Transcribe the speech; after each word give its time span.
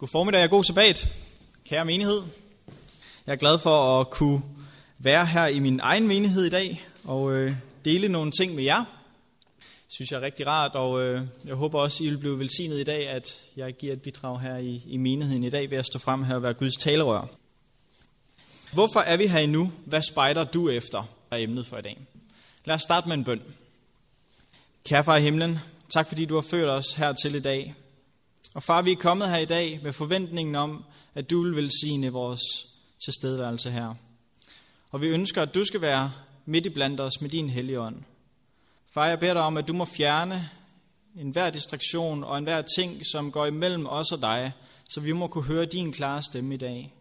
God 0.00 0.08
formiddag 0.08 0.42
og 0.42 0.50
god 0.50 0.64
sabbat, 0.64 1.08
kære 1.64 1.84
menighed. 1.84 2.22
Jeg 3.26 3.32
er 3.32 3.36
glad 3.36 3.58
for 3.58 4.00
at 4.00 4.10
kunne 4.10 4.42
være 4.98 5.26
her 5.26 5.46
i 5.46 5.58
min 5.58 5.80
egen 5.82 6.08
menighed 6.08 6.44
i 6.44 6.48
dag 6.48 6.86
og 7.04 7.32
øh, 7.32 7.54
dele 7.84 8.08
nogle 8.08 8.30
ting 8.30 8.54
med 8.54 8.64
jer. 8.64 8.84
Det 9.58 9.94
synes 9.94 10.10
jeg 10.10 10.18
er 10.18 10.22
rigtig 10.22 10.46
rart, 10.46 10.74
og 10.74 11.00
øh, 11.02 11.26
jeg 11.44 11.54
håber 11.54 11.80
også, 11.80 12.04
I 12.04 12.08
vil 12.08 12.18
blive 12.18 12.38
velsignet 12.38 12.80
i 12.80 12.84
dag, 12.84 13.08
at 13.08 13.42
jeg 13.56 13.74
giver 13.74 13.92
et 13.92 14.02
bidrag 14.02 14.40
her 14.40 14.56
i, 14.56 14.82
i 14.86 14.96
menigheden 14.96 15.44
i 15.44 15.50
dag 15.50 15.70
ved 15.70 15.78
at 15.78 15.86
stå 15.86 15.98
frem 15.98 16.22
her 16.22 16.34
og 16.34 16.42
være 16.42 16.54
Guds 16.54 16.76
talerør. 16.76 17.26
Hvorfor 18.72 19.00
er 19.00 19.16
vi 19.16 19.26
her 19.26 19.38
endnu? 19.38 19.72
Hvad 19.86 20.02
spejder 20.02 20.44
du 20.44 20.68
efter, 20.68 21.02
er 21.30 21.36
emnet 21.36 21.66
for 21.66 21.78
i 21.78 21.82
dag. 21.82 21.98
Lad 22.64 22.74
os 22.74 22.82
starte 22.82 23.08
med 23.08 23.16
en 23.16 23.24
bøn. 23.24 23.42
Kære 24.84 25.04
far 25.04 25.16
i 25.16 25.22
himlen, 25.22 25.58
tak 25.94 26.08
fordi 26.08 26.24
du 26.24 26.34
har 26.34 26.46
ført 26.50 26.68
os 26.68 26.92
hertil 26.92 27.34
i 27.34 27.40
dag. 27.40 27.74
Og 28.54 28.62
far, 28.62 28.82
vi 28.82 28.92
er 28.92 28.96
kommet 28.96 29.30
her 29.30 29.38
i 29.38 29.44
dag 29.44 29.80
med 29.82 29.92
forventningen 29.92 30.54
om, 30.54 30.84
at 31.14 31.30
du 31.30 31.42
vil 31.42 31.56
velsigne 31.56 32.12
vores 32.12 32.42
tilstedeværelse 33.04 33.70
her. 33.70 33.94
Og 34.90 35.00
vi 35.00 35.06
ønsker, 35.06 35.42
at 35.42 35.54
du 35.54 35.64
skal 35.64 35.80
være 35.80 36.12
midt 36.44 36.66
i 36.66 36.68
blandt 36.68 37.00
os 37.00 37.20
med 37.20 37.30
din 37.30 37.50
hellige 37.50 37.80
ånd. 37.80 38.02
Far, 38.90 39.06
jeg 39.06 39.20
beder 39.20 39.34
dig 39.34 39.42
om, 39.42 39.56
at 39.56 39.68
du 39.68 39.72
må 39.72 39.84
fjerne 39.84 40.50
enhver 41.16 41.50
distraktion 41.50 42.24
og 42.24 42.38
enhver 42.38 42.62
ting, 42.76 43.06
som 43.06 43.32
går 43.32 43.46
imellem 43.46 43.86
os 43.86 44.12
og 44.12 44.22
dig, 44.22 44.52
så 44.90 45.00
vi 45.00 45.12
må 45.12 45.26
kunne 45.26 45.44
høre 45.44 45.66
din 45.66 45.92
klare 45.92 46.22
stemme 46.22 46.54
i 46.54 46.58
dag. 46.58 46.94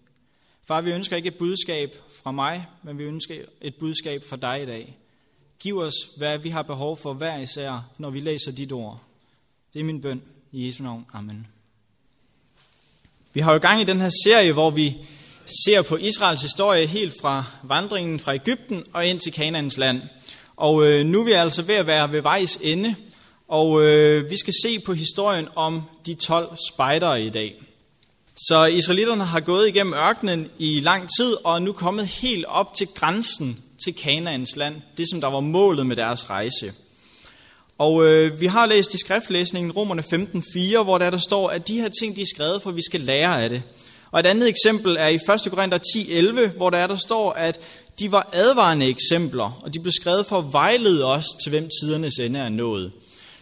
Far, 0.67 0.81
vi 0.81 0.91
ønsker 0.91 1.15
ikke 1.15 1.27
et 1.27 1.37
budskab 1.37 1.95
fra 2.23 2.31
mig, 2.31 2.67
men 2.83 2.97
vi 2.97 3.03
ønsker 3.03 3.35
et 3.61 3.75
budskab 3.75 4.23
fra 4.29 4.37
dig 4.37 4.63
i 4.63 4.65
dag. 4.65 4.97
Giv 5.59 5.77
os, 5.77 5.93
hvad 6.17 6.37
vi 6.37 6.49
har 6.49 6.61
behov 6.61 6.97
for 6.97 7.13
hver 7.13 7.37
især, 7.37 7.91
når 7.97 8.09
vi 8.09 8.19
læser 8.19 8.51
dit 8.51 8.71
ord. 8.71 9.03
Det 9.73 9.79
er 9.79 9.83
min 9.83 10.01
bøn. 10.01 10.23
I 10.51 10.67
Jesu 10.67 10.83
navn. 10.83 11.05
Amen. 11.13 11.47
Vi 13.33 13.39
har 13.39 13.53
jo 13.53 13.59
gang 13.59 13.81
i 13.81 13.83
den 13.83 14.01
her 14.01 14.09
serie, 14.23 14.53
hvor 14.53 14.69
vi 14.69 14.97
ser 15.65 15.81
på 15.81 15.97
Israels 15.97 16.41
historie 16.41 16.87
helt 16.87 17.13
fra 17.21 17.43
vandringen 17.63 18.19
fra 18.19 18.33
Ægypten 18.33 18.83
og 18.93 19.05
ind 19.05 19.19
til 19.19 19.33
Kanaans 19.33 19.77
land. 19.77 20.01
Og 20.55 20.83
øh, 20.83 21.05
nu 21.05 21.19
er 21.19 21.25
vi 21.25 21.31
altså 21.31 21.61
ved 21.61 21.75
at 21.75 21.87
være 21.87 22.11
ved 22.11 22.21
vejs 22.21 22.59
ende, 22.61 22.95
og 23.47 23.81
øh, 23.81 24.31
vi 24.31 24.37
skal 24.37 24.53
se 24.63 24.79
på 24.79 24.93
historien 24.93 25.47
om 25.55 25.81
de 26.05 26.13
12 26.13 26.57
spejdere 26.73 27.21
i 27.21 27.29
dag. 27.29 27.61
Så 28.35 28.65
israelitterne 28.65 29.25
har 29.25 29.39
gået 29.39 29.67
igennem 29.67 29.93
ørkenen 29.93 30.49
i 30.59 30.79
lang 30.79 31.09
tid, 31.19 31.35
og 31.43 31.55
er 31.55 31.59
nu 31.59 31.73
kommet 31.73 32.07
helt 32.07 32.45
op 32.45 32.73
til 32.73 32.87
grænsen 32.87 33.63
til 33.83 33.95
Kanaans 33.95 34.55
land, 34.55 34.81
det 34.97 35.09
som 35.09 35.21
der 35.21 35.27
var 35.27 35.39
målet 35.39 35.87
med 35.87 35.95
deres 35.95 36.29
rejse. 36.29 36.73
Og 37.79 38.05
øh, 38.05 38.41
vi 38.41 38.45
har 38.45 38.65
læst 38.65 38.93
i 38.93 38.97
skriftlæsningen 38.97 39.71
Romerne 39.71 40.01
15.4, 40.01 40.83
hvor 40.83 40.97
der, 40.97 41.09
der 41.09 41.17
står, 41.17 41.49
at 41.49 41.67
de 41.67 41.81
her 41.81 41.89
ting, 41.89 42.15
de 42.15 42.21
er 42.21 42.25
skrevet, 42.35 42.61
for 42.61 42.71
vi 42.71 42.81
skal 42.81 42.99
lære 42.99 43.43
af 43.43 43.49
det. 43.49 43.61
Og 44.11 44.19
et 44.19 44.25
andet 44.25 44.49
eksempel 44.49 44.97
er 44.99 45.07
i 45.07 45.15
1. 45.15 45.21
Korinther 45.51 45.79
10.11, 46.47 46.57
hvor 46.57 46.69
der, 46.69 46.87
der 46.87 46.95
står, 46.95 47.31
at 47.31 47.59
de 47.99 48.11
var 48.11 48.29
advarende 48.33 48.85
eksempler, 48.85 49.59
og 49.61 49.73
de 49.73 49.79
blev 49.79 49.91
skrevet 49.91 50.25
for 50.25 50.37
at 50.37 50.45
vejlede 50.53 51.05
os 51.05 51.25
til, 51.43 51.49
hvem 51.49 51.69
tidernes 51.81 52.19
ende 52.19 52.39
er 52.39 52.49
nået. 52.49 52.91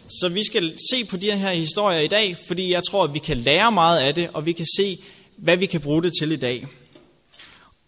Så 0.08 0.28
vi 0.28 0.44
skal 0.44 0.74
se 0.90 1.04
på 1.04 1.16
de 1.16 1.32
her 1.32 1.50
historier 1.50 1.98
i 1.98 2.06
dag, 2.06 2.36
fordi 2.46 2.72
jeg 2.72 2.82
tror, 2.90 3.04
at 3.04 3.14
vi 3.14 3.18
kan 3.18 3.36
lære 3.36 3.72
meget 3.72 4.00
af 4.00 4.14
det, 4.14 4.30
og 4.34 4.46
vi 4.46 4.52
kan 4.52 4.66
se, 4.76 4.98
hvad 5.36 5.56
vi 5.56 5.66
kan 5.66 5.80
bruge 5.80 6.02
det 6.02 6.12
til 6.20 6.32
i 6.32 6.36
dag. 6.36 6.66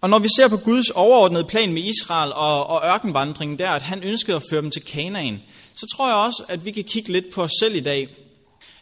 Og 0.01 0.11
når 0.11 0.19
vi 0.19 0.29
ser 0.37 0.49
på 0.49 0.57
Guds 0.57 0.91
overordnede 0.91 1.45
plan 1.45 1.73
med 1.73 1.83
Israel 1.83 2.33
og, 2.33 2.67
og 2.67 2.83
ørkenvandringen 2.85 3.59
der, 3.59 3.71
at 3.71 3.83
han 3.83 4.03
ønskede 4.03 4.37
at 4.37 4.43
føre 4.51 4.63
dem 4.63 4.71
til 4.71 4.83
Kanaan, 4.83 5.41
så 5.81 5.87
tror 5.97 6.09
jeg 6.09 6.17
også, 6.17 6.45
at 6.49 6.65
vi 6.65 6.71
kan 6.71 6.85
kigge 6.85 7.13
lidt 7.13 7.31
på 7.35 7.43
os 7.43 7.51
selv 7.61 7.75
i 7.75 7.81
dag. 7.81 8.09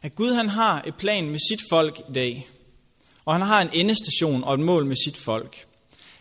At 0.03 0.15
Gud 0.15 0.33
han 0.33 0.49
har 0.49 0.83
et 0.87 0.95
plan 0.95 1.31
med 1.31 1.39
sit 1.51 1.61
folk 1.71 2.01
i 2.09 2.13
dag. 2.13 2.49
Og 3.25 3.35
han 3.35 3.43
har 3.43 3.61
en 3.61 3.69
endestation 3.73 4.45
og 4.45 4.55
et 4.55 4.61
mål 4.61 4.87
med 4.87 4.97
sit 5.07 5.17
folk. 5.17 5.67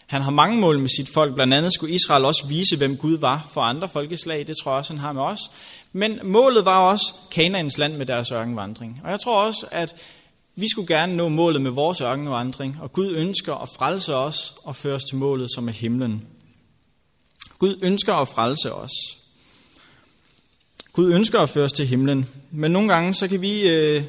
Han 0.07 0.21
har 0.21 0.31
mange 0.31 0.57
mål 0.57 0.79
med 0.79 0.89
sit 0.89 1.09
folk. 1.09 1.35
Blandt 1.35 1.53
andet 1.53 1.73
skulle 1.73 1.95
Israel 1.95 2.25
også 2.25 2.45
vise, 2.47 2.77
hvem 2.77 2.97
Gud 2.97 3.17
var 3.17 3.49
for 3.53 3.61
andre 3.61 3.89
folkeslag. 3.89 4.47
Det 4.47 4.55
tror 4.57 4.71
jeg 4.71 4.77
også, 4.77 4.93
han 4.93 4.99
har 4.99 5.13
med 5.13 5.21
os. 5.21 5.39
Men 5.93 6.19
målet 6.23 6.65
var 6.65 6.91
også 6.91 7.13
Kanaans 7.31 7.77
land 7.77 7.97
med 7.97 8.05
deres 8.05 8.31
ørkenvandring. 8.31 9.01
Og 9.03 9.11
jeg 9.11 9.19
tror 9.19 9.41
også, 9.41 9.67
at 9.71 9.95
vi 10.55 10.69
skulle 10.69 10.95
gerne 10.95 11.15
nå 11.15 11.29
målet 11.29 11.61
med 11.61 11.71
vores 11.71 12.01
ørkenvandring. 12.01 12.77
Og 12.81 12.93
Gud 12.93 13.11
ønsker 13.11 13.55
at 13.55 13.69
frelse 13.77 14.15
os 14.15 14.55
og 14.63 14.75
føre 14.75 14.95
os 14.95 15.03
til 15.03 15.17
målet, 15.17 15.49
som 15.55 15.67
er 15.67 15.73
himlen. 15.73 16.27
Gud 17.59 17.79
ønsker 17.81 18.13
at 18.13 18.27
frelse 18.27 18.73
os. 18.73 18.91
Gud 20.97 21.13
ønsker 21.13 21.39
at 21.39 21.49
føre 21.49 21.65
os 21.65 21.73
til 21.73 21.87
himlen, 21.87 22.29
men 22.51 22.71
nogle 22.71 22.93
gange 22.93 23.13
så 23.13 23.27
kan 23.27 23.41
vi 23.41 23.69
øh, 23.69 24.03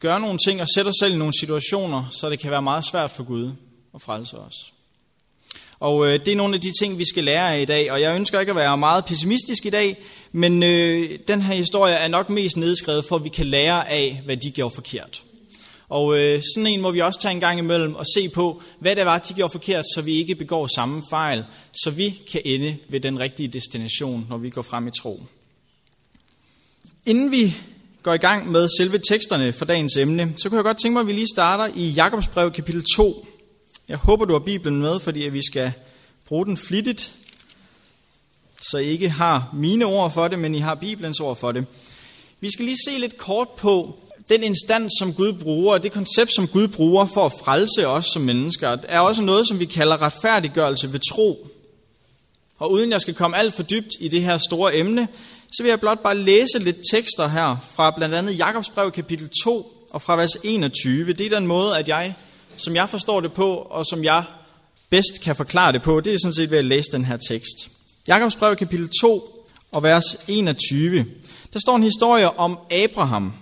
gøre 0.00 0.20
nogle 0.20 0.38
ting 0.46 0.60
og 0.60 0.66
sætte 0.74 0.88
os 0.88 0.94
selv 1.00 1.14
i 1.14 1.16
nogle 1.16 1.32
situationer, 1.40 2.04
så 2.10 2.30
det 2.30 2.38
kan 2.38 2.50
være 2.50 2.62
meget 2.62 2.84
svært 2.84 3.10
for 3.10 3.24
Gud 3.24 3.52
at 3.94 4.02
frelse 4.02 4.38
os. 4.38 4.72
Og 5.80 6.06
øh, 6.06 6.20
det 6.24 6.32
er 6.32 6.36
nogle 6.36 6.54
af 6.54 6.60
de 6.60 6.72
ting, 6.80 6.98
vi 6.98 7.04
skal 7.04 7.24
lære 7.24 7.54
af 7.54 7.60
i 7.60 7.64
dag, 7.64 7.92
og 7.92 8.00
jeg 8.00 8.14
ønsker 8.14 8.40
ikke 8.40 8.50
at 8.50 8.56
være 8.56 8.78
meget 8.78 9.04
pessimistisk 9.04 9.66
i 9.66 9.70
dag, 9.70 9.96
men 10.32 10.62
øh, 10.62 11.18
den 11.28 11.42
her 11.42 11.54
historie 11.54 11.94
er 11.94 12.08
nok 12.08 12.30
mest 12.30 12.56
nedskrevet 12.56 13.04
for, 13.04 13.16
at 13.16 13.24
vi 13.24 13.28
kan 13.28 13.46
lære 13.46 13.90
af, 13.90 14.22
hvad 14.24 14.36
de 14.36 14.50
gjorde 14.50 14.74
forkert. 14.74 15.22
Og 15.88 16.18
øh, 16.18 16.42
sådan 16.54 16.66
en 16.66 16.80
må 16.80 16.90
vi 16.90 17.00
også 17.00 17.20
tage 17.20 17.32
en 17.32 17.40
gang 17.40 17.58
imellem 17.58 17.94
og 17.94 18.04
se 18.14 18.28
på, 18.28 18.62
hvad 18.78 18.96
det 18.96 19.06
var, 19.06 19.18
de 19.18 19.34
gjorde 19.34 19.52
forkert, 19.52 19.84
så 19.94 20.02
vi 20.02 20.12
ikke 20.12 20.34
begår 20.34 20.66
samme 20.66 21.02
fejl, 21.10 21.44
så 21.72 21.90
vi 21.90 22.20
kan 22.32 22.40
ende 22.44 22.76
ved 22.88 23.00
den 23.00 23.20
rigtige 23.20 23.48
destination, 23.48 24.26
når 24.30 24.36
vi 24.36 24.50
går 24.50 24.62
frem 24.62 24.88
i 24.88 24.90
tro. 24.90 25.22
Inden 27.08 27.30
vi 27.30 27.56
går 28.02 28.14
i 28.14 28.18
gang 28.18 28.50
med 28.50 28.68
selve 28.78 28.98
teksterne 29.08 29.52
for 29.52 29.64
dagens 29.64 29.96
emne, 29.96 30.32
så 30.36 30.48
kunne 30.48 30.56
jeg 30.56 30.64
godt 30.64 30.78
tænke 30.82 30.92
mig, 30.92 31.00
at 31.00 31.06
vi 31.06 31.12
lige 31.12 31.26
starter 31.34 31.74
i 31.76 31.88
Jakobs 31.90 32.28
brev 32.28 32.50
kapitel 32.50 32.84
2. 32.96 33.26
Jeg 33.88 33.96
håber, 33.96 34.24
du 34.24 34.32
har 34.32 34.40
Bibelen 34.40 34.80
med, 34.80 35.00
fordi 35.00 35.20
vi 35.20 35.40
skal 35.46 35.72
bruge 36.26 36.46
den 36.46 36.56
flittigt, 36.56 37.14
så 38.70 38.78
I 38.78 38.86
ikke 38.86 39.10
har 39.10 39.50
mine 39.54 39.84
ord 39.84 40.12
for 40.12 40.28
det, 40.28 40.38
men 40.38 40.54
I 40.54 40.58
har 40.58 40.74
Bibelens 40.74 41.20
ord 41.20 41.36
for 41.36 41.52
det. 41.52 41.66
Vi 42.40 42.50
skal 42.50 42.64
lige 42.64 42.78
se 42.88 42.98
lidt 42.98 43.18
kort 43.18 43.48
på 43.48 43.98
den 44.28 44.42
instans, 44.42 44.92
som 44.98 45.14
Gud 45.14 45.32
bruger, 45.32 45.74
og 45.74 45.82
det 45.82 45.92
koncept, 45.92 46.34
som 46.34 46.48
Gud 46.48 46.68
bruger 46.68 47.04
for 47.04 47.26
at 47.26 47.32
frelse 47.32 47.86
os 47.86 48.06
som 48.12 48.22
mennesker, 48.22 48.76
er 48.88 49.00
også 49.00 49.22
noget, 49.22 49.48
som 49.48 49.58
vi 49.58 49.64
kalder 49.64 50.02
retfærdiggørelse 50.02 50.92
ved 50.92 51.00
tro. 51.12 51.46
Og 52.58 52.70
uden 52.70 52.92
jeg 52.92 53.00
skal 53.00 53.14
komme 53.14 53.36
alt 53.36 53.54
for 53.54 53.62
dybt 53.62 53.94
i 54.00 54.08
det 54.08 54.22
her 54.22 54.38
store 54.38 54.76
emne, 54.76 55.08
så 55.52 55.62
vil 55.62 55.70
jeg 55.70 55.80
blot 55.80 56.02
bare 56.02 56.16
læse 56.16 56.58
lidt 56.58 56.76
tekster 56.92 57.28
her 57.28 57.56
fra 57.76 57.90
blandt 57.90 58.14
andet 58.14 58.38
Jakobs 58.38 58.70
brev 58.70 58.92
kapitel 58.92 59.30
2 59.44 59.86
og 59.90 60.02
fra 60.02 60.16
vers 60.16 60.36
21. 60.44 61.12
Det 61.12 61.26
er 61.26 61.38
den 61.38 61.46
måde, 61.46 61.78
at 61.78 61.88
jeg, 61.88 62.14
som 62.56 62.74
jeg 62.74 62.88
forstår 62.88 63.20
det 63.20 63.32
på, 63.32 63.54
og 63.54 63.86
som 63.86 64.04
jeg 64.04 64.24
bedst 64.90 65.20
kan 65.22 65.36
forklare 65.36 65.72
det 65.72 65.82
på, 65.82 66.00
det 66.00 66.12
er 66.12 66.18
sådan 66.22 66.34
set 66.34 66.50
ved 66.50 66.58
at 66.58 66.64
læse 66.64 66.92
den 66.92 67.04
her 67.04 67.16
tekst. 67.16 67.70
Jakobs 68.08 68.36
brev 68.36 68.56
kapitel 68.56 68.88
2 69.00 69.46
og 69.72 69.82
vers 69.82 70.04
21. 70.28 71.06
Der 71.52 71.58
står 71.58 71.76
en 71.76 71.82
historie 71.82 72.38
om 72.38 72.58
Abraham. 72.70 73.32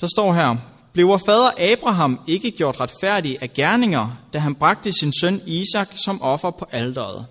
Der 0.00 0.06
står 0.06 0.34
her, 0.34 0.56
blev 0.92 1.08
vor 1.08 1.20
fader 1.26 1.72
Abraham 1.72 2.20
ikke 2.26 2.50
gjort 2.50 2.80
retfærdig 2.80 3.38
af 3.40 3.52
gerninger, 3.52 4.16
da 4.32 4.38
han 4.38 4.54
bragte 4.54 4.92
sin 4.92 5.12
søn 5.20 5.42
Isak 5.46 5.88
som 6.04 6.22
offer 6.22 6.50
på 6.50 6.66
alderet. 6.72 7.26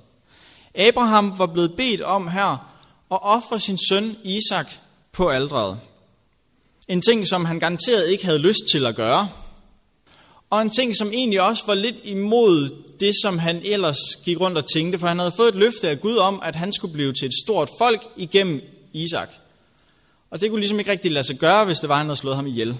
Abraham 0.75 1.33
var 1.37 1.45
blevet 1.45 1.73
bedt 1.77 2.01
om 2.01 2.27
her 2.27 2.70
og 3.11 3.23
ofre 3.23 3.59
sin 3.59 3.77
søn 3.89 4.17
Isak 4.23 4.67
på 5.11 5.29
aldret. 5.29 5.79
En 6.87 7.01
ting, 7.01 7.27
som 7.27 7.45
han 7.45 7.59
garanteret 7.59 8.09
ikke 8.09 8.25
havde 8.25 8.39
lyst 8.39 8.59
til 8.71 8.85
at 8.85 8.95
gøre. 8.95 9.29
Og 10.49 10.61
en 10.61 10.69
ting, 10.69 10.95
som 10.95 11.13
egentlig 11.13 11.41
også 11.41 11.63
var 11.65 11.73
lidt 11.73 11.99
imod 12.03 12.69
det, 12.99 13.13
som 13.23 13.37
han 13.37 13.61
ellers 13.65 13.97
gik 14.25 14.39
rundt 14.39 14.57
og 14.57 14.65
tænkte, 14.73 14.99
for 14.99 15.07
han 15.07 15.19
havde 15.19 15.31
fået 15.37 15.49
et 15.49 15.55
løfte 15.55 15.89
af 15.89 16.01
Gud 16.01 16.17
om, 16.17 16.39
at 16.43 16.55
han 16.55 16.73
skulle 16.73 16.93
blive 16.93 17.11
til 17.11 17.25
et 17.25 17.33
stort 17.45 17.69
folk 17.79 18.07
igennem 18.17 18.61
Isak. 18.93 19.29
Og 20.29 20.41
det 20.41 20.49
kunne 20.49 20.59
ligesom 20.59 20.79
ikke 20.79 20.91
rigtig 20.91 21.11
lade 21.11 21.27
sig 21.27 21.37
gøre, 21.37 21.65
hvis 21.65 21.79
det 21.79 21.89
var, 21.89 21.97
han 21.97 22.05
havde 22.05 22.19
slået 22.19 22.35
ham 22.35 22.47
ihjel. 22.47 22.77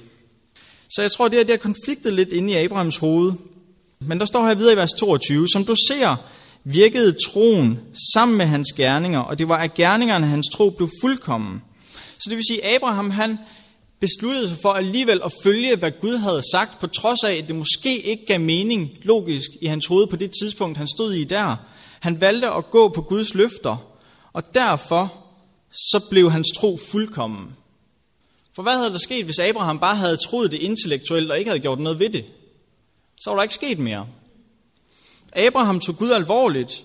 Så 0.90 1.02
jeg 1.02 1.12
tror, 1.12 1.28
det 1.28 1.40
er, 1.40 1.44
det 1.44 1.54
har 1.54 1.58
konfliktet 1.58 2.14
lidt 2.14 2.32
inde 2.32 2.54
i 2.54 2.56
Abrahams 2.56 2.98
hoved. 2.98 3.34
Men 4.00 4.20
der 4.20 4.26
står 4.26 4.48
her 4.48 4.56
videre 4.56 4.74
i 4.74 4.78
vers 4.78 4.94
22, 4.94 5.48
som 5.48 5.66
du 5.66 5.76
ser, 5.88 6.16
virkede 6.64 7.16
troen 7.30 7.80
sammen 8.14 8.38
med 8.38 8.46
hans 8.46 8.74
gerninger, 8.74 9.20
og 9.20 9.40
det 9.40 9.50
var 9.50 9.58
af 9.58 9.74
gerningerne, 9.74 10.28
hans 10.28 10.48
tro 10.54 10.70
blev 10.70 10.90
fuldkommen. 11.02 11.64
Så 12.14 12.30
det 12.30 12.38
vil 12.38 12.46
sige, 12.50 12.66
at 12.66 12.76
Abraham 12.76 13.10
han 13.10 13.38
besluttede 14.00 14.50
sig 14.50 14.58
for 14.62 14.74
alligevel 14.74 15.22
at 15.26 15.34
følge, 15.44 15.76
hvad 15.76 15.92
Gud 15.92 16.18
havde 16.18 16.42
sagt, 16.52 16.80
på 16.80 16.88
trods 16.88 17.24
af, 17.24 17.34
at 17.34 17.48
det 17.48 17.56
måske 17.56 18.02
ikke 18.02 18.26
gav 18.26 18.40
mening 18.40 18.92
logisk 19.04 19.50
i 19.62 19.66
hans 19.66 19.86
hoved 19.86 20.08
på 20.08 20.16
det 20.16 20.32
tidspunkt, 20.42 20.78
han 20.78 20.88
stod 20.88 21.14
i 21.14 21.24
der. 21.24 21.56
Han 22.00 22.22
valgte 22.22 22.50
at 22.50 22.72
gå 22.72 22.90
på 22.90 23.02
Guds 23.02 23.36
løfter, 23.36 23.78
og 24.34 24.54
derfor 24.54 25.14
så 25.72 26.08
blev 26.10 26.32
hans 26.32 26.48
tro 26.58 26.78
fuldkommen. 26.92 27.56
For 28.56 28.64
hvad 28.64 28.74
havde 28.74 28.90
der 28.90 28.98
sket, 28.98 29.26
hvis 29.26 29.40
Abraham 29.40 29.80
bare 29.80 29.96
havde 29.96 30.18
troet 30.18 30.52
det 30.52 30.58
intellektuelt 30.58 31.32
og 31.32 31.40
ikke 31.40 31.50
havde 31.50 31.62
gjort 31.62 31.80
noget 31.80 32.00
ved 32.00 32.10
det? 32.10 32.26
Så 33.22 33.30
var 33.30 33.36
der 33.36 33.44
ikke 33.44 33.56
sket 33.56 33.80
mere. 33.80 34.08
Abraham 35.36 35.80
tog 35.80 35.98
Gud 35.98 36.12
alvorligt 36.12 36.84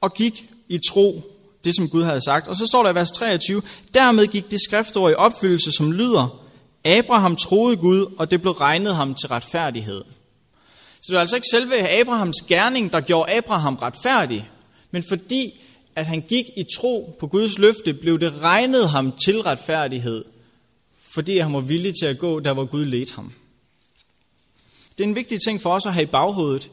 og 0.00 0.14
gik 0.14 0.50
i 0.68 0.78
tro, 0.78 1.22
det 1.64 1.76
som 1.76 1.88
Gud 1.88 2.02
havde 2.02 2.24
sagt. 2.24 2.48
Og 2.48 2.56
så 2.56 2.66
står 2.66 2.82
der 2.82 2.90
i 2.90 2.94
vers 2.94 3.10
23, 3.10 3.62
dermed 3.94 4.26
gik 4.26 4.50
det 4.50 4.60
skriftord 4.60 5.10
i 5.10 5.14
opfyldelse, 5.14 5.72
som 5.72 5.92
lyder, 5.92 6.46
Abraham 6.84 7.36
troede 7.36 7.76
Gud, 7.76 8.14
og 8.18 8.30
det 8.30 8.42
blev 8.42 8.52
regnet 8.52 8.96
ham 8.96 9.14
til 9.14 9.28
retfærdighed. 9.28 10.04
Så 11.00 11.06
det 11.06 11.14
var 11.14 11.20
altså 11.20 11.36
ikke 11.36 11.48
selve 11.50 11.88
Abrahams 11.88 12.36
gerning, 12.48 12.92
der 12.92 13.00
gjorde 13.00 13.32
Abraham 13.32 13.74
retfærdig, 13.74 14.50
men 14.90 15.04
fordi 15.08 15.60
at 15.96 16.06
han 16.06 16.20
gik 16.20 16.44
i 16.56 16.64
tro 16.76 17.16
på 17.20 17.26
Guds 17.26 17.58
løfte, 17.58 17.94
blev 17.94 18.20
det 18.20 18.42
regnet 18.42 18.90
ham 18.90 19.12
til 19.12 19.42
retfærdighed, 19.42 20.24
fordi 21.14 21.38
han 21.38 21.52
var 21.52 21.60
villig 21.60 21.94
til 22.02 22.06
at 22.06 22.18
gå 22.18 22.40
der, 22.40 22.52
hvor 22.52 22.64
Gud 22.64 22.84
ledte 22.84 23.14
ham. 23.14 23.32
Det 24.98 25.04
er 25.04 25.08
en 25.08 25.16
vigtig 25.16 25.38
ting 25.46 25.62
for 25.62 25.70
os 25.70 25.86
at 25.86 25.92
have 25.92 26.02
i 26.02 26.06
baghovedet, 26.06 26.70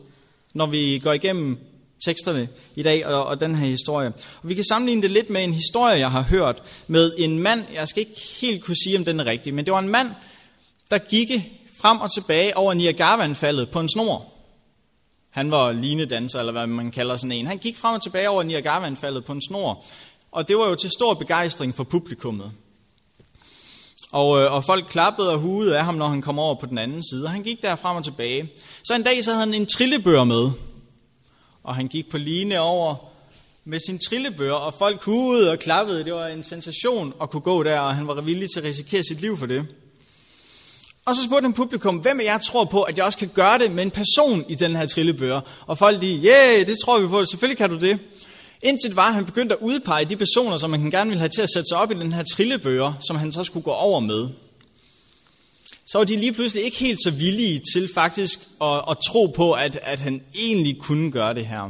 når 0.57 0.65
vi 0.65 0.99
går 1.03 1.13
igennem 1.13 1.57
teksterne 2.05 2.49
i 2.75 2.83
dag 2.83 3.05
og, 3.05 3.25
og 3.25 3.41
den 3.41 3.55
her 3.55 3.67
historie. 3.67 4.07
Og 4.43 4.49
vi 4.49 4.53
kan 4.53 4.63
sammenligne 4.63 5.01
det 5.01 5.11
lidt 5.11 5.29
med 5.29 5.43
en 5.43 5.53
historie, 5.53 5.99
jeg 5.99 6.11
har 6.11 6.21
hørt 6.21 6.63
med 6.87 7.11
en 7.17 7.39
mand, 7.39 7.63
jeg 7.73 7.87
skal 7.87 7.99
ikke 7.99 8.21
helt 8.41 8.63
kunne 8.63 8.75
sige, 8.83 8.97
om 8.97 9.05
den 9.05 9.19
er 9.19 9.25
rigtig, 9.25 9.53
men 9.53 9.65
det 9.65 9.73
var 9.73 9.79
en 9.79 9.89
mand, 9.89 10.09
der 10.91 10.97
gik 10.97 11.29
frem 11.81 11.97
og 12.01 12.13
tilbage 12.13 12.57
over 12.57 12.73
Niagara-vandfaldet 12.73 13.69
på 13.69 13.79
en 13.79 13.89
snor. 13.89 14.25
Han 15.29 15.51
var 15.51 15.71
linedanser, 15.71 16.39
eller 16.39 16.51
hvad 16.51 16.67
man 16.67 16.91
kalder 16.91 17.15
sådan 17.15 17.31
en. 17.31 17.47
Han 17.47 17.57
gik 17.57 17.77
frem 17.77 17.95
og 17.95 18.01
tilbage 18.01 18.29
over 18.29 18.43
Niagara-vandfaldet 18.43 19.25
på 19.25 19.31
en 19.31 19.41
snor. 19.41 19.83
Og 20.31 20.47
det 20.47 20.57
var 20.57 20.69
jo 20.69 20.75
til 20.75 20.89
stor 20.89 21.13
begejstring 21.13 21.75
for 21.75 21.83
publikummet. 21.83 22.51
Og, 24.11 24.39
øh, 24.39 24.53
og 24.53 24.63
folk 24.63 24.85
klappede 24.89 25.31
og 25.31 25.39
hudede 25.39 25.77
af 25.77 25.85
ham, 25.85 25.95
når 25.95 26.07
han 26.07 26.21
kom 26.21 26.39
over 26.39 26.55
på 26.59 26.65
den 26.65 26.77
anden 26.77 27.03
side. 27.03 27.25
Og 27.25 27.31
han 27.31 27.43
gik 27.43 27.61
der 27.61 27.75
frem 27.75 27.97
og 27.97 28.03
tilbage. 28.03 28.49
Så 28.83 28.95
en 28.95 29.03
dag 29.03 29.23
så 29.23 29.31
havde 29.31 29.45
han 29.45 29.53
en 29.53 29.65
trillebør 29.65 30.23
med. 30.23 30.51
Og 31.63 31.75
han 31.75 31.87
gik 31.87 32.09
på 32.09 32.17
line 32.17 32.59
over 32.59 32.95
med 33.65 33.79
sin 33.87 33.99
trillebør, 33.99 34.53
og 34.53 34.73
folk 34.73 35.03
hudede 35.03 35.51
og 35.51 35.59
klappede. 35.59 36.05
Det 36.05 36.13
var 36.13 36.27
en 36.27 36.43
sensation 36.43 37.13
at 37.21 37.29
kunne 37.29 37.41
gå 37.41 37.63
der, 37.63 37.79
og 37.79 37.95
han 37.95 38.07
var 38.07 38.21
villig 38.21 38.49
til 38.49 38.59
at 38.59 38.65
risikere 38.65 39.03
sit 39.03 39.21
liv 39.21 39.37
for 39.37 39.45
det. 39.45 39.67
Og 41.05 41.15
så 41.15 41.23
spurgte 41.23 41.45
han 41.45 41.53
publikum, 41.53 41.97
hvem 41.97 42.19
af 42.19 42.23
jer 42.23 42.37
tror 42.37 42.65
på, 42.65 42.81
at 42.83 42.97
jeg 42.97 43.05
også 43.05 43.17
kan 43.17 43.27
gøre 43.33 43.59
det 43.59 43.71
med 43.71 43.83
en 43.83 43.91
person 43.91 44.45
i 44.49 44.55
den 44.55 44.75
her 44.75 44.85
trillebør? 44.85 45.39
Og 45.65 45.77
folk 45.77 46.01
de, 46.01 46.07
yeah, 46.07 46.67
det 46.67 46.75
tror 46.85 46.99
vi 46.99 47.07
på, 47.07 47.25
selvfølgelig 47.25 47.57
kan 47.57 47.69
du 47.69 47.77
det. 47.77 47.99
Indtil 48.63 48.89
det 48.89 48.95
var, 48.95 49.07
at 49.07 49.13
han 49.13 49.25
begyndte 49.25 49.55
at 49.55 49.61
udpege 49.61 50.05
de 50.05 50.15
personer, 50.15 50.57
som 50.57 50.73
han 50.73 50.91
gerne 50.91 51.09
ville 51.09 51.19
have 51.19 51.29
til 51.29 51.41
at 51.41 51.49
sætte 51.53 51.67
sig 51.69 51.77
op 51.77 51.91
i 51.91 51.93
den 51.93 52.13
her 52.13 52.23
trillebøger, 52.23 52.93
som 53.07 53.15
han 53.15 53.31
så 53.31 53.43
skulle 53.43 53.63
gå 53.63 53.71
over 53.71 53.99
med. 53.99 54.27
Så 55.87 55.97
var 55.97 56.05
de 56.05 56.15
lige 56.15 56.33
pludselig 56.33 56.63
ikke 56.63 56.77
helt 56.77 56.99
så 57.03 57.11
villige 57.11 57.61
til 57.73 57.89
faktisk 57.93 58.39
at, 58.61 58.83
at 58.89 58.97
tro 59.07 59.25
på, 59.25 59.51
at, 59.51 59.79
at 59.81 59.99
han 59.99 60.21
egentlig 60.35 60.77
kunne 60.79 61.11
gøre 61.11 61.33
det 61.33 61.45
her. 61.45 61.61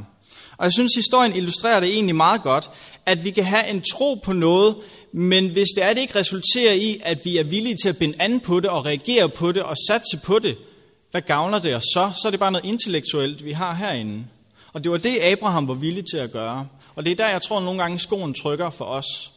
Og 0.57 0.63
jeg 0.63 0.71
synes, 0.71 0.95
historien 0.95 1.35
illustrerer 1.35 1.79
det 1.79 1.89
egentlig 1.89 2.15
meget 2.15 2.41
godt, 2.41 2.69
at 3.05 3.23
vi 3.23 3.31
kan 3.31 3.43
have 3.43 3.67
en 3.67 3.81
tro 3.81 4.13
på 4.13 4.33
noget, 4.33 4.75
men 5.11 5.49
hvis 5.49 5.67
det 5.75 5.83
er, 5.83 5.93
det 5.93 6.01
ikke 6.01 6.19
resulterer 6.19 6.73
i, 6.73 7.01
at 7.03 7.25
vi 7.25 7.37
er 7.37 7.43
villige 7.43 7.75
til 7.83 7.89
at 7.89 7.97
binde 7.97 8.21
an 8.21 8.39
på 8.39 8.59
det 8.59 8.69
og 8.69 8.85
reagere 8.85 9.29
på 9.29 9.51
det 9.51 9.63
og 9.63 9.75
satse 9.87 10.19
på 10.25 10.39
det, 10.39 10.57
hvad 11.11 11.21
gavner 11.21 11.59
det 11.59 11.75
os 11.75 11.83
så? 11.93 12.11
Så 12.21 12.27
er 12.27 12.29
det 12.29 12.39
bare 12.39 12.51
noget 12.51 12.65
intellektuelt, 12.65 13.45
vi 13.45 13.51
har 13.51 13.73
herinde. 13.73 14.25
Og 14.73 14.83
det 14.83 14.91
var 14.91 14.97
det, 14.97 15.19
Abraham 15.21 15.67
var 15.67 15.73
villig 15.73 16.03
til 16.11 16.17
at 16.17 16.31
gøre. 16.31 16.67
Og 16.97 17.05
det 17.05 17.11
er 17.11 17.15
der, 17.15 17.29
jeg 17.29 17.41
tror, 17.41 17.59
nogle 17.59 17.81
gange 17.81 17.99
skoen 17.99 18.33
trykker 18.33 18.69
for 18.69 18.85
os. 18.85 19.31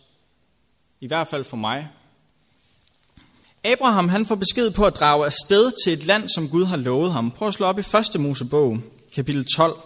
I 1.01 1.07
hvert 1.07 1.29
fald 1.29 1.45
for 1.45 1.57
mig. 1.57 1.89
Abraham 3.65 4.09
han 4.09 4.27
får 4.27 4.35
besked 4.35 4.71
på 4.71 4.87
at 4.87 4.97
drage 4.97 5.25
afsted 5.25 5.73
til 5.85 5.93
et 5.93 6.07
land, 6.07 6.29
som 6.29 6.49
Gud 6.49 6.65
har 6.65 6.77
lovet 6.77 7.13
ham. 7.13 7.31
Prøv 7.31 7.49
at 7.49 7.55
slå 7.55 7.67
op 7.67 7.79
i 7.79 7.83
1. 8.15 8.21
Mosebog, 8.21 8.79
kapitel 9.15 9.45
12. 9.57 9.81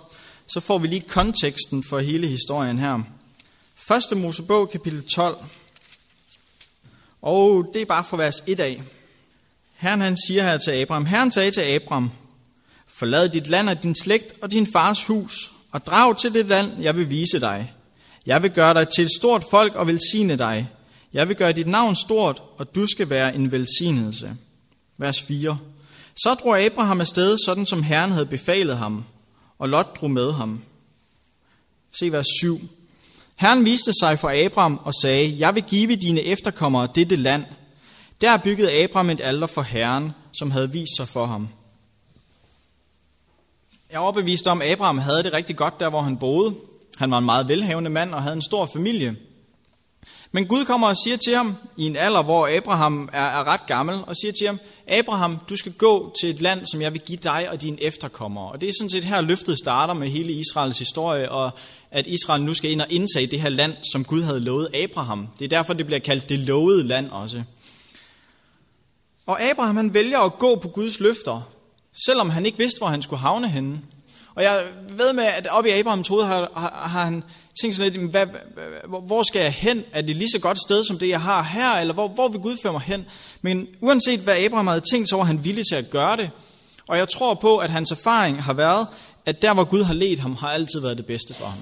Så 0.47 0.61
får 0.61 0.79
vi 0.79 0.87
lige 0.87 1.01
konteksten 1.01 1.85
for 1.85 1.99
hele 1.99 2.27
historien 2.27 2.79
her. 2.79 3.03
1. 4.13 4.19
Mosebog, 4.19 4.71
kapitel 4.71 5.05
12. 5.09 5.45
Og 7.23 7.71
det 7.75 7.83
er 7.83 7.87
bare 7.87 8.05
for 8.05 8.17
vers 8.17 8.43
1 8.47 8.61
af. 8.61 8.83
Herren 9.75 10.01
han 10.01 10.17
siger 10.27 10.43
her 10.43 10.59
til 10.59 10.71
Abraham, 10.71 11.07
Herren 11.07 11.31
sagde 11.31 11.51
til 11.51 11.61
Abraham, 11.61 12.11
forlad 12.87 13.29
dit 13.29 13.47
land 13.47 13.69
og 13.69 13.83
din 13.83 13.95
slægt 13.95 14.33
og 14.43 14.53
din 14.53 14.67
fars 14.73 15.07
hus, 15.07 15.54
og 15.75 15.87
drag 15.87 16.17
til 16.17 16.35
det 16.35 16.47
land, 16.47 16.83
jeg 16.83 16.97
vil 16.97 17.11
vise 17.11 17.41
dig. 17.41 17.73
Jeg 18.27 18.43
vil 18.43 18.51
gøre 18.51 18.75
dig 18.75 18.89
til 18.89 19.05
et 19.05 19.11
stort 19.11 19.45
folk 19.51 19.75
og 19.75 19.87
velsigne 19.87 20.37
dig. 20.37 20.69
Jeg 21.13 21.29
vil 21.29 21.37
gøre 21.37 21.53
dit 21.53 21.67
navn 21.67 21.97
stort, 21.97 22.43
og 22.57 22.75
du 22.75 22.87
skal 22.87 23.11
være 23.11 23.35
en 23.35 23.53
velsignelse. 23.53 24.37
Vers 24.99 25.21
4. 25.21 25.59
Så 26.17 26.35
drog 26.35 26.61
Abraham 26.61 27.01
afsted, 27.01 27.37
sådan 27.47 27.67
som 27.67 27.83
Herren 27.83 28.13
havde 28.13 28.27
befalet 28.27 28.77
ham, 28.77 29.05
og 29.59 29.69
Lot 29.69 30.01
drog 30.01 30.11
med 30.11 30.33
ham. 30.33 30.63
Se 31.93 32.13
vers 32.13 32.27
7. 32.41 32.61
Herren 33.37 33.65
viste 33.65 33.93
sig 34.01 34.19
for 34.19 34.45
Abraham 34.45 34.81
og 34.85 34.93
sagde, 35.03 35.35
Jeg 35.39 35.55
vil 35.55 35.63
give 35.63 35.97
dine 35.97 36.23
efterkommere 36.23 36.89
dette 36.95 37.17
land. 37.17 37.45
Der 38.21 38.37
byggede 38.37 38.83
Abraham 38.83 39.11
et 39.11 39.21
alter 39.21 39.47
for 39.47 39.63
Herren, 39.63 40.11
som 40.39 40.51
havde 40.51 40.73
vist 40.73 40.97
sig 40.97 41.09
for 41.09 41.27
ham. 41.27 41.49
Jeg 43.95 44.01
er 44.01 44.03
overbevist 44.03 44.47
om, 44.47 44.63
at 44.63 44.71
Abraham 44.71 44.99
havde 44.99 45.23
det 45.23 45.33
rigtig 45.33 45.57
godt 45.57 45.81
der, 45.81 45.91
hvor 45.91 46.01
han 46.01 46.17
boede. 46.17 46.55
Han 46.99 47.11
var 47.11 47.19
en 47.19 47.25
meget 47.25 47.49
velhavende 47.49 47.91
mand 47.91 48.15
og 48.15 48.23
havde 48.23 48.35
en 48.35 48.43
stor 48.43 48.67
familie. 48.67 49.17
Men 50.33 50.47
Gud 50.47 50.65
kommer 50.65 50.87
og 50.87 50.97
siger 50.97 51.17
til 51.17 51.37
ham, 51.37 51.57
i 51.77 51.87
en 51.87 51.97
alder, 51.97 52.23
hvor 52.23 52.57
Abraham 52.57 53.09
er, 53.13 53.25
er 53.25 53.45
ret 53.45 53.67
gammel, 53.67 53.99
og 54.07 54.17
siger 54.17 54.33
til 54.33 54.47
ham, 54.47 54.61
Abraham, 54.89 55.39
du 55.49 55.57
skal 55.57 55.73
gå 55.73 56.15
til 56.21 56.31
et 56.31 56.41
land, 56.41 56.67
som 56.73 56.83
jeg 56.83 56.93
vil 56.93 57.01
give 57.01 57.19
dig 57.19 57.51
og 57.51 57.63
dine 57.63 57.83
efterkommere. 57.83 58.53
Og 58.53 58.61
det 58.61 58.69
er 58.69 58.73
sådan 58.81 58.91
set 58.91 59.05
her, 59.05 59.21
løftet 59.21 59.59
starter 59.59 59.95
med 59.95 60.09
hele 60.09 60.33
Israels 60.33 60.79
historie, 60.79 61.31
og 61.31 61.51
at 61.91 62.07
Israel 62.07 62.43
nu 62.43 62.55
skal 62.55 62.71
ind 62.71 62.81
og 62.81 62.87
indtage 62.91 63.27
det 63.27 63.41
her 63.41 63.49
land, 63.49 63.73
som 63.93 64.05
Gud 64.05 64.23
havde 64.23 64.41
lovet 64.41 64.75
Abraham. 64.75 65.29
Det 65.39 65.45
er 65.45 65.49
derfor, 65.49 65.73
det 65.73 65.87
bliver 65.87 66.01
kaldt 66.01 66.29
det 66.29 66.39
lovede 66.39 66.83
land 66.83 67.11
også. 67.11 67.43
Og 69.27 69.43
Abraham 69.43 69.77
han 69.77 69.95
vælger 69.95 70.19
at 70.19 70.39
gå 70.39 70.57
på 70.57 70.69
Guds 70.69 71.01
løfter, 71.01 71.54
selvom 72.07 72.31
han 72.31 72.47
ikke 72.47 72.59
vidste, 72.59 72.79
hvor 72.79 72.89
han 72.89 73.03
skulle 73.03 73.21
havne 73.21 73.49
henne. 73.49 73.81
Og 74.35 74.43
jeg 74.43 74.67
ved 74.89 75.13
med, 75.13 75.25
at 75.25 75.47
oppe 75.51 75.71
i 75.71 75.73
Abrahams 75.73 76.09
hoved 76.09 76.25
har, 76.25 76.51
har, 76.57 76.89
har 76.89 77.05
han 77.05 77.25
tænkt 77.61 77.77
sådan 77.77 77.93
lidt, 77.93 78.11
hvad, 78.11 78.27
hvor 79.07 79.23
skal 79.23 79.43
jeg 79.43 79.53
hen? 79.53 79.85
Er 79.93 80.03
det 80.03 80.17
lige 80.17 80.31
så 80.31 80.39
godt 80.39 80.59
sted, 80.67 80.85
som 80.85 80.99
det 80.99 81.09
jeg 81.09 81.21
har 81.21 81.43
her? 81.43 81.71
Eller 81.73 81.95
hvor, 81.95 82.09
hvor 82.09 82.29
vil 82.29 82.41
Gud 82.41 82.57
føre 82.63 82.73
mig 82.73 82.83
hen? 82.83 83.07
Men 83.43 83.69
uanset 83.81 84.21
hvad 84.21 84.37
Abraham 84.39 84.67
havde 84.67 84.83
tænkt, 84.93 85.09
så 85.09 85.17
var 85.17 85.25
han 85.25 85.45
villig 85.45 85.65
til 85.71 85.77
at 85.77 85.91
gøre 85.91 86.17
det. 86.17 86.31
Og 86.89 86.99
jeg 86.99 87.09
tror 87.09 87.35
på, 87.35 87.59
at 87.59 87.71
hans 87.71 87.91
erfaring 87.91 88.43
har 88.43 88.53
været, 88.53 88.87
at 89.27 89.43
der 89.43 89.55
hvor 89.55 89.65
Gud 89.65 89.83
har 89.83 89.95
ledt 89.95 90.21
ham, 90.21 90.35
har 90.35 90.49
altid 90.49 90.81
været 90.81 90.97
det 90.97 91.07
bedste 91.07 91.35
for 91.35 91.47
ham. 91.47 91.59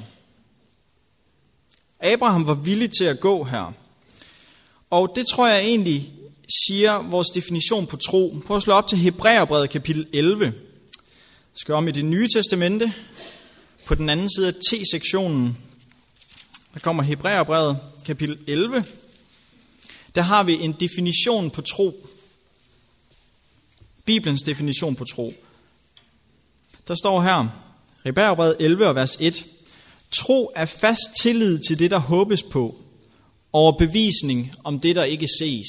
Abraham 2.00 2.46
var 2.46 2.54
villig 2.54 2.90
til 2.90 3.04
at 3.04 3.20
gå 3.20 3.44
her. 3.44 3.72
Og 4.90 5.12
det 5.14 5.26
tror 5.26 5.46
jeg 5.46 5.62
egentlig 5.62 6.12
siger 6.66 7.10
vores 7.10 7.28
definition 7.28 7.86
på 7.86 7.96
tro. 7.96 8.36
Prøv 8.46 8.56
at 8.56 8.62
slå 8.62 8.74
op 8.74 8.86
til 8.86 8.98
Hebræerbrevet 8.98 9.70
kapitel 9.70 10.06
11. 10.12 10.44
Jeg 10.44 10.52
skal 11.54 11.74
om 11.74 11.88
i 11.88 11.90
det 11.90 12.04
nye 12.04 12.28
testamente. 12.34 12.92
På 13.86 13.94
den 13.94 14.08
anden 14.08 14.28
side 14.36 14.46
af 14.46 14.54
T-sektionen, 14.54 15.58
der 16.74 16.80
kommer 16.80 17.02
Hebræerbrevet 17.02 17.78
kapitel 18.04 18.38
11. 18.46 18.84
Der 20.14 20.22
har 20.22 20.42
vi 20.42 20.52
en 20.54 20.72
definition 20.72 21.50
på 21.50 21.62
tro. 21.62 22.06
Bibelens 24.04 24.42
definition 24.42 24.94
på 24.94 25.04
tro. 25.04 25.32
Der 26.88 26.94
står 26.94 27.22
her, 27.22 27.48
Hebræerbrevet 28.04 28.56
11 28.60 28.88
og 28.88 28.94
vers 28.94 29.16
1. 29.20 29.46
Tro 30.10 30.52
er 30.56 30.66
fast 30.66 31.02
tillid 31.22 31.58
til 31.68 31.78
det, 31.78 31.90
der 31.90 31.98
håbes 31.98 32.42
på, 32.42 32.76
overbevisning 33.52 34.52
om 34.64 34.80
det, 34.80 34.96
der 34.96 35.04
ikke 35.04 35.28
ses. 35.38 35.66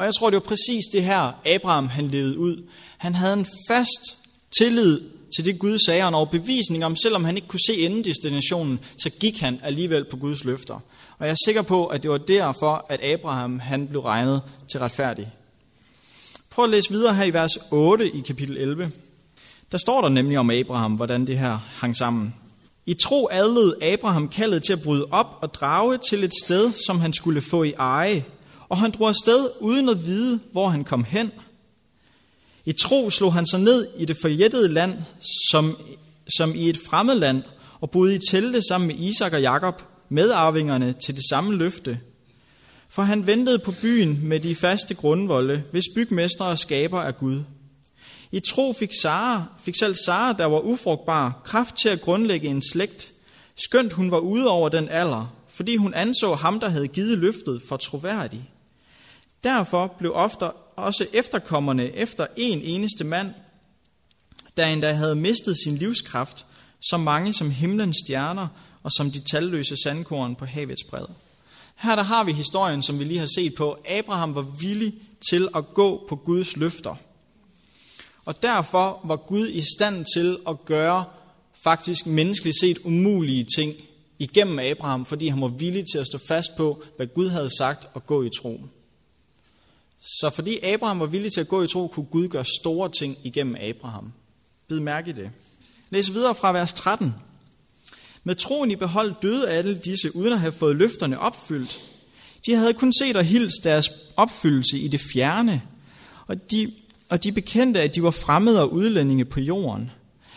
Og 0.00 0.06
jeg 0.06 0.14
tror, 0.14 0.30
det 0.30 0.34
var 0.34 0.48
præcis 0.48 0.84
det 0.92 1.02
her, 1.02 1.32
Abraham 1.46 1.88
han 1.88 2.08
levede 2.08 2.38
ud. 2.38 2.62
Han 2.98 3.14
havde 3.14 3.32
en 3.32 3.46
fast 3.68 4.18
tillid 4.58 5.00
til 5.36 5.44
det 5.44 5.58
Gud 5.58 5.78
sagde, 5.78 6.02
og 6.02 6.08
en 6.08 6.14
overbevisning 6.14 6.84
om, 6.84 6.96
selvom 6.96 7.24
han 7.24 7.36
ikke 7.36 7.48
kunne 7.48 7.64
se 7.66 7.86
endedestinationen, 7.86 8.80
så 8.98 9.10
gik 9.10 9.40
han 9.40 9.60
alligevel 9.62 10.04
på 10.10 10.16
Guds 10.16 10.44
løfter. 10.44 10.74
Og 11.18 11.26
jeg 11.26 11.30
er 11.30 11.36
sikker 11.44 11.62
på, 11.62 11.86
at 11.86 12.02
det 12.02 12.10
var 12.10 12.18
derfor, 12.18 12.86
at 12.88 13.04
Abraham 13.04 13.58
han 13.58 13.88
blev 13.88 14.00
regnet 14.00 14.42
til 14.70 14.80
retfærdig. 14.80 15.32
Prøv 16.50 16.64
at 16.64 16.70
læse 16.70 16.90
videre 16.90 17.14
her 17.14 17.24
i 17.24 17.32
vers 17.32 17.58
8 17.70 18.10
i 18.10 18.20
kapitel 18.20 18.56
11. 18.56 18.90
Der 19.72 19.78
står 19.78 20.00
der 20.00 20.08
nemlig 20.08 20.38
om 20.38 20.50
Abraham, 20.50 20.92
hvordan 20.92 21.26
det 21.26 21.38
her 21.38 21.58
hang 21.80 21.96
sammen. 21.96 22.34
I 22.86 22.94
tro 22.94 23.28
adlede 23.30 23.92
Abraham 23.92 24.28
kaldet 24.28 24.62
til 24.62 24.72
at 24.72 24.82
bryde 24.82 25.06
op 25.10 25.38
og 25.40 25.54
drage 25.54 25.98
til 26.10 26.24
et 26.24 26.32
sted, 26.44 26.72
som 26.86 27.00
han 27.00 27.12
skulle 27.12 27.40
få 27.40 27.62
i 27.62 27.72
eje. 27.72 28.24
Og 28.70 28.78
han 28.78 28.90
drog 28.90 29.08
afsted 29.08 29.50
uden 29.60 29.88
at 29.88 30.06
vide, 30.06 30.40
hvor 30.52 30.68
han 30.68 30.84
kom 30.84 31.04
hen. 31.04 31.32
I 32.64 32.72
tro 32.72 33.10
slog 33.10 33.32
han 33.32 33.46
sig 33.46 33.60
ned 33.60 33.86
i 33.98 34.04
det 34.04 34.16
forjættede 34.16 34.68
land, 34.68 34.98
som, 35.50 35.76
som 36.36 36.54
i 36.54 36.68
et 36.68 36.78
fremmed 36.78 37.14
land, 37.14 37.42
og 37.80 37.90
boede 37.90 38.14
i 38.14 38.18
telte 38.30 38.62
sammen 38.68 38.86
med 38.88 38.96
Isak 38.96 39.32
og 39.32 39.40
Jakob, 39.40 39.82
medarvingerne 40.08 40.94
til 41.06 41.14
det 41.14 41.24
samme 41.30 41.56
løfte. 41.56 42.00
For 42.88 43.02
han 43.02 43.26
ventede 43.26 43.58
på 43.58 43.72
byen 43.82 44.20
med 44.22 44.40
de 44.40 44.54
faste 44.54 44.94
grundvolde, 44.94 45.62
hvis 45.70 45.84
bygmester 45.94 46.44
og 46.44 46.58
skaber 46.58 47.00
er 47.00 47.12
Gud. 47.12 47.42
I 48.32 48.40
tro 48.40 48.72
fik, 48.72 48.90
Sara, 49.02 49.44
fik 49.64 49.74
selv 49.78 49.94
Sara, 49.94 50.32
der 50.32 50.46
var 50.46 50.60
ufrugtbar, 50.60 51.40
kraft 51.44 51.76
til 51.76 51.88
at 51.88 52.00
grundlægge 52.00 52.48
en 52.48 52.62
slægt, 52.72 53.12
skønt 53.64 53.92
hun 53.92 54.10
var 54.10 54.18
ude 54.18 54.48
over 54.48 54.68
den 54.68 54.88
alder, 54.88 55.34
fordi 55.48 55.76
hun 55.76 55.94
anså 55.94 56.34
ham, 56.34 56.60
der 56.60 56.68
havde 56.68 56.88
givet 56.88 57.18
løftet, 57.18 57.62
for 57.68 57.76
troværdig. 57.76 58.50
Derfor 59.44 59.86
blev 59.98 60.12
ofte 60.14 60.50
også 60.76 61.06
efterkommerne 61.12 61.92
efter 61.92 62.26
en 62.36 62.62
eneste 62.62 63.04
mand, 63.04 63.34
der 64.56 64.66
endda 64.66 64.92
havde 64.92 65.14
mistet 65.14 65.56
sin 65.64 65.76
livskraft, 65.76 66.46
så 66.80 66.96
mange 66.96 67.34
som 67.34 67.50
himlens 67.50 67.96
stjerner 68.04 68.48
og 68.82 68.90
som 68.92 69.10
de 69.10 69.20
talløse 69.20 69.76
sandkorn 69.84 70.36
på 70.36 70.44
havets 70.44 70.84
bred. 70.90 71.06
Her 71.76 71.96
der 71.96 72.02
har 72.02 72.24
vi 72.24 72.32
historien, 72.32 72.82
som 72.82 72.98
vi 72.98 73.04
lige 73.04 73.18
har 73.18 73.28
set 73.34 73.54
på. 73.54 73.76
Abraham 73.88 74.34
var 74.34 74.46
villig 74.60 74.94
til 75.30 75.48
at 75.54 75.74
gå 75.74 76.06
på 76.08 76.16
Guds 76.16 76.56
løfter. 76.56 76.94
Og 78.24 78.42
derfor 78.42 79.00
var 79.04 79.16
Gud 79.16 79.48
i 79.48 79.62
stand 79.76 80.04
til 80.16 80.38
at 80.48 80.64
gøre 80.64 81.04
faktisk 81.64 82.06
menneskeligt 82.06 82.60
set 82.60 82.78
umulige 82.84 83.46
ting 83.56 83.74
igennem 84.18 84.58
Abraham, 84.58 85.04
fordi 85.04 85.28
han 85.28 85.40
var 85.40 85.48
villig 85.48 85.84
til 85.92 85.98
at 85.98 86.06
stå 86.06 86.18
fast 86.28 86.56
på, 86.56 86.82
hvad 86.96 87.06
Gud 87.06 87.28
havde 87.28 87.58
sagt 87.58 87.88
og 87.94 88.06
gå 88.06 88.22
i 88.22 88.30
tro. 88.42 88.60
Så 90.00 90.30
fordi 90.34 90.58
Abraham 90.58 91.00
var 91.00 91.06
villig 91.06 91.32
til 91.32 91.40
at 91.40 91.48
gå 91.48 91.62
i 91.62 91.68
tro, 91.68 91.86
kunne 91.86 92.06
Gud 92.06 92.28
gøre 92.28 92.44
store 92.44 92.88
ting 92.88 93.16
igennem 93.24 93.56
Abraham. 93.60 94.12
Bid 94.68 94.80
mærke 94.80 95.10
i 95.10 95.12
det. 95.12 95.30
Læs 95.90 96.14
videre 96.14 96.34
fra 96.34 96.52
vers 96.52 96.72
13. 96.72 97.14
Med 98.24 98.34
troen 98.34 98.70
i 98.70 98.76
behold 98.76 99.14
døde 99.22 99.48
alle 99.48 99.78
disse, 99.78 100.16
uden 100.16 100.32
at 100.32 100.40
have 100.40 100.52
fået 100.52 100.76
løfterne 100.76 101.18
opfyldt. 101.18 101.80
De 102.46 102.54
havde 102.54 102.74
kun 102.74 102.92
set 102.92 103.16
og 103.16 103.24
hilst 103.24 103.64
deres 103.64 103.86
opfyldelse 104.16 104.78
i 104.78 104.88
det 104.88 105.00
fjerne, 105.12 105.62
og 106.26 106.50
de, 106.50 106.72
og 107.08 107.24
de 107.24 107.32
bekendte, 107.32 107.80
at 107.80 107.94
de 107.94 108.02
var 108.02 108.10
fremmede 108.10 108.60
og 108.60 108.72
udlændinge 108.72 109.24
på 109.24 109.40
jorden. 109.40 109.90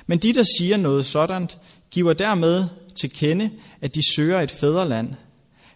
Men 0.08 0.18
de, 0.18 0.34
der 0.34 0.44
siger 0.58 0.78
noget 0.78 1.06
sådan, 1.06 1.50
giver 1.92 2.14
dermed 2.14 2.66
til 2.96 3.12
kende, 3.12 3.50
at 3.82 3.96
de 3.96 4.16
søger 4.16 4.42
et 4.42 4.52
fædreland. 4.52 5.14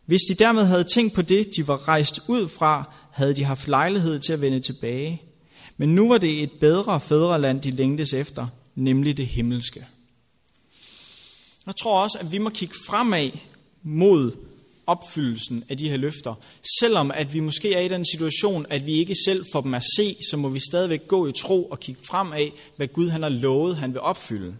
Hvis 0.05 0.21
de 0.29 0.33
dermed 0.33 0.65
havde 0.65 0.83
tænkt 0.83 1.13
på 1.13 1.21
det, 1.21 1.49
de 1.57 1.67
var 1.67 1.87
rejst 1.87 2.19
ud 2.27 2.47
fra, 2.47 2.93
havde 3.17 3.33
de 3.33 3.43
haft 3.43 3.67
lejlighed 3.67 4.19
til 4.19 4.33
at 4.33 4.41
vende 4.41 4.59
tilbage. 4.59 5.21
Men 5.77 5.95
nu 5.95 6.07
var 6.07 6.17
det 6.17 6.43
et 6.43 6.51
bedre 6.51 6.99
fædreland, 6.99 7.61
de 7.61 7.69
længtes 7.69 8.13
efter, 8.13 8.47
nemlig 8.75 9.17
det 9.17 9.27
himmelske. 9.27 9.85
Jeg 11.65 11.75
tror 11.75 12.03
også, 12.03 12.17
at 12.19 12.31
vi 12.31 12.37
må 12.37 12.49
kigge 12.49 12.75
fremad 12.87 13.31
mod 13.83 14.31
opfyldelsen 14.87 15.63
af 15.69 15.77
de 15.77 15.89
her 15.89 15.97
løfter. 15.97 16.33
Selvom 16.79 17.11
at 17.11 17.33
vi 17.33 17.39
måske 17.39 17.73
er 17.73 17.79
i 17.79 17.87
den 17.87 18.05
situation, 18.05 18.65
at 18.69 18.85
vi 18.85 18.93
ikke 18.93 19.15
selv 19.25 19.45
får 19.51 19.61
dem 19.61 19.73
at 19.73 19.83
se, 19.95 20.15
så 20.29 20.37
må 20.37 20.49
vi 20.49 20.59
stadigvæk 20.59 21.07
gå 21.07 21.27
i 21.27 21.31
tro 21.31 21.65
og 21.65 21.79
kigge 21.79 22.01
fremad, 22.07 22.49
hvad 22.75 22.87
Gud 22.87 23.09
han 23.09 23.23
har 23.23 23.29
lovet, 23.29 23.77
han 23.77 23.93
vil 23.93 24.01
opfylde. 24.01 24.55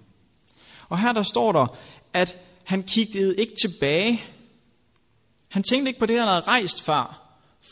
Og 0.90 1.00
her 1.00 1.14
der 1.14 1.24
står 1.24 1.52
der, 1.52 1.78
at 2.14 2.38
han 2.64 2.84
kiggede 2.84 3.36
ikke 3.36 3.54
tilbage. 3.62 4.22
Han 5.50 5.64
tænkte 5.64 5.90
ikke 5.90 6.00
på 6.00 6.06
det, 6.06 6.20
han 6.20 6.28
havde 6.28 6.42
rejst 6.42 6.82
far, 6.82 7.27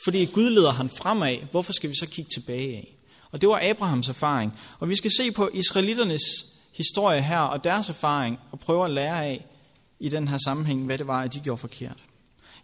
fordi 0.05 0.25
Gud 0.25 0.49
leder 0.49 0.71
han 0.71 0.89
fremad. 0.89 1.37
Hvorfor 1.51 1.73
skal 1.73 1.89
vi 1.89 1.95
så 1.95 2.07
kigge 2.07 2.29
tilbage 2.29 2.75
af? 2.75 2.97
Og 3.31 3.41
det 3.41 3.49
var 3.49 3.59
Abrahams 3.63 4.09
erfaring. 4.09 4.59
Og 4.79 4.89
vi 4.89 4.95
skal 4.95 5.11
se 5.17 5.31
på 5.31 5.49
israeliternes 5.53 6.21
historie 6.71 7.21
her 7.21 7.39
og 7.39 7.63
deres 7.63 7.89
erfaring 7.89 8.39
og 8.51 8.59
prøve 8.59 8.85
at 8.85 8.91
lære 8.91 9.25
af 9.25 9.45
i 9.99 10.09
den 10.09 10.27
her 10.27 10.37
sammenhæng, 10.37 10.85
hvad 10.85 10.97
det 10.97 11.07
var, 11.07 11.21
at 11.21 11.33
de 11.33 11.39
gjorde 11.39 11.57
forkert. 11.57 11.97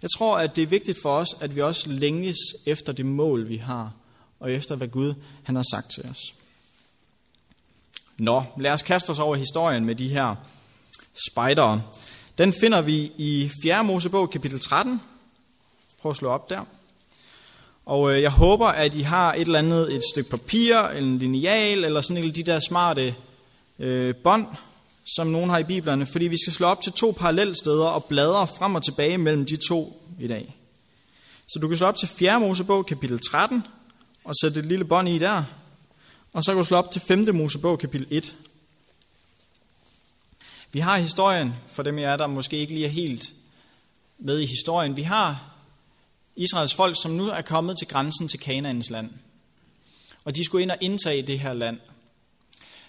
Jeg 0.02 0.10
tror, 0.18 0.38
at 0.38 0.56
det 0.56 0.62
er 0.62 0.68
vigtigt 0.68 0.98
for 1.02 1.18
os, 1.18 1.28
at 1.40 1.56
vi 1.56 1.62
også 1.62 1.90
længes 1.90 2.38
efter 2.66 2.94
det 2.94 3.06
mål, 3.06 3.50
vi 3.50 3.58
har, 3.58 3.94
og 4.40 4.52
efter 4.52 4.76
hvad 4.76 4.88
Gud 4.88 5.14
han 5.44 5.56
har 5.56 5.66
sagt 5.72 5.92
til 5.92 6.06
os. 6.10 6.36
Nå, 8.18 8.44
lad 8.58 8.72
os 8.72 8.82
kaste 8.82 9.10
os 9.10 9.20
over 9.20 9.36
historien 9.36 9.86
med 9.86 9.96
de 9.96 10.10
her 10.10 10.36
spejdere. 11.32 11.84
Den 12.38 12.54
finder 12.54 12.82
vi 12.82 13.12
i 13.18 13.52
4. 13.64 13.84
Mosebog 13.84 14.30
kapitel 14.30 14.60
13. 14.60 15.02
Prøv 16.02 16.10
at 16.10 16.16
slå 16.16 16.30
op 16.30 16.50
der. 16.50 16.66
Og 17.86 18.14
øh, 18.14 18.22
jeg 18.22 18.32
håber, 18.32 18.68
at 18.68 18.96
I 18.96 19.02
har 19.02 19.34
et 19.34 19.42
eller 19.42 19.60
andet, 19.60 19.96
et 19.96 20.04
stykke 20.12 20.30
papir, 20.30 20.80
en 20.80 21.18
lineal, 21.18 21.84
eller 21.84 22.02
sådan 22.02 22.24
en 22.24 22.36
de 22.36 22.44
der 22.44 22.60
smarte 22.60 23.16
øh, 23.80 24.16
bånd, 24.16 24.48
som 25.16 25.28
nogen 25.28 25.50
har 25.50 25.58
i 25.58 25.64
Biblerne, 25.64 26.06
fordi 26.06 26.28
vi 26.28 26.38
skal 26.38 26.54
slå 26.54 26.68
op 26.68 26.82
til 26.82 26.92
to 26.92 27.14
parallelsteder 27.18 27.86
og 27.86 28.06
bladre 28.06 28.48
frem 28.48 28.76
og 28.76 28.84
tilbage 28.84 29.18
mellem 29.18 29.46
de 29.46 29.58
to 29.68 30.04
i 30.20 30.28
dag. 30.28 30.58
Så 31.48 31.60
du 31.60 31.68
kan 31.68 31.78
slå 31.78 31.88
op 31.88 31.98
til 31.98 32.08
4. 32.08 32.40
Mosebog, 32.40 32.86
kapitel 32.86 33.20
13, 33.20 33.64
og 34.24 34.36
sætte 34.42 34.60
et 34.60 34.66
lille 34.66 34.86
bånd 34.86 35.10
i 35.10 35.18
der. 35.18 35.44
Og 36.34 36.44
så 36.44 36.52
kan 36.52 36.58
du 36.58 36.64
slå 36.64 36.78
op 36.78 36.92
til 36.92 37.02
5. 37.02 37.36
Mosebog, 37.36 37.80
kapitel 37.80 38.08
1. 38.10 38.36
Vi 40.72 40.80
har 40.80 40.98
historien, 40.98 41.54
for 41.68 41.84
dem 41.84 41.98
af 41.98 42.02
jer, 42.02 42.18
der 42.18 42.28
måske 42.28 42.58
ikke 42.58 42.74
lige 42.74 42.86
er 42.86 42.90
helt 42.90 43.34
med 44.20 44.40
i 44.40 44.46
historien. 44.46 44.98
Vi 44.98 45.02
har 45.02 45.52
Israels 46.42 46.74
folk, 46.74 46.96
som 47.02 47.12
nu 47.12 47.28
er 47.28 47.42
kommet 47.42 47.78
til 47.78 47.88
grænsen 47.88 48.28
til 48.28 48.40
Kanaans 48.40 48.90
land. 48.90 49.10
Og 50.24 50.36
de 50.36 50.46
skulle 50.46 50.62
ind 50.62 50.72
og 50.72 50.78
indtage 50.82 51.22
det 51.22 51.40
her 51.40 51.54
land. 51.54 51.80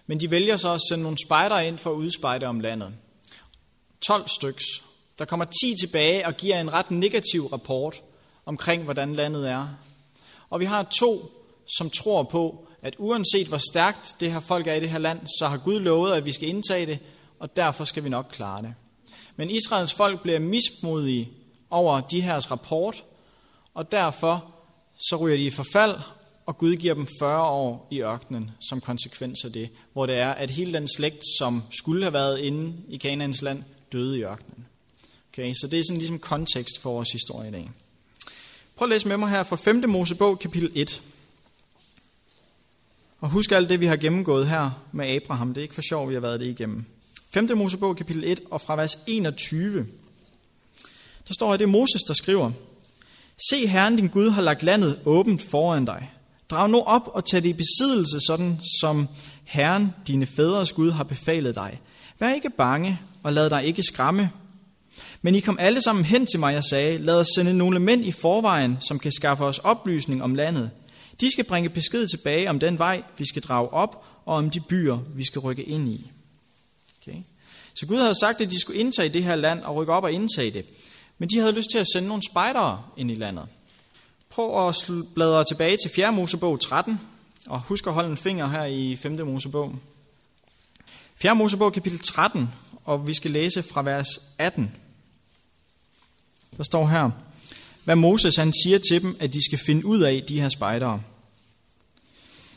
Men 0.06 0.20
de 0.20 0.30
vælger 0.30 0.56
så 0.56 0.72
at 0.72 0.80
sende 0.88 1.02
nogle 1.02 1.18
spejdere 1.26 1.66
ind 1.66 1.78
for 1.78 1.90
at 1.90 1.96
udspejde 1.96 2.46
om 2.46 2.60
landet. 2.60 2.94
12 4.06 4.28
styks. 4.28 4.64
Der 5.18 5.24
kommer 5.24 5.44
10 5.44 5.74
tilbage 5.80 6.26
og 6.26 6.36
giver 6.36 6.60
en 6.60 6.72
ret 6.72 6.90
negativ 6.90 7.46
rapport 7.46 8.02
omkring, 8.46 8.84
hvordan 8.84 9.12
landet 9.12 9.50
er. 9.50 9.68
Og 10.50 10.60
vi 10.60 10.64
har 10.64 10.82
to, 10.82 11.30
som 11.76 11.90
tror 11.90 12.22
på, 12.22 12.68
at 12.82 12.96
uanset 12.98 13.46
hvor 13.46 13.60
stærkt 13.72 14.16
det 14.20 14.32
her 14.32 14.40
folk 14.40 14.66
er 14.66 14.74
i 14.74 14.80
det 14.80 14.90
her 14.90 14.98
land, 14.98 15.20
så 15.38 15.48
har 15.48 15.56
Gud 15.56 15.80
lovet, 15.80 16.12
at 16.12 16.26
vi 16.26 16.32
skal 16.32 16.48
indtage 16.48 16.86
det, 16.86 16.98
og 17.38 17.56
derfor 17.56 17.84
skal 17.84 18.04
vi 18.04 18.08
nok 18.08 18.26
klare 18.32 18.62
det. 18.62 18.74
Men 19.36 19.50
Israels 19.50 19.92
folk 19.92 20.22
bliver 20.22 20.38
mismodige 20.38 21.32
over 21.70 22.00
de 22.00 22.20
her 22.20 22.50
rapport, 22.50 23.04
og 23.74 23.92
derfor 23.92 24.54
så 25.08 25.16
ryger 25.16 25.36
de 25.36 25.44
i 25.44 25.50
forfald, 25.50 25.96
og 26.46 26.58
Gud 26.58 26.76
giver 26.76 26.94
dem 26.94 27.06
40 27.20 27.42
år 27.42 27.88
i 27.90 28.02
ørkenen 28.02 28.50
som 28.68 28.80
konsekvens 28.80 29.44
af 29.44 29.52
det, 29.52 29.70
hvor 29.92 30.06
det 30.06 30.18
er, 30.18 30.30
at 30.30 30.50
hele 30.50 30.72
den 30.72 30.88
slægt, 30.88 31.22
som 31.38 31.62
skulle 31.70 32.02
have 32.02 32.12
været 32.12 32.38
inde 32.38 32.76
i 32.88 32.96
Kanaans 32.96 33.42
land, 33.42 33.62
døde 33.92 34.18
i 34.18 34.22
ørkenen. 34.22 34.66
Okay, 35.32 35.54
så 35.54 35.68
det 35.70 35.78
er 35.78 35.82
sådan 35.82 35.98
ligesom 35.98 36.18
kontekst 36.18 36.78
for 36.80 36.92
vores 36.92 37.12
historie 37.12 37.48
i 37.48 37.52
dag. 37.52 37.70
Prøv 38.76 38.86
at 38.86 38.90
læse 38.90 39.08
med 39.08 39.16
mig 39.16 39.28
her 39.28 39.42
fra 39.42 39.56
5. 39.56 39.84
Mosebog, 39.88 40.38
kapitel 40.38 40.72
1. 40.74 41.02
Og 43.20 43.30
husk 43.30 43.52
alt 43.52 43.68
det, 43.68 43.80
vi 43.80 43.86
har 43.86 43.96
gennemgået 43.96 44.48
her 44.48 44.70
med 44.92 45.06
Abraham. 45.06 45.48
Det 45.48 45.60
er 45.60 45.62
ikke 45.62 45.74
for 45.74 45.82
sjov, 45.82 46.08
vi 46.08 46.14
har 46.14 46.20
været 46.20 46.40
det 46.40 46.46
igennem. 46.46 46.86
5. 47.34 47.48
Mosebog, 47.56 47.96
kapitel 47.96 48.24
1, 48.24 48.40
og 48.50 48.60
fra 48.60 48.76
vers 48.76 48.98
21. 49.06 49.86
Der 51.28 51.34
står, 51.34 51.52
at 51.52 51.60
det 51.60 51.66
er 51.66 51.70
Moses, 51.70 52.02
der 52.02 52.14
skriver, 52.14 52.50
Se, 53.50 53.66
Herren 53.66 53.96
din 53.96 54.08
Gud 54.08 54.30
har 54.30 54.42
lagt 54.42 54.62
landet 54.62 55.00
åbent 55.04 55.42
foran 55.42 55.84
dig. 55.84 56.10
Drag 56.50 56.70
nu 56.70 56.80
op 56.80 57.10
og 57.14 57.24
tag 57.24 57.42
det 57.42 57.48
i 57.48 57.52
besiddelse, 57.52 58.18
sådan 58.26 58.60
som 58.80 59.08
Herren, 59.44 59.94
dine 60.06 60.26
fædres 60.26 60.72
Gud, 60.72 60.90
har 60.90 61.04
befalet 61.04 61.54
dig. 61.54 61.80
Vær 62.18 62.34
ikke 62.34 62.50
bange, 62.50 63.00
og 63.22 63.32
lad 63.32 63.50
dig 63.50 63.64
ikke 63.64 63.82
skræmme. 63.82 64.30
Men 65.22 65.34
I 65.34 65.40
kom 65.40 65.58
alle 65.60 65.80
sammen 65.80 66.04
hen 66.04 66.26
til 66.26 66.40
mig 66.40 66.56
og 66.56 66.64
sagde, 66.64 66.98
lad 66.98 67.14
os 67.14 67.28
sende 67.34 67.54
nogle 67.54 67.78
mænd 67.78 68.04
i 68.04 68.10
forvejen, 68.10 68.76
som 68.80 68.98
kan 68.98 69.12
skaffe 69.12 69.44
os 69.44 69.58
oplysning 69.58 70.22
om 70.22 70.34
landet. 70.34 70.70
De 71.20 71.30
skal 71.30 71.44
bringe 71.44 71.68
besked 71.68 72.06
tilbage 72.06 72.50
om 72.50 72.58
den 72.58 72.78
vej, 72.78 73.02
vi 73.18 73.24
skal 73.24 73.42
drage 73.42 73.68
op, 73.68 74.04
og 74.24 74.36
om 74.36 74.50
de 74.50 74.60
byer, 74.60 74.98
vi 75.14 75.24
skal 75.24 75.40
rykke 75.40 75.62
ind 75.62 75.88
i. 75.88 76.10
Okay. 77.02 77.18
Så 77.74 77.86
Gud 77.86 77.98
havde 77.98 78.20
sagt, 78.20 78.40
at 78.40 78.50
de 78.50 78.60
skulle 78.60 78.80
indtage 78.80 79.08
det 79.08 79.24
her 79.24 79.36
land 79.36 79.62
og 79.62 79.76
rykke 79.76 79.92
op 79.92 80.04
og 80.04 80.12
indtage 80.12 80.50
det. 80.50 80.64
Men 81.22 81.28
de 81.28 81.38
havde 81.38 81.52
lyst 81.52 81.70
til 81.70 81.78
at 81.78 81.86
sende 81.92 82.08
nogle 82.08 82.22
spejdere 82.30 82.82
ind 82.96 83.10
i 83.10 83.14
landet. 83.14 83.46
Prøv 84.30 84.68
at 84.68 84.76
bladre 85.14 85.44
tilbage 85.44 85.76
til 85.76 85.90
4. 85.94 86.12
Mosebog 86.12 86.60
13, 86.60 87.00
og 87.46 87.60
husk 87.60 87.86
at 87.86 87.92
holde 87.92 88.10
en 88.10 88.16
finger 88.16 88.48
her 88.48 88.64
i 88.64 88.96
5. 88.96 89.26
Mosebog. 89.26 89.74
4. 91.14 91.34
Mosebog 91.34 91.72
kapitel 91.72 91.98
13, 91.98 92.48
og 92.84 93.06
vi 93.06 93.14
skal 93.14 93.30
læse 93.30 93.62
fra 93.62 93.82
vers 93.82 94.06
18. 94.38 94.74
Der 96.56 96.62
står 96.62 96.86
her, 96.86 97.10
hvad 97.84 97.96
Moses 97.96 98.36
han 98.36 98.52
siger 98.64 98.78
til 98.78 99.02
dem, 99.02 99.16
at 99.20 99.32
de 99.32 99.44
skal 99.44 99.58
finde 99.58 99.86
ud 99.86 100.00
af, 100.00 100.22
de 100.28 100.40
her 100.40 100.48
spejdere. 100.48 101.02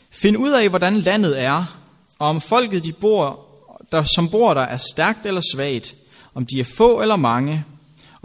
Find 0.09 0.37
ud 0.37 0.51
af, 0.51 0.69
hvordan 0.69 0.95
landet 0.95 1.41
er, 1.41 1.79
og 2.19 2.27
om 2.27 2.41
folket, 2.41 2.85
de 2.85 2.93
bor, 2.93 3.45
der, 3.91 4.03
som 4.15 4.29
bor 4.29 4.53
der, 4.53 4.61
er 4.61 4.77
stærkt 4.77 5.25
eller 5.25 5.41
svagt, 5.55 5.95
om 6.33 6.45
de 6.45 6.59
er 6.59 6.63
få 6.77 7.01
eller 7.01 7.15
mange, 7.15 7.65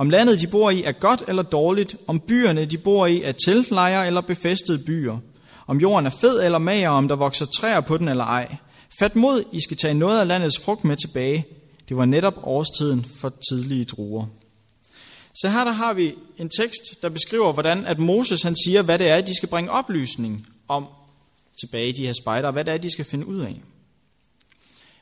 om 0.00 0.10
landet, 0.10 0.40
de 0.40 0.46
bor 0.46 0.70
i, 0.70 0.82
er 0.82 0.92
godt 0.92 1.22
eller 1.28 1.42
dårligt, 1.42 1.96
om 2.06 2.20
byerne, 2.20 2.64
de 2.64 2.78
bor 2.78 3.06
i, 3.06 3.22
er 3.22 3.32
teltlejre 3.32 4.06
eller 4.06 4.20
befæstede 4.20 4.78
byer, 4.78 5.18
om 5.66 5.80
jorden 5.80 6.06
er 6.06 6.10
fed 6.10 6.42
eller 6.44 6.58
mager, 6.58 6.88
om 6.88 7.08
der 7.08 7.16
vokser 7.16 7.46
træer 7.46 7.80
på 7.80 7.96
den 7.96 8.08
eller 8.08 8.24
ej. 8.24 8.56
Fat 8.98 9.16
mod, 9.16 9.44
I 9.52 9.60
skal 9.60 9.76
tage 9.76 9.94
noget 9.94 10.20
af 10.20 10.28
landets 10.28 10.58
frugt 10.58 10.84
med 10.84 10.96
tilbage. 10.96 11.46
Det 11.88 11.96
var 11.96 12.04
netop 12.04 12.34
årstiden 12.42 13.04
for 13.20 13.32
tidlige 13.50 13.84
druer. 13.84 14.26
Så 15.34 15.48
her 15.48 15.64
der 15.64 15.72
har 15.72 15.92
vi 15.92 16.14
en 16.38 16.50
tekst, 16.60 17.02
der 17.02 17.08
beskriver, 17.08 17.52
hvordan 17.52 17.86
at 17.86 17.98
Moses 17.98 18.42
han 18.42 18.56
siger, 18.64 18.82
hvad 18.82 18.98
det 18.98 19.08
er, 19.08 19.20
de 19.20 19.36
skal 19.36 19.48
bringe 19.48 19.70
oplysning 19.70 20.46
om 20.68 20.86
tilbage, 21.60 21.92
de 21.92 22.06
her 22.06 22.14
spejder, 22.22 22.50
hvad 22.50 22.64
det 22.64 22.74
er, 22.74 22.78
de 22.78 22.90
skal 22.90 23.04
finde 23.04 23.26
ud 23.26 23.40
af. 23.40 23.60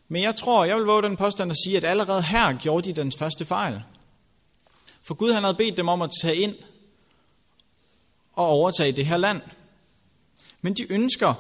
Men 0.09 0.23
jeg 0.23 0.37
tror, 0.37 0.65
jeg 0.65 0.77
vil 0.77 0.85
våge 0.85 1.03
den 1.03 1.17
påstand 1.17 1.51
at 1.51 1.57
sige, 1.65 1.77
at 1.77 1.85
allerede 1.85 2.23
her 2.23 2.53
gjorde 2.53 2.93
de 2.93 3.03
den 3.03 3.13
første 3.19 3.45
fejl. 3.45 3.83
For 5.09 5.15
Gud 5.15 5.33
han 5.33 5.43
havde 5.43 5.57
bedt 5.57 5.77
dem 5.77 5.89
om 5.89 6.03
at 6.03 6.11
tage 6.23 6.37
ind 6.37 6.55
og 8.33 8.47
overtage 8.47 8.93
det 8.93 9.07
her 9.07 9.17
land. 9.17 9.43
Men 10.63 10.75
de 10.75 10.93
ønsker 10.93 11.35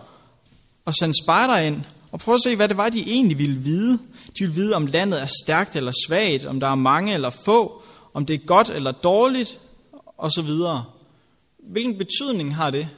at 0.86 0.94
sende 0.98 1.14
spejder 1.24 1.56
ind 1.56 1.84
og 2.12 2.20
prøve 2.20 2.34
at 2.34 2.42
se, 2.44 2.56
hvad 2.56 2.68
det 2.68 2.76
var, 2.76 2.88
de 2.88 3.00
egentlig 3.00 3.38
ville 3.38 3.58
vide. 3.58 3.92
De 4.26 4.38
ville 4.38 4.54
vide, 4.54 4.74
om 4.74 4.86
landet 4.86 5.20
er 5.20 5.28
stærkt 5.44 5.76
eller 5.76 5.92
svagt, 6.06 6.44
om 6.44 6.60
der 6.60 6.68
er 6.68 6.74
mange 6.74 7.14
eller 7.14 7.30
få, 7.30 7.82
om 8.14 8.26
det 8.26 8.34
er 8.34 8.46
godt 8.46 8.70
eller 8.70 8.92
dårligt, 8.92 9.60
osv. 10.18 10.50
Hvilken 11.58 11.98
betydning 11.98 12.54
har 12.54 12.70
det 12.70 12.88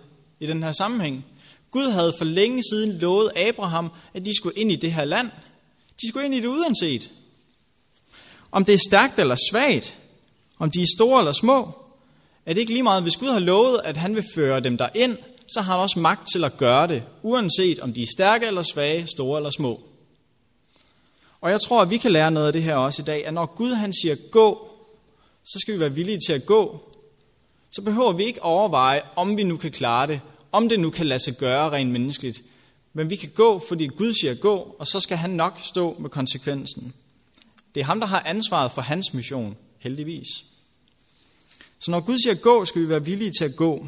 i 0.41 0.47
den 0.47 0.63
her 0.63 0.73
sammenhæng? 0.73 1.25
Gud 1.71 1.91
havde 1.91 2.13
for 2.19 2.25
længe 2.25 2.63
siden 2.73 2.99
lovet 2.99 3.31
Abraham, 3.37 3.91
at 4.15 4.25
de 4.25 4.37
skulle 4.37 4.59
ind 4.59 4.73
i 4.73 4.77
det 4.77 4.93
her 4.93 5.05
land. 5.05 5.31
De 6.03 6.09
skulle 6.09 6.27
ind 6.27 6.35
i 6.35 6.41
det 6.41 6.49
uanset. 6.49 7.11
Om 8.53 8.65
det 8.65 8.75
er 8.75 8.89
stærkt 8.89 9.19
eller 9.19 9.37
svagt, 9.51 10.00
om 10.61 10.71
de 10.71 10.83
er 10.83 10.87
store 10.97 11.21
eller 11.21 11.33
små, 11.33 11.73
er 12.47 12.53
det 12.53 12.61
ikke 12.61 12.73
lige 12.73 12.83
meget, 12.83 13.03
hvis 13.03 13.17
Gud 13.17 13.29
har 13.29 13.39
lovet, 13.39 13.81
at 13.85 13.97
han 13.97 14.15
vil 14.15 14.25
føre 14.35 14.61
dem 14.61 14.77
derind, 14.77 15.19
så 15.49 15.61
har 15.61 15.73
han 15.73 15.83
også 15.83 15.99
magt 15.99 16.29
til 16.33 16.45
at 16.45 16.57
gøre 16.57 16.87
det, 16.87 17.09
uanset 17.23 17.81
om 17.81 17.93
de 17.93 18.03
er 18.03 18.07
stærke 18.17 18.47
eller 18.47 18.63
svage, 18.63 19.07
store 19.07 19.39
eller 19.39 19.51
små. 19.51 19.81
Og 21.41 21.51
jeg 21.51 21.61
tror, 21.61 21.83
at 21.83 21.91
vi 21.91 21.97
kan 21.97 22.13
lære 22.13 22.31
noget 22.31 22.47
af 22.47 22.53
det 22.53 22.63
her 22.63 22.75
også 22.75 23.03
i 23.03 23.05
dag, 23.05 23.27
at 23.27 23.35
når 23.35 23.47
Gud 23.47 23.73
han 23.73 23.93
siger 23.93 24.17
gå, 24.31 24.71
så 25.45 25.59
skal 25.59 25.75
vi 25.75 25.81
være 25.81 25.95
villige 25.95 26.19
til 26.27 26.33
at 26.33 26.47
gå. 26.47 26.81
Så 27.71 27.83
behøver 27.83 28.13
vi 28.13 28.25
ikke 28.25 28.43
overveje, 28.43 29.03
om 29.17 29.37
vi 29.37 29.43
nu 29.43 29.57
kan 29.57 29.71
klare 29.71 30.07
det, 30.07 30.21
om 30.53 30.69
det 30.69 30.81
nu 30.81 30.91
kan 30.91 31.07
lade 31.07 31.25
sig 31.25 31.37
gøre 31.37 31.71
rent 31.71 31.91
menneskeligt. 31.91 32.43
Men 32.93 33.11
vi 33.11 33.17
kan 33.17 33.31
gå, 33.35 33.59
fordi 33.69 33.87
Gud 33.87 34.15
siger 34.15 34.35
gå, 34.35 34.77
og 34.79 34.87
så 34.87 35.01
skal 35.01 35.17
han 35.17 35.31
nok 35.31 35.59
stå 35.63 35.97
med 35.99 36.11
konsekvensen. 36.11 36.95
Det 37.75 37.81
er 37.81 37.85
ham, 37.85 38.01
der 38.01 38.07
har 38.07 38.21
ansvaret 38.21 38.73
for 38.73 38.83
hans 38.83 39.15
mission, 39.15 39.57
heldigvis. 39.79 40.27
Så 41.81 41.91
når 41.91 42.01
Gud 42.01 42.19
siger 42.19 42.35
gå, 42.35 42.65
skal 42.65 42.83
vi 42.83 42.89
være 42.89 43.05
villige 43.05 43.33
til 43.39 43.45
at 43.45 43.57
gå. 43.57 43.87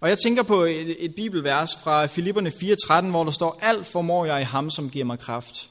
Og 0.00 0.08
jeg 0.08 0.18
tænker 0.18 0.42
på 0.42 0.62
et, 0.64 1.04
et 1.04 1.14
bibelvers 1.14 1.76
fra 1.76 2.06
Filipperne 2.06 2.50
4.13, 2.50 3.10
hvor 3.10 3.24
der 3.24 3.30
står, 3.30 3.58
alt 3.62 3.86
formår 3.86 4.24
jeg 4.24 4.40
i 4.40 4.44
ham, 4.44 4.70
som 4.70 4.90
giver 4.90 5.04
mig 5.04 5.18
kraft. 5.18 5.70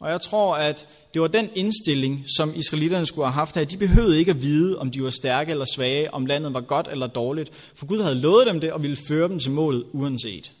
Og 0.00 0.10
jeg 0.10 0.20
tror, 0.20 0.56
at 0.56 0.86
det 1.14 1.22
var 1.22 1.28
den 1.28 1.50
indstilling, 1.54 2.24
som 2.36 2.52
israelitterne 2.54 3.06
skulle 3.06 3.26
have 3.26 3.32
haft 3.32 3.54
her. 3.56 3.64
De 3.64 3.76
behøvede 3.76 4.18
ikke 4.18 4.30
at 4.30 4.42
vide, 4.42 4.78
om 4.78 4.90
de 4.90 5.02
var 5.02 5.10
stærke 5.10 5.50
eller 5.50 5.64
svage, 5.74 6.14
om 6.14 6.26
landet 6.26 6.54
var 6.54 6.60
godt 6.60 6.88
eller 6.90 7.06
dårligt, 7.06 7.52
for 7.74 7.86
Gud 7.86 8.02
havde 8.02 8.20
lovet 8.20 8.46
dem 8.46 8.60
det 8.60 8.72
og 8.72 8.82
ville 8.82 8.96
føre 9.08 9.28
dem 9.28 9.38
til 9.38 9.50
målet 9.50 9.84
uanset. 9.92 10.52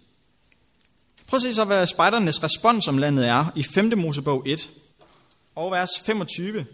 Prøv 1.26 1.36
at 1.36 1.42
se 1.42 1.54
så, 1.54 1.64
hvad 1.64 1.86
spejdernes 1.86 2.42
respons 2.42 2.88
om 2.88 2.98
landet 2.98 3.28
er 3.28 3.52
i 3.56 3.62
5. 3.74 3.98
Mosebog 3.98 4.42
1 4.46 4.70
og 5.54 5.70
vers 5.70 5.90
25. 6.06 6.66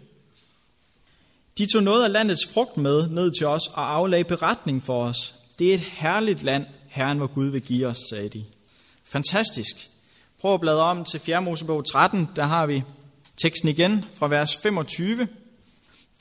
De 1.57 1.65
tog 1.65 1.83
noget 1.83 2.03
af 2.03 2.11
landets 2.11 2.47
frugt 2.53 2.77
med 2.77 3.09
ned 3.09 3.31
til 3.31 3.47
os 3.47 3.67
og 3.73 3.93
aflagde 3.93 4.23
beretning 4.23 4.83
for 4.83 5.03
os. 5.03 5.33
Det 5.59 5.69
er 5.69 5.73
et 5.73 5.79
herligt 5.79 6.43
land, 6.43 6.65
Herren 6.87 7.17
hvor 7.17 7.27
Gud 7.27 7.45
vil 7.45 7.61
give 7.61 7.87
os, 7.87 7.97
sagde 8.09 8.29
de. 8.29 8.43
Fantastisk. 9.05 9.75
Prøv 10.41 10.53
at 10.53 10.61
bladre 10.61 10.83
om 10.83 11.03
til 11.03 11.19
4. 11.19 11.41
Mosebog 11.41 11.85
13, 11.85 12.29
der 12.35 12.43
har 12.43 12.65
vi 12.65 12.83
teksten 13.41 13.69
igen 13.69 14.05
fra 14.13 14.27
vers 14.27 14.57
25. 14.57 15.27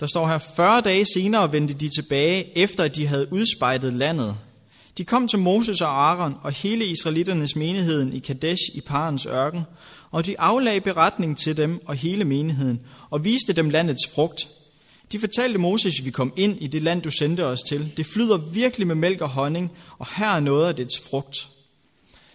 Der 0.00 0.06
står 0.06 0.28
her, 0.28 0.38
40 0.38 0.80
dage 0.80 1.04
senere 1.04 1.52
vendte 1.52 1.74
de 1.74 1.88
tilbage, 1.88 2.58
efter 2.58 2.84
at 2.84 2.96
de 2.96 3.06
havde 3.06 3.32
udspejdet 3.32 3.92
landet. 3.92 4.36
De 4.98 5.04
kom 5.04 5.28
til 5.28 5.38
Moses 5.38 5.80
og 5.80 5.88
Aaron 5.88 6.34
og 6.42 6.52
hele 6.52 6.86
israeliternes 6.86 7.56
menigheden 7.56 8.12
i 8.12 8.18
Kadesh 8.18 8.62
i 8.74 8.80
Parens 8.80 9.26
ørken, 9.26 9.62
og 10.10 10.26
de 10.26 10.40
aflagde 10.40 10.80
beretning 10.80 11.38
til 11.38 11.56
dem 11.56 11.80
og 11.86 11.94
hele 11.94 12.24
menigheden, 12.24 12.80
og 13.10 13.24
viste 13.24 13.52
dem 13.52 13.70
landets 13.70 14.10
frugt. 14.14 14.48
De 15.12 15.19
fortalte 15.19 15.59
Moses, 15.59 15.99
at 15.99 16.04
vi 16.04 16.11
kom 16.11 16.33
ind 16.37 16.57
i 16.61 16.66
det 16.66 16.83
land, 16.83 17.02
du 17.02 17.11
sendte 17.11 17.47
os 17.47 17.61
til. 17.69 17.92
Det 17.97 18.07
flyder 18.07 18.37
virkelig 18.37 18.87
med 18.87 18.95
mælk 18.95 19.21
og 19.21 19.28
honning, 19.28 19.73
og 19.99 20.07
her 20.16 20.31
er 20.31 20.40
noget 20.40 20.69
af 20.69 20.75
dets 20.75 21.00
frugt. 21.11 21.49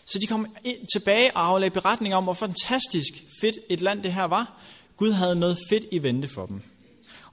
Så 0.05 0.19
de 0.19 0.27
kom 0.27 0.48
tilbage 0.93 1.31
og 1.36 1.46
aflagde 1.46 1.74
beretning 1.74 2.15
om, 2.15 2.24
hvor 2.24 2.34
fantastisk 2.34 3.13
fedt 3.41 3.55
et 3.69 3.81
land 3.81 4.03
det 4.03 4.13
her 4.13 4.24
var. 4.24 4.62
Gud 4.97 5.12
havde 5.12 5.36
noget 5.36 5.58
fedt 5.69 5.86
i 5.91 6.04
vente 6.04 6.28
for 6.28 6.45
dem. 6.45 6.62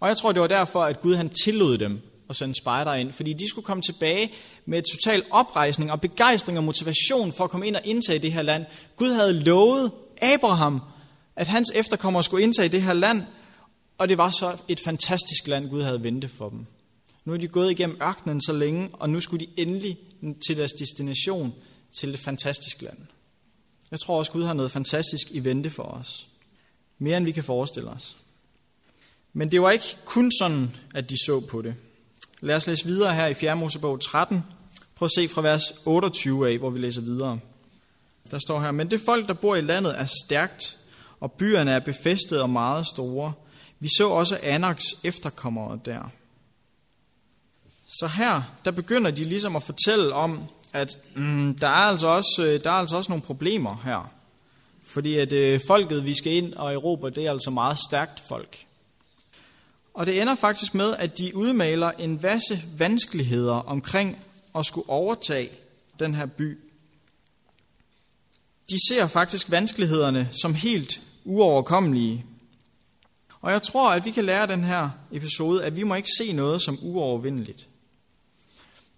Og 0.00 0.08
jeg 0.08 0.16
tror, 0.16 0.32
det 0.32 0.42
var 0.42 0.48
derfor, 0.48 0.82
at 0.84 1.00
Gud 1.00 1.14
han 1.14 1.30
tillod 1.44 1.78
dem 1.78 2.00
at 2.30 2.36
sende 2.36 2.54
spejder 2.54 2.94
ind, 2.94 3.12
fordi 3.12 3.32
de 3.32 3.48
skulle 3.48 3.64
komme 3.64 3.82
tilbage 3.82 4.32
med 4.66 4.82
total 4.82 5.24
oprejsning 5.30 5.92
og 5.92 6.00
begejstring 6.00 6.58
og 6.58 6.64
motivation 6.64 7.32
for 7.32 7.44
at 7.44 7.50
komme 7.50 7.66
ind 7.66 7.76
og 7.76 7.82
indtage 7.84 8.18
det 8.18 8.32
her 8.32 8.42
land. 8.42 8.64
Gud 8.96 9.12
havde 9.12 9.32
lovet 9.32 9.92
Abraham, 10.22 10.82
at 11.36 11.48
hans 11.48 11.72
efterkommere 11.74 12.22
skulle 12.22 12.42
indtage 12.42 12.68
det 12.68 12.82
her 12.82 12.92
land, 12.92 13.22
og 13.98 14.08
det 14.08 14.18
var 14.18 14.30
så 14.30 14.62
et 14.68 14.80
fantastisk 14.80 15.46
land, 15.46 15.70
Gud 15.70 15.82
havde 15.82 16.02
ventet 16.02 16.30
for 16.30 16.48
dem. 16.48 16.66
Nu 17.24 17.32
er 17.32 17.36
de 17.36 17.48
gået 17.48 17.70
igennem 17.70 17.96
ørkenen 18.02 18.40
så 18.40 18.52
længe, 18.52 18.88
og 18.92 19.10
nu 19.10 19.20
skulle 19.20 19.46
de 19.46 19.52
endelig 19.56 19.98
til 20.46 20.56
deres 20.56 20.72
destination, 20.72 21.54
til 21.98 22.12
det 22.12 22.20
fantastiske 22.20 22.84
land. 22.84 22.98
Jeg 23.90 24.00
tror 24.00 24.18
også, 24.18 24.32
Gud 24.32 24.44
har 24.44 24.54
noget 24.54 24.70
fantastisk 24.70 25.30
i 25.30 25.40
vente 25.40 25.70
for 25.70 25.82
os. 25.82 26.26
Mere 26.98 27.16
end 27.16 27.24
vi 27.24 27.32
kan 27.32 27.44
forestille 27.44 27.90
os. 27.90 28.16
Men 29.32 29.52
det 29.52 29.62
var 29.62 29.70
ikke 29.70 29.96
kun 30.04 30.32
sådan, 30.38 30.76
at 30.94 31.10
de 31.10 31.16
så 31.26 31.40
på 31.40 31.62
det. 31.62 31.74
Lad 32.40 32.56
os 32.56 32.66
læse 32.66 32.84
videre 32.84 33.14
her 33.14 33.26
i 33.26 33.34
4. 33.34 33.56
Mosebog 33.56 34.00
13. 34.00 34.44
Prøv 34.94 35.06
at 35.06 35.10
se 35.14 35.28
fra 35.28 35.42
vers 35.42 35.62
28 35.84 36.48
af, 36.48 36.58
hvor 36.58 36.70
vi 36.70 36.78
læser 36.78 37.00
videre. 37.00 37.38
Der 38.30 38.38
står 38.38 38.60
her, 38.60 38.70
men 38.70 38.90
det 38.90 39.00
folk, 39.00 39.28
der 39.28 39.34
bor 39.34 39.56
i 39.56 39.60
landet, 39.60 39.98
er 39.98 40.06
stærkt, 40.24 40.78
og 41.20 41.32
byerne 41.32 41.70
er 41.70 41.80
befæstet 41.80 42.40
og 42.40 42.50
meget 42.50 42.86
store. 42.86 43.32
Vi 43.84 43.88
så 43.98 44.08
også 44.08 44.38
Anaks 44.42 44.84
efterkommere 45.02 45.78
der. 45.84 46.10
Så 47.86 48.08
her, 48.08 48.42
der 48.64 48.70
begynder 48.70 49.10
de 49.10 49.24
ligesom 49.24 49.56
at 49.56 49.62
fortælle 49.62 50.14
om, 50.14 50.42
at 50.72 50.98
mm, 51.16 51.58
der, 51.58 51.68
er 51.68 51.88
altså 51.90 52.08
også, 52.08 52.44
øh, 52.46 52.64
der 52.64 52.70
er 52.70 52.74
altså 52.74 52.96
også 52.96 53.12
nogle 53.12 53.22
problemer 53.22 53.80
her. 53.84 54.12
Fordi 54.84 55.18
at 55.18 55.32
øh, 55.32 55.60
folket, 55.66 56.04
vi 56.04 56.14
skal 56.14 56.32
ind 56.32 56.54
og 56.54 56.72
Europa, 56.74 57.08
det 57.08 57.26
er 57.26 57.30
altså 57.30 57.50
meget 57.50 57.78
stærkt 57.88 58.20
folk. 58.28 58.66
Og 59.94 60.06
det 60.06 60.20
ender 60.20 60.34
faktisk 60.34 60.74
med, 60.74 60.96
at 60.96 61.18
de 61.18 61.36
udmaler 61.36 61.90
en 61.90 62.20
masse 62.22 62.62
vanskeligheder 62.78 63.54
omkring 63.54 64.18
at 64.54 64.66
skulle 64.66 64.90
overtage 64.90 65.50
den 66.00 66.14
her 66.14 66.26
by. 66.26 66.58
De 68.70 68.76
ser 68.88 69.06
faktisk 69.06 69.50
vanskelighederne 69.50 70.28
som 70.42 70.54
helt 70.54 71.00
uoverkommelige. 71.24 72.24
Og 73.44 73.52
jeg 73.52 73.62
tror, 73.62 73.90
at 73.90 74.04
vi 74.04 74.10
kan 74.10 74.24
lære 74.24 74.46
den 74.46 74.64
her 74.64 74.90
episode, 75.12 75.64
at 75.64 75.76
vi 75.76 75.82
må 75.82 75.94
ikke 75.94 76.08
se 76.18 76.32
noget 76.32 76.62
som 76.62 76.78
uovervindeligt. 76.82 77.66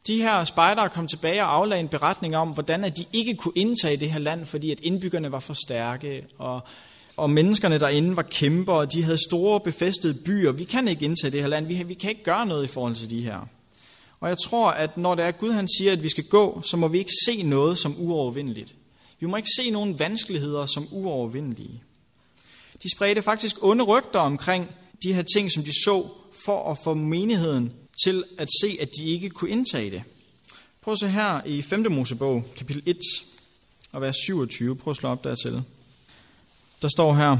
De 0.06 0.22
her 0.22 0.44
spejdere 0.44 0.88
kom 0.88 1.08
tilbage 1.08 1.42
og 1.42 1.54
aflagde 1.54 1.80
en 1.80 1.88
beretning 1.88 2.36
om, 2.36 2.48
hvordan 2.48 2.84
at 2.84 2.96
de 2.96 3.04
ikke 3.12 3.34
kunne 3.34 3.52
indtage 3.56 3.96
det 3.96 4.10
her 4.10 4.18
land, 4.18 4.46
fordi 4.46 4.70
at 4.70 4.80
indbyggerne 4.80 5.32
var 5.32 5.40
for 5.40 5.54
stærke, 5.54 6.26
og, 6.38 6.60
og 7.16 7.30
menneskerne 7.30 7.78
derinde 7.78 8.16
var 8.16 8.22
kæmper, 8.22 8.72
og 8.72 8.92
de 8.92 9.02
havde 9.02 9.18
store 9.28 9.60
befæstede 9.60 10.14
byer. 10.14 10.52
Vi 10.52 10.64
kan 10.64 10.88
ikke 10.88 11.04
indtage 11.04 11.30
det 11.30 11.40
her 11.40 11.48
land, 11.48 11.66
vi, 11.66 11.82
vi 11.82 11.94
kan 11.94 12.10
ikke 12.10 12.24
gøre 12.24 12.46
noget 12.46 12.64
i 12.64 12.72
forhold 12.72 12.94
til 12.94 13.10
de 13.10 13.20
her. 13.20 13.48
Og 14.20 14.28
jeg 14.28 14.38
tror, 14.38 14.70
at 14.70 14.96
når 14.96 15.14
det 15.14 15.24
er 15.24 15.30
Gud, 15.30 15.52
han 15.52 15.68
siger, 15.78 15.92
at 15.92 16.02
vi 16.02 16.08
skal 16.08 16.24
gå, 16.24 16.62
så 16.62 16.76
må 16.76 16.88
vi 16.88 16.98
ikke 16.98 17.12
se 17.24 17.42
noget 17.42 17.78
som 17.78 17.94
uovervindeligt. 17.98 18.74
Vi 19.20 19.26
må 19.26 19.36
ikke 19.36 19.50
se 19.56 19.70
nogen 19.70 19.98
vanskeligheder 19.98 20.66
som 20.66 20.88
uovervindelige. 20.90 21.82
De 22.82 22.90
spredte 22.90 23.22
faktisk 23.22 23.64
onde 23.64 23.84
rygter 23.84 24.20
omkring 24.20 24.70
de 25.04 25.12
her 25.12 25.22
ting, 25.22 25.52
som 25.52 25.62
de 25.62 25.72
så, 25.84 26.08
for 26.44 26.70
at 26.70 26.78
få 26.84 26.94
menigheden 26.94 27.72
til 28.04 28.24
at 28.38 28.48
se, 28.62 28.78
at 28.80 28.88
de 28.98 29.04
ikke 29.04 29.30
kunne 29.30 29.50
indtage 29.50 29.90
det. 29.90 30.02
Prøv 30.82 30.92
at 30.92 30.98
se 30.98 31.08
her 31.08 31.40
i 31.46 31.62
5. 31.62 31.92
Mosebog, 31.92 32.44
kapitel 32.56 32.82
1, 32.86 32.98
og 33.92 34.02
vers 34.02 34.16
27. 34.16 34.76
Prøv 34.76 34.90
at 34.90 34.96
slå 34.96 35.08
op 35.08 35.24
dertil. 35.24 35.62
Der 36.82 36.88
står 36.88 37.14
her, 37.14 37.38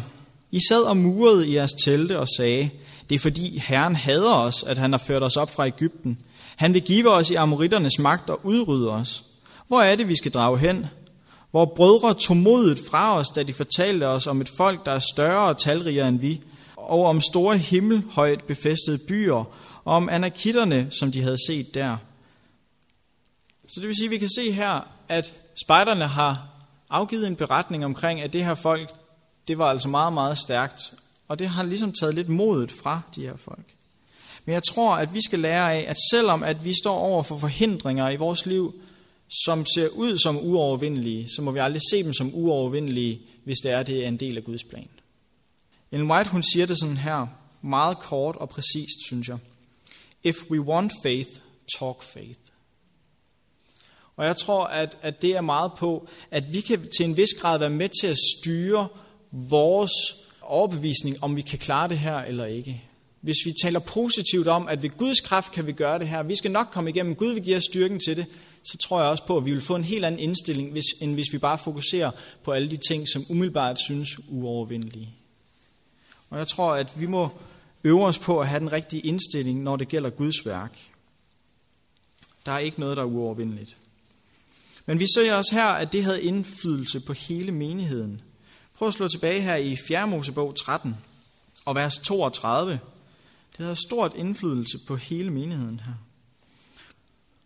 I 0.50 0.60
sad 0.68 0.82
og 0.82 0.96
murede 0.96 1.48
i 1.48 1.54
jeres 1.54 1.72
telte 1.84 2.18
og 2.18 2.28
sagde, 2.36 2.70
det 3.08 3.14
er 3.14 3.18
fordi 3.18 3.58
Herren 3.58 3.96
hader 3.96 4.34
os, 4.34 4.62
at 4.62 4.78
han 4.78 4.92
har 4.92 4.98
ført 4.98 5.22
os 5.22 5.36
op 5.36 5.50
fra 5.50 5.66
Ægypten. 5.66 6.18
Han 6.56 6.74
vil 6.74 6.82
give 6.82 7.10
os 7.10 7.30
i 7.30 7.34
amoritternes 7.34 7.98
magt 7.98 8.30
og 8.30 8.40
udrydde 8.44 8.90
os. 8.90 9.24
Hvor 9.68 9.82
er 9.82 9.96
det, 9.96 10.08
vi 10.08 10.16
skal 10.16 10.32
drage 10.32 10.58
hen? 10.58 10.86
Vore 11.56 11.66
brødre 11.76 12.14
tog 12.14 12.36
modet 12.36 12.78
fra 12.90 13.18
os, 13.18 13.28
da 13.28 13.42
de 13.42 13.52
fortalte 13.52 14.08
os 14.08 14.26
om 14.26 14.40
et 14.40 14.48
folk, 14.56 14.86
der 14.86 14.92
er 14.92 14.98
større 14.98 15.48
og 15.48 15.58
talrigere 15.58 16.08
end 16.08 16.18
vi, 16.18 16.42
og 16.76 17.04
om 17.04 17.20
store 17.20 17.58
himmelhøjt 17.58 18.44
befæstede 18.44 18.98
byer, 19.08 19.34
og 19.84 19.94
om 19.94 20.08
anarkitterne, 20.08 20.88
som 20.90 21.12
de 21.12 21.22
havde 21.22 21.46
set 21.46 21.74
der. 21.74 21.96
Så 23.66 23.80
det 23.80 23.88
vil 23.88 23.96
sige, 23.96 24.04
at 24.04 24.10
vi 24.10 24.18
kan 24.18 24.28
se 24.28 24.52
her, 24.52 24.88
at 25.08 25.34
spejderne 25.64 26.06
har 26.06 26.48
afgivet 26.90 27.26
en 27.26 27.36
beretning 27.36 27.84
omkring, 27.84 28.20
at 28.20 28.32
det 28.32 28.44
her 28.44 28.54
folk, 28.54 28.90
det 29.48 29.58
var 29.58 29.66
altså 29.66 29.88
meget, 29.88 30.12
meget 30.12 30.38
stærkt. 30.38 30.94
Og 31.28 31.38
det 31.38 31.48
har 31.48 31.62
ligesom 31.62 31.92
taget 31.92 32.14
lidt 32.14 32.28
modet 32.28 32.72
fra 32.72 33.00
de 33.14 33.22
her 33.22 33.36
folk. 33.36 33.74
Men 34.44 34.52
jeg 34.52 34.62
tror, 34.62 34.96
at 34.96 35.14
vi 35.14 35.20
skal 35.20 35.38
lære 35.38 35.74
af, 35.74 35.84
at 35.88 35.96
selvom 36.10 36.42
at 36.42 36.64
vi 36.64 36.74
står 36.82 36.98
over 36.98 37.22
for 37.22 37.38
forhindringer 37.38 38.10
i 38.10 38.16
vores 38.16 38.46
liv, 38.46 38.74
som 39.28 39.66
ser 39.74 39.88
ud 39.88 40.16
som 40.18 40.38
uovervindelige, 40.38 41.28
så 41.28 41.42
må 41.42 41.50
vi 41.50 41.58
aldrig 41.58 41.82
se 41.90 42.02
dem 42.02 42.12
som 42.12 42.30
uovervindelige, 42.34 43.20
hvis 43.44 43.58
det 43.58 43.70
er, 43.70 43.82
det 43.82 44.04
er 44.04 44.08
en 44.08 44.16
del 44.16 44.36
af 44.36 44.44
Guds 44.44 44.64
plan. 44.64 44.88
Ellen 45.92 46.10
White, 46.10 46.30
hun 46.30 46.42
siger 46.42 46.66
det 46.66 46.80
sådan 46.80 46.96
her, 46.96 47.26
meget 47.62 47.98
kort 47.98 48.36
og 48.36 48.48
præcist, 48.48 49.06
synes 49.06 49.28
jeg. 49.28 49.38
If 50.24 50.36
we 50.50 50.60
want 50.60 50.92
faith, 51.02 51.30
talk 51.78 52.02
faith. 52.02 52.40
Og 54.16 54.24
jeg 54.24 54.36
tror, 54.36 54.64
at, 54.64 54.98
at 55.02 55.22
det 55.22 55.30
er 55.30 55.40
meget 55.40 55.72
på, 55.78 56.08
at 56.30 56.52
vi 56.52 56.60
kan 56.60 56.88
til 56.96 57.04
en 57.06 57.16
vis 57.16 57.34
grad 57.40 57.58
være 57.58 57.70
med 57.70 57.88
til 58.00 58.06
at 58.06 58.16
styre 58.36 58.88
vores 59.30 59.92
overbevisning, 60.42 61.22
om 61.22 61.36
vi 61.36 61.42
kan 61.42 61.58
klare 61.58 61.88
det 61.88 61.98
her 61.98 62.18
eller 62.18 62.44
ikke. 62.44 62.82
Hvis 63.26 63.46
vi 63.46 63.52
taler 63.62 63.78
positivt 63.78 64.48
om, 64.48 64.68
at 64.68 64.82
ved 64.82 64.90
Guds 64.90 65.20
kraft 65.20 65.52
kan 65.52 65.66
vi 65.66 65.72
gøre 65.72 65.98
det 65.98 66.08
her, 66.08 66.22
vi 66.22 66.36
skal 66.36 66.50
nok 66.50 66.66
komme 66.72 66.90
igennem, 66.90 67.14
Gud 67.14 67.32
vil 67.32 67.42
give 67.42 67.56
os 67.56 67.64
styrken 67.64 68.00
til 68.00 68.16
det, 68.16 68.26
så 68.62 68.78
tror 68.78 69.00
jeg 69.00 69.10
også 69.10 69.26
på, 69.26 69.36
at 69.36 69.44
vi 69.46 69.50
vil 69.50 69.60
få 69.60 69.76
en 69.76 69.84
helt 69.84 70.04
anden 70.04 70.20
indstilling, 70.20 70.72
hvis, 70.72 70.84
end 71.00 71.14
hvis 71.14 71.32
vi 71.32 71.38
bare 71.38 71.58
fokuserer 71.58 72.10
på 72.44 72.52
alle 72.52 72.70
de 72.70 72.76
ting, 72.88 73.08
som 73.08 73.24
umiddelbart 73.28 73.78
synes 73.80 74.18
uovervindelige. 74.28 75.14
Og 76.30 76.38
jeg 76.38 76.48
tror, 76.48 76.74
at 76.74 77.00
vi 77.00 77.06
må 77.06 77.28
øve 77.84 78.06
os 78.06 78.18
på 78.18 78.40
at 78.40 78.48
have 78.48 78.60
den 78.60 78.72
rigtige 78.72 79.00
indstilling, 79.00 79.62
når 79.62 79.76
det 79.76 79.88
gælder 79.88 80.10
Guds 80.10 80.46
værk. 80.46 80.78
Der 82.46 82.52
er 82.52 82.58
ikke 82.58 82.80
noget, 82.80 82.96
der 82.96 83.02
er 83.02 83.06
uovervindeligt. 83.06 83.76
Men 84.86 85.00
vi 85.00 85.06
ser 85.14 85.34
også 85.34 85.54
her, 85.54 85.66
at 85.66 85.92
det 85.92 86.04
havde 86.04 86.22
indflydelse 86.22 87.00
på 87.00 87.12
hele 87.12 87.52
menigheden. 87.52 88.20
Prøv 88.74 88.88
at 88.88 88.94
slå 88.94 89.08
tilbage 89.08 89.40
her 89.40 89.56
i 89.56 89.76
4. 89.88 90.06
Mosebog 90.06 90.56
13 90.56 90.96
og 91.64 91.74
vers 91.74 91.98
32. 91.98 92.80
Det 93.56 93.64
havde 93.64 93.76
stort 93.86 94.12
indflydelse 94.16 94.78
på 94.86 94.96
hele 94.96 95.30
menigheden 95.30 95.80
her. 95.86 95.92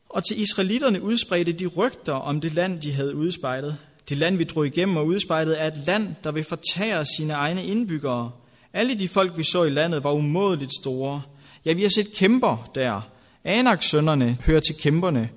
Og 0.09 0.25
til 0.25 0.41
israelitterne 0.41 1.03
udspredte 1.03 1.53
de 1.53 1.67
rygter 1.67 2.13
om 2.13 2.41
det 2.41 2.55
land, 2.55 2.81
de 2.81 2.93
havde 2.93 3.15
udspejlet. 3.15 3.77
Det 4.09 4.17
land, 4.17 4.37
vi 4.37 4.45
drog 4.45 4.67
igennem 4.67 4.97
og 4.97 5.07
udspejlet, 5.07 5.63
er 5.63 5.67
et 5.67 5.83
land, 5.87 6.15
der 6.25 6.33
vil 6.33 6.45
fortære 6.45 7.05
sine 7.05 7.33
egne 7.33 7.65
indbyggere. 7.65 8.31
Alle 8.73 8.99
de 8.99 9.09
folk, 9.09 9.39
vi 9.39 9.45
så 9.45 9.65
i 9.65 9.71
landet, 9.71 10.05
var 10.05 10.13
umådeligt 10.13 10.73
store. 10.81 11.23
Ja, 11.65 11.73
vi 11.73 11.83
har 11.83 11.91
set 11.95 12.13
kæmper 12.15 12.71
der. 12.75 13.01
Anak-sønnerne 13.45 14.39
hører 14.47 14.61
til 14.61 14.77
kæmperne. 14.77 15.31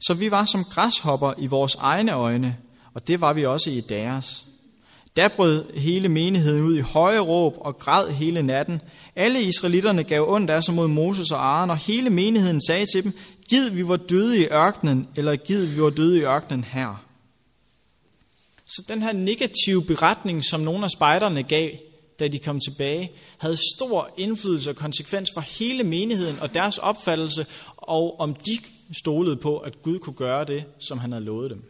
Så 0.00 0.14
vi 0.14 0.30
var 0.30 0.44
som 0.44 0.64
græshopper 0.64 1.34
i 1.38 1.46
vores 1.46 1.74
egne 1.74 2.12
øjne, 2.12 2.56
og 2.94 3.08
det 3.08 3.20
var 3.20 3.32
vi 3.32 3.44
også 3.44 3.70
i 3.70 3.80
deres. 3.80 4.46
Da 5.16 5.28
brød 5.36 5.72
hele 5.74 6.08
menigheden 6.08 6.62
ud 6.62 6.76
i 6.76 6.80
høje 6.80 7.18
råb 7.18 7.54
og 7.58 7.78
græd 7.78 8.10
hele 8.10 8.42
natten. 8.42 8.80
Alle 9.16 9.42
israelitterne 9.42 10.04
gav 10.04 10.24
ondt 10.28 10.50
af 10.50 10.64
sig 10.64 10.74
mod 10.74 10.88
Moses 10.88 11.30
og 11.30 11.38
Aaron, 11.38 11.70
og 11.70 11.76
hele 11.76 12.10
menigheden 12.10 12.60
sagde 12.66 12.86
til 12.86 13.04
dem, 13.04 13.12
Gid 13.48 13.70
vi 13.70 13.88
var 13.88 13.96
døde 13.96 14.38
i 14.38 14.44
ørkenen, 14.44 15.08
eller 15.16 15.36
gid 15.36 15.64
vi 15.66 15.82
var 15.82 15.90
døde 15.90 16.18
i 16.18 16.22
ørkenen 16.22 16.64
her. 16.64 17.04
Så 18.66 18.82
den 18.88 19.02
her 19.02 19.12
negative 19.12 19.84
beretning, 19.84 20.44
som 20.44 20.60
nogle 20.60 20.84
af 20.84 20.90
spejderne 20.90 21.42
gav, 21.42 21.70
da 22.20 22.28
de 22.28 22.38
kom 22.38 22.60
tilbage, 22.60 23.12
havde 23.38 23.58
stor 23.76 24.14
indflydelse 24.16 24.70
og 24.70 24.76
konsekvens 24.76 25.30
for 25.34 25.40
hele 25.40 25.84
menigheden 25.84 26.38
og 26.38 26.54
deres 26.54 26.78
opfattelse, 26.78 27.46
og 27.76 28.20
om 28.20 28.34
de 28.34 28.58
stolede 28.98 29.36
på, 29.36 29.58
at 29.58 29.82
Gud 29.82 29.98
kunne 29.98 30.16
gøre 30.16 30.44
det, 30.44 30.64
som 30.78 30.98
han 30.98 31.12
havde 31.12 31.24
lovet 31.24 31.50
dem. 31.50 31.69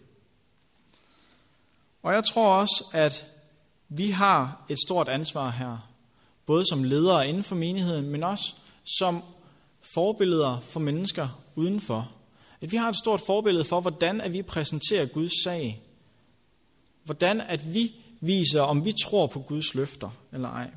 Og 2.03 2.13
jeg 2.13 2.25
tror 2.25 2.55
også, 2.55 2.85
at 2.93 3.25
vi 3.89 4.11
har 4.11 4.65
et 4.69 4.79
stort 4.87 5.09
ansvar 5.09 5.51
her, 5.51 5.89
både 6.47 6.65
som 6.67 6.85
ledere 6.85 7.29
inden 7.29 7.45
for 7.45 7.57
menigheden, 7.57 8.11
men 8.11 8.25
også 8.25 8.55
som 8.99 9.23
forbilleder 9.95 10.61
for 10.61 10.81
mennesker 10.81 11.29
udenfor. 11.57 12.11
At 12.63 12.73
vi 12.73 12.77
har 12.77 12.89
et 12.89 12.97
stort 12.97 13.21
forbillede 13.27 13.65
for, 13.65 13.81
hvordan 13.81 14.21
at 14.21 14.33
vi 14.33 14.43
præsenterer 14.43 15.07
Guds 15.07 15.45
sag. 15.45 15.83
Hvordan 17.05 17.41
at 17.41 17.75
vi 17.75 17.93
viser, 18.21 18.63
om 18.63 18.85
vi 18.85 18.93
tror 18.93 19.27
på 19.27 19.41
Guds 19.41 19.75
løfter 19.75 20.11
eller 20.33 20.49
ej. 20.49 20.71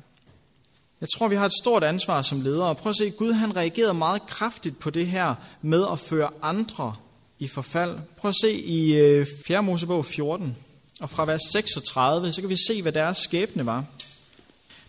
Jeg 1.00 1.08
tror, 1.16 1.28
vi 1.28 1.34
har 1.34 1.46
et 1.46 1.52
stort 1.62 1.84
ansvar 1.84 2.22
som 2.22 2.40
ledere. 2.40 2.74
Prøv 2.74 2.90
at 2.90 2.96
se, 2.96 3.10
Gud 3.10 3.32
han 3.32 3.56
reagerede 3.56 3.94
meget 3.94 4.26
kraftigt 4.26 4.78
på 4.78 4.90
det 4.90 5.06
her 5.06 5.34
med 5.62 5.86
at 5.92 5.98
føre 5.98 6.30
andre 6.42 6.94
i 7.38 7.48
forfald. 7.48 7.98
Prøv 8.16 8.28
at 8.28 8.34
se 8.40 8.52
i 8.52 8.94
øh, 8.94 9.26
4. 9.46 9.62
Mosebog 9.62 10.04
14 10.04 10.56
og 11.00 11.10
fra 11.10 11.24
vers 11.24 11.40
36, 11.52 12.32
så 12.32 12.40
kan 12.40 12.50
vi 12.50 12.56
se, 12.68 12.82
hvad 12.82 12.92
deres 12.92 13.18
skæbne 13.18 13.66
var. 13.66 13.84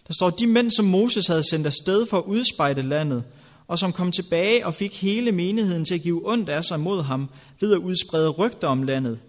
Der 0.08 0.13
står, 0.13 0.30
de 0.30 0.48
mænd, 0.48 0.72
som 0.72 0.86
Moses 0.86 1.28
havde 1.28 1.50
sendt 1.50 1.68
afsted 1.68 2.06
for 2.06 2.18
at 2.18 2.24
udspejde 2.24 2.82
landet, 2.82 3.24
og 3.68 3.80
som 3.80 3.94
kom 3.94 4.12
tilbage 4.12 4.65
og 4.65 4.74
fik 4.74 5.02
hele 5.02 5.32
menigheden 5.32 5.86
til 5.86 5.94
at 5.96 6.02
give 6.02 6.30
ondt 6.30 6.50
af 6.50 6.63
sig 6.63 6.80
mod 6.80 7.02
ham 7.02 7.30
ved 7.60 7.74
at 7.74 7.78
udsprede 7.78 8.30
rygter 8.30 8.68
om 8.68 8.84
landet. 8.84 9.20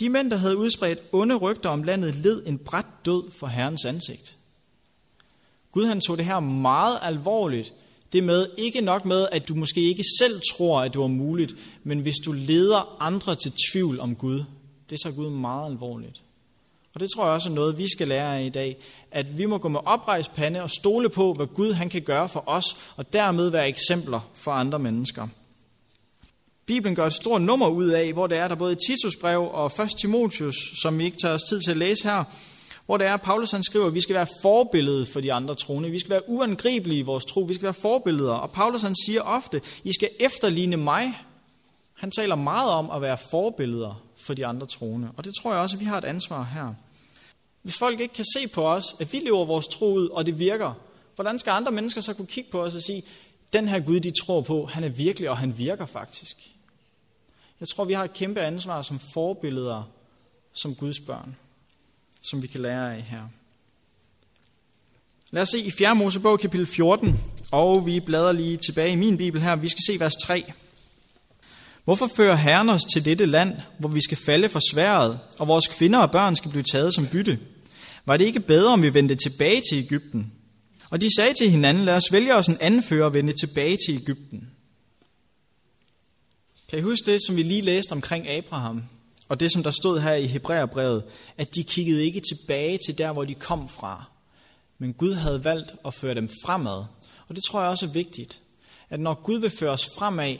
De 0.00 0.08
mænd, 0.08 0.30
der 0.30 0.36
havde 0.36 0.56
udspredt 0.56 0.98
onde 1.12 1.34
rygter 1.34 1.70
om 1.70 1.82
landet, 1.82 2.14
led 2.14 2.42
en 2.46 2.58
bræt 2.58 2.86
død 3.06 3.30
for 3.30 3.46
Herrens 3.46 3.84
ansigt. 3.84 4.36
Gud 5.72 5.86
han 5.86 6.00
tog 6.00 6.16
det 6.16 6.24
her 6.24 6.40
meget 6.40 6.98
alvorligt. 7.02 7.74
Det 8.12 8.24
med 8.24 8.46
ikke 8.58 8.80
nok 8.80 9.04
med, 9.04 9.28
at 9.32 9.48
du 9.48 9.54
måske 9.54 9.80
ikke 9.80 10.04
selv 10.18 10.40
tror, 10.52 10.80
at 10.80 10.92
det 10.92 11.00
var 11.00 11.06
muligt, 11.06 11.54
men 11.84 11.98
hvis 11.98 12.16
du 12.24 12.32
leder 12.32 12.96
andre 13.02 13.34
til 13.34 13.52
tvivl 13.72 14.00
om 14.00 14.16
Gud, 14.16 14.44
det 14.90 15.00
tager 15.00 15.16
Gud 15.16 15.30
meget 15.30 15.70
alvorligt. 15.70 16.22
Og 16.94 17.00
det 17.00 17.10
tror 17.10 17.24
jeg 17.24 17.32
også 17.32 17.48
er 17.48 17.54
noget, 17.54 17.78
vi 17.78 17.88
skal 17.88 18.08
lære 18.08 18.38
af 18.38 18.44
i 18.44 18.48
dag, 18.48 18.76
at 19.10 19.38
vi 19.38 19.46
må 19.46 19.58
gå 19.58 19.68
med 19.68 19.80
oprejst 19.84 20.34
pande 20.34 20.62
og 20.62 20.70
stole 20.70 21.08
på, 21.08 21.32
hvad 21.32 21.46
Gud 21.46 21.72
han 21.72 21.88
kan 21.88 22.02
gøre 22.02 22.28
for 22.28 22.44
os, 22.46 22.76
og 22.96 23.12
dermed 23.12 23.48
være 23.48 23.68
eksempler 23.68 24.30
for 24.34 24.52
andre 24.52 24.78
mennesker. 24.78 25.28
Bibelen 26.66 26.94
gør 26.94 27.06
et 27.06 27.12
stort 27.12 27.42
nummer 27.42 27.68
ud 27.68 27.88
af, 27.88 28.12
hvor 28.12 28.26
det 28.26 28.38
er, 28.38 28.48
der 28.48 28.54
både 28.54 28.72
i 28.72 28.76
Titus 28.88 29.16
brev 29.20 29.50
og 29.52 29.84
1. 29.84 29.90
Timotius, 30.00 30.54
som 30.82 30.98
vi 30.98 31.04
ikke 31.04 31.16
tager 31.16 31.34
os 31.34 31.42
tid 31.48 31.60
til 31.60 31.70
at 31.70 31.76
læse 31.76 32.04
her, 32.04 32.24
hvor 32.86 32.96
det 32.96 33.06
er, 33.06 33.14
at 33.14 33.22
Paulus 33.22 33.50
han 33.50 33.62
skriver, 33.62 33.86
at 33.86 33.94
vi 33.94 34.00
skal 34.00 34.14
være 34.14 34.26
forbillede 34.42 35.06
for 35.06 35.20
de 35.20 35.32
andre 35.32 35.54
troende. 35.54 35.90
Vi 35.90 35.98
skal 35.98 36.10
være 36.10 36.28
uangribelige 36.28 36.98
i 36.98 37.02
vores 37.02 37.24
tro. 37.24 37.40
Vi 37.40 37.54
skal 37.54 37.64
være 37.64 37.74
forbilleder. 37.74 38.32
Og 38.32 38.50
Paulus 38.50 38.82
han 38.82 38.94
siger 39.06 39.22
ofte, 39.22 39.60
I 39.84 39.92
skal 39.92 40.08
efterligne 40.20 40.76
mig. 40.76 41.14
Han 41.94 42.10
taler 42.10 42.34
meget 42.34 42.70
om 42.70 42.90
at 42.90 43.02
være 43.02 43.18
forbilleder 43.30 44.03
for 44.24 44.34
de 44.34 44.46
andre 44.46 44.66
troende. 44.66 45.10
Og 45.16 45.24
det 45.24 45.32
tror 45.34 45.52
jeg 45.52 45.60
også, 45.60 45.76
at 45.76 45.80
vi 45.80 45.84
har 45.84 45.98
et 45.98 46.04
ansvar 46.04 46.44
her. 46.44 46.74
Hvis 47.62 47.78
folk 47.78 48.00
ikke 48.00 48.14
kan 48.14 48.24
se 48.36 48.48
på 48.48 48.68
os, 48.68 48.96
at 49.00 49.12
vi 49.12 49.18
lever 49.18 49.44
vores 49.44 49.68
tro 49.68 49.94
ud, 49.94 50.08
og 50.08 50.26
det 50.26 50.38
virker, 50.38 50.72
hvordan 51.14 51.38
skal 51.38 51.50
andre 51.50 51.72
mennesker 51.72 52.00
så 52.00 52.14
kunne 52.14 52.26
kigge 52.26 52.50
på 52.50 52.62
os 52.62 52.74
og 52.74 52.82
sige, 52.82 53.02
den 53.52 53.68
her 53.68 53.80
Gud, 53.80 54.00
de 54.00 54.12
tror 54.24 54.40
på, 54.40 54.66
han 54.66 54.84
er 54.84 54.88
virkelig, 54.88 55.30
og 55.30 55.38
han 55.38 55.58
virker 55.58 55.86
faktisk. 55.86 56.36
Jeg 57.60 57.68
tror, 57.68 57.84
vi 57.84 57.92
har 57.92 58.04
et 58.04 58.12
kæmpe 58.12 58.40
ansvar 58.40 58.82
som 58.82 58.98
forbilleder, 58.98 59.90
som 60.52 60.74
Guds 60.74 61.00
børn, 61.00 61.36
som 62.22 62.42
vi 62.42 62.46
kan 62.46 62.60
lære 62.60 62.96
af 62.96 63.02
her. 63.02 63.28
Lad 65.30 65.42
os 65.42 65.48
se 65.48 65.58
i 65.58 65.70
4. 65.78 65.94
Mosebog 65.94 66.40
kapitel 66.40 66.66
14, 66.66 67.20
og 67.52 67.86
vi 67.86 68.00
bladrer 68.00 68.32
lige 68.32 68.56
tilbage 68.56 68.92
i 68.92 68.96
min 68.96 69.16
bibel 69.16 69.42
her. 69.42 69.56
Vi 69.56 69.68
skal 69.68 69.82
se 69.86 70.00
vers 70.00 70.14
3. 70.24 70.52
Hvorfor 71.84 72.06
fører 72.16 72.36
Herren 72.36 72.68
os 72.68 72.82
til 72.92 73.04
dette 73.04 73.26
land, 73.26 73.56
hvor 73.78 73.88
vi 73.88 74.00
skal 74.00 74.18
falde 74.26 74.48
for 74.48 74.60
sværet, 74.72 75.18
og 75.38 75.48
vores 75.48 75.68
kvinder 75.68 75.98
og 75.98 76.10
børn 76.10 76.36
skal 76.36 76.50
blive 76.50 76.62
taget 76.62 76.94
som 76.94 77.06
bytte? 77.06 77.38
Var 78.06 78.16
det 78.16 78.24
ikke 78.24 78.40
bedre, 78.40 78.72
om 78.72 78.82
vi 78.82 78.94
vendte 78.94 79.14
tilbage 79.14 79.62
til 79.70 79.78
Ægypten? 79.78 80.32
Og 80.90 81.00
de 81.00 81.16
sagde 81.16 81.34
til 81.34 81.50
hinanden, 81.50 81.84
lad 81.84 81.96
os 81.96 82.12
vælge 82.12 82.34
os 82.34 82.48
en 82.48 82.58
anfører 82.60 83.04
og 83.04 83.14
vende 83.14 83.32
tilbage 83.32 83.78
til 83.86 83.94
Ægypten. 83.94 84.50
Kan 86.68 86.78
I 86.78 86.82
huske 86.82 87.12
det, 87.12 87.20
som 87.26 87.36
vi 87.36 87.42
lige 87.42 87.60
læste 87.60 87.92
omkring 87.92 88.28
Abraham? 88.28 88.84
Og 89.28 89.40
det, 89.40 89.52
som 89.52 89.62
der 89.62 89.70
stod 89.70 90.00
her 90.00 90.14
i 90.14 90.26
Hebræerbrevet, 90.26 91.04
at 91.38 91.54
de 91.54 91.64
kiggede 91.64 92.04
ikke 92.04 92.20
tilbage 92.20 92.78
til 92.86 92.98
der, 92.98 93.12
hvor 93.12 93.24
de 93.24 93.34
kom 93.34 93.68
fra. 93.68 94.04
Men 94.78 94.92
Gud 94.92 95.14
havde 95.14 95.44
valgt 95.44 95.74
at 95.86 95.94
føre 95.94 96.14
dem 96.14 96.28
fremad. 96.44 96.84
Og 97.28 97.36
det 97.36 97.44
tror 97.44 97.60
jeg 97.60 97.70
også 97.70 97.86
er 97.86 97.92
vigtigt. 97.92 98.40
At 98.90 99.00
når 99.00 99.14
Gud 99.14 99.40
vil 99.40 99.50
føre 99.50 99.70
os 99.70 99.86
fremad, 99.98 100.36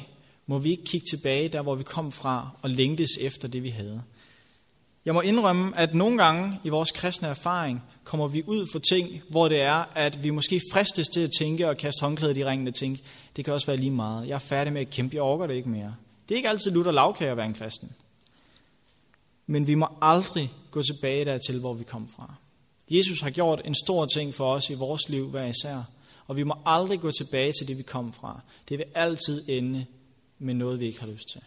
må 0.47 0.59
vi 0.59 0.71
ikke 0.71 0.85
kigge 0.85 1.07
tilbage 1.11 1.49
der, 1.49 1.63
hvor 1.63 1.75
vi 1.75 1.83
kom 1.83 2.13
fra, 2.13 2.51
og 2.63 2.71
længtes 2.71 3.11
efter 3.21 3.49
det, 3.49 3.63
vi 3.63 3.71
havde. 3.71 4.03
Jeg 5.05 5.15
må 5.15 5.21
indrømme, 5.21 5.79
at 5.79 5.95
nogle 5.95 6.19
gange 6.19 6.61
i 6.65 6.69
vores 6.69 6.93
kristne 6.93 7.29
erfaring 7.29 7.83
kommer 8.05 8.29
vi 8.29 8.43
ud 8.47 8.67
for 8.73 8.79
ting, 8.79 9.23
hvor 9.31 9.49
det 9.49 9.61
er, 9.61 9.85
at 9.95 10.25
vi 10.25 10.31
måske 10.31 10.61
fristes 10.73 11.09
til 11.09 11.21
at 11.21 11.31
tænke 11.39 11.69
og 11.69 11.77
kaste 11.77 12.01
håndklædet 12.01 12.37
i 12.37 12.45
ringen 12.45 12.69
og 12.69 12.75
tænke, 12.75 13.03
det 13.37 13.45
kan 13.45 13.55
også 13.55 13.67
være 13.67 13.77
lige 13.77 13.91
meget. 13.91 14.29
Jeg 14.29 14.35
er 14.35 14.39
færdig 14.39 14.73
med 14.73 14.81
at 14.81 14.91
kæmpe, 14.91 15.15
jeg 15.17 15.23
orker 15.23 15.47
det 15.47 15.55
ikke 15.55 15.69
mere. 15.69 15.95
Det 16.29 16.35
er 16.35 16.37
ikke 16.37 16.49
altid 16.49 16.71
lutter 16.71 16.93
lavkage 16.93 17.31
at 17.31 17.37
være 17.37 17.47
en 17.47 17.55
kristen. 17.55 17.93
Men 19.47 19.67
vi 19.67 19.75
må 19.75 19.87
aldrig 20.03 20.53
gå 20.71 20.83
tilbage 20.83 21.25
dertil, 21.25 21.61
hvor 21.61 21.75
vi 21.75 21.85
kom 21.85 22.09
fra. 22.09 22.35
Jesus 22.91 23.21
har 23.21 23.31
gjort 23.31 23.63
en 23.65 23.75
stor 23.75 24.07
ting 24.07 24.35
for 24.35 24.55
os 24.55 24.71
i 24.71 24.75
vores 24.75 25.09
liv 25.09 25.31
hver 25.31 25.47
især, 25.47 25.83
og 26.27 26.37
vi 26.37 26.43
må 26.43 26.55
aldrig 26.67 27.01
gå 27.01 27.11
tilbage 27.11 27.53
til 27.53 27.69
det, 27.69 27.79
vi 27.79 27.83
kom 27.83 28.13
fra. 28.13 28.41
Det 28.69 28.79
vil 28.79 28.87
altid 28.95 29.43
ende 29.49 29.87
med 30.45 30.55
noget, 30.55 30.81
vi 30.81 30.87
ikke 30.87 31.01
har 31.01 31.07
lyst 31.07 31.29
til. 31.33 31.41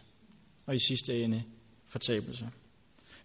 Og 0.66 0.76
i 0.76 0.80
sidste 0.80 1.24
ende 1.24 1.44
fortabelse. 1.86 2.50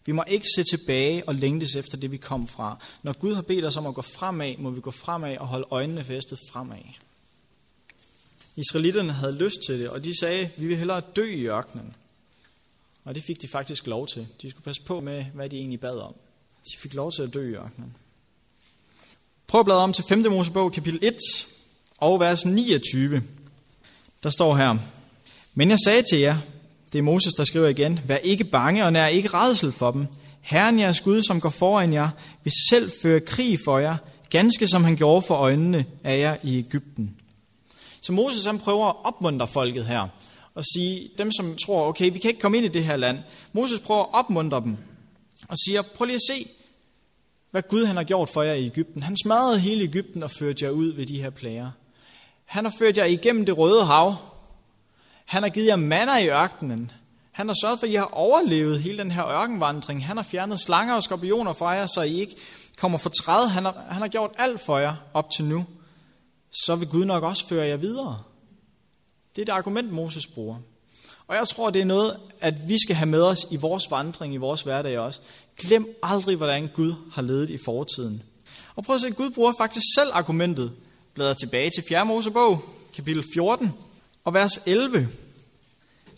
Vi 0.07 0.13
må 0.13 0.25
ikke 0.27 0.47
se 0.57 0.65
tilbage 0.65 1.29
og 1.29 1.35
længtes 1.35 1.77
efter 1.77 1.97
det, 1.97 2.11
vi 2.11 2.17
kom 2.17 2.49
fra. 2.49 2.79
Når 3.03 3.13
Gud 3.13 3.35
har 3.35 3.43
bedt 3.43 3.65
os 3.65 3.77
om 3.77 3.87
at 3.87 3.95
gå 3.95 4.03
fremad, 4.03 4.57
må 4.59 4.71
vi 4.71 4.81
gå 4.81 4.91
fremad 4.91 5.37
og 5.37 5.47
holde 5.47 5.67
øjnene 5.71 6.05
festet 6.05 6.39
fremad. 6.53 6.79
Israelitterne 8.57 9.13
havde 9.13 9.33
lyst 9.33 9.57
til 9.67 9.81
det, 9.81 9.89
og 9.89 10.05
de 10.05 10.19
sagde, 10.21 10.51
vi 10.59 10.67
vil 10.67 10.77
hellere 10.77 11.03
dø 11.17 11.25
i 11.25 11.47
ørkenen. 11.47 11.95
Og 13.05 13.15
det 13.15 13.23
fik 13.23 13.43
de 13.43 13.49
faktisk 13.49 13.87
lov 13.87 14.07
til. 14.07 14.29
De 14.43 14.51
skulle 14.51 14.65
passe 14.65 14.83
på 14.83 15.01
med, 15.01 15.25
hvad 15.25 15.49
de 15.49 15.57
egentlig 15.57 15.81
bad 15.81 15.99
om. 15.99 16.15
De 16.65 16.79
fik 16.83 16.95
lov 16.95 17.13
til 17.13 17.23
at 17.23 17.35
dø 17.35 17.51
i 17.51 17.55
ørkenen. 17.55 17.97
Prøv 19.47 19.61
at 19.61 19.65
bladre 19.65 19.81
om 19.81 19.93
til 19.93 20.05
5. 20.09 20.19
Mosebog, 20.19 20.73
kapitel 20.73 20.99
1 21.03 21.17
og 21.99 22.21
vers 22.21 22.47
29. 22.47 23.23
Der 24.23 24.31
står 24.31 24.57
her, 24.57 24.79
men 25.55 25.71
jeg 25.71 25.79
sagde 25.85 26.03
til 26.03 26.19
jer, 26.19 26.37
Det 26.93 26.99
er 26.99 27.03
Moses, 27.03 27.35
der 27.35 27.45
skriver 27.45 27.69
igen, 27.69 28.01
Vær 28.07 28.17
ikke 28.17 28.45
bange 28.45 28.85
og 28.85 28.93
nær 28.93 29.07
ikke 29.07 29.29
redsel 29.29 29.73
for 29.73 29.91
dem. 29.91 30.07
Herren 30.41 30.79
jeres 30.79 31.01
Gud, 31.01 31.23
som 31.23 31.41
går 31.41 31.49
foran 31.49 31.93
jer, 31.93 32.09
vil 32.45 32.53
selv 32.71 32.91
føre 33.03 33.21
krig 33.21 33.59
for 33.65 33.79
jer, 33.79 33.97
ganske 34.31 34.67
som 34.67 34.85
han 34.85 34.97
gjorde 34.97 35.23
for 35.23 35.35
øjnene 35.35 35.85
af 36.05 36.19
jer 36.19 36.37
i 36.43 36.59
Ægypten. 36.59 37.17
Så 38.03 38.12
Moses 38.12 38.47
han 38.47 38.59
prøver 38.59 38.87
at 38.87 38.97
opmuntre 39.05 39.49
folket 39.49 39.87
her, 39.87 40.09
og 40.55 40.65
sige, 40.65 41.11
dem 41.19 41.33
som 41.33 41.57
tror, 41.67 41.88
okay, 41.88 42.12
vi 42.12 42.19
kan 42.19 42.29
ikke 42.29 42.41
komme 42.41 42.57
ind 42.57 42.67
i 42.67 42.69
det 42.69 42.85
her 42.85 42.97
land. 42.97 43.19
Moses 43.53 43.81
prøver 43.81 44.03
at 44.03 44.09
opmuntre 44.12 44.61
dem, 44.61 44.77
og 45.49 45.57
siger, 45.67 45.83
prøv 45.83 46.05
lige 46.05 46.15
at 46.15 46.37
se, 46.37 46.49
hvad 47.51 47.62
Gud 47.62 47.85
han 47.85 47.97
har 47.97 48.05
gjort 48.05 48.29
for 48.29 48.43
jer 48.43 48.55
i 48.55 48.67
Ægypten. 48.67 49.03
Han 49.03 49.17
smadrede 49.17 49.59
hele 49.59 49.85
Ægypten 49.85 50.23
og 50.23 50.31
førte 50.31 50.65
jer 50.65 50.71
ud 50.71 50.93
ved 50.93 51.07
de 51.07 51.23
her 51.23 51.31
plager. 51.31 51.71
Han 52.45 52.65
har 52.65 52.75
ført 52.79 52.97
jer 52.97 53.05
igennem 53.05 53.47
det 53.47 53.59
røde 53.59 53.85
hav. 53.85 54.17
Han 55.25 55.43
har 55.43 55.51
givet 55.51 55.67
jer 55.67 55.77
manner 55.77 56.19
i 56.19 56.29
ørkenen. 56.29 56.93
Han 57.33 57.49
har 57.49 57.57
sørget 57.63 57.79
for, 57.79 57.87
at 57.87 57.93
I 57.93 57.95
har 57.95 58.09
overlevet 58.13 58.83
hele 58.83 58.99
den 58.99 59.11
her 59.11 59.29
ørkenvandring. 59.29 60.07
Han 60.07 60.17
har 60.17 60.25
fjernet 60.25 60.61
slanger 60.61 60.95
og 60.95 61.03
skorpioner 61.03 61.53
fra 61.53 61.69
jer, 61.69 61.87
så 61.87 62.03
I 62.03 62.21
ikke 62.21 62.37
kommer 62.79 62.99
for 62.99 63.11
træd. 63.11 63.47
Han 63.47 63.65
har, 63.65 63.85
han 63.91 64.03
har 64.03 64.09
gjort 64.09 64.31
alt 64.39 64.61
for 64.61 64.79
jer 64.79 64.95
op 65.15 65.31
til 65.31 65.45
nu. 65.45 65.67
Så 66.51 66.75
vil 66.75 66.89
Gud 66.89 67.05
nok 67.05 67.23
også 67.23 67.47
føre 67.47 67.67
jer 67.67 67.77
videre. 67.77 68.23
Det 69.37 69.43
er 69.43 69.47
det 69.47 69.53
argument, 69.53 69.93
Moses 69.93 70.27
bruger. 70.27 70.57
Og 71.27 71.37
jeg 71.37 71.49
tror, 71.49 71.71
det 71.71 71.81
er 71.81 71.85
noget, 71.85 72.17
at 72.41 72.69
vi 72.69 72.77
skal 72.79 72.97
have 72.97 73.07
med 73.07 73.23
os 73.23 73.47
i 73.51 73.57
vores 73.57 73.91
vandring, 73.91 74.35
i 74.35 74.37
vores 74.37 74.63
hverdag 74.63 74.99
også. 74.99 75.21
Glem 75.57 75.99
aldrig, 76.03 76.37
hvordan 76.37 76.69
Gud 76.75 76.95
har 77.13 77.23
ledet 77.23 77.51
i 77.51 77.59
fortiden. 77.65 78.23
Og 78.77 78.85
prøv 78.85 78.95
at 78.95 79.01
se, 79.01 79.11
Gud 79.11 79.31
bruger 79.31 79.53
faktisk 79.59 79.85
selv 79.95 80.11
argumentet. 80.13 80.73
Bladrer 81.15 81.35
tilbage 81.35 81.71
til 81.71 81.85
4. 81.89 82.05
Mosebog, 82.05 82.61
kapitel 82.95 83.25
14 83.35 83.73
og 84.25 84.35
vers 84.35 84.61
11. 84.67 85.09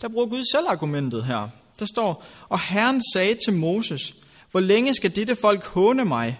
Der 0.01 0.07
bruger 0.07 0.25
Gud 0.25 0.43
selv 0.51 0.67
argumentet 0.67 1.25
her. 1.25 1.49
Der 1.79 1.85
står, 1.85 2.25
og 2.49 2.59
Herren 2.59 3.01
sagde 3.13 3.35
til 3.45 3.53
Moses, 3.53 4.15
hvor 4.51 4.59
længe 4.59 4.93
skal 4.93 5.15
dette 5.15 5.35
folk 5.35 5.65
håne 5.65 6.05
mig? 6.05 6.39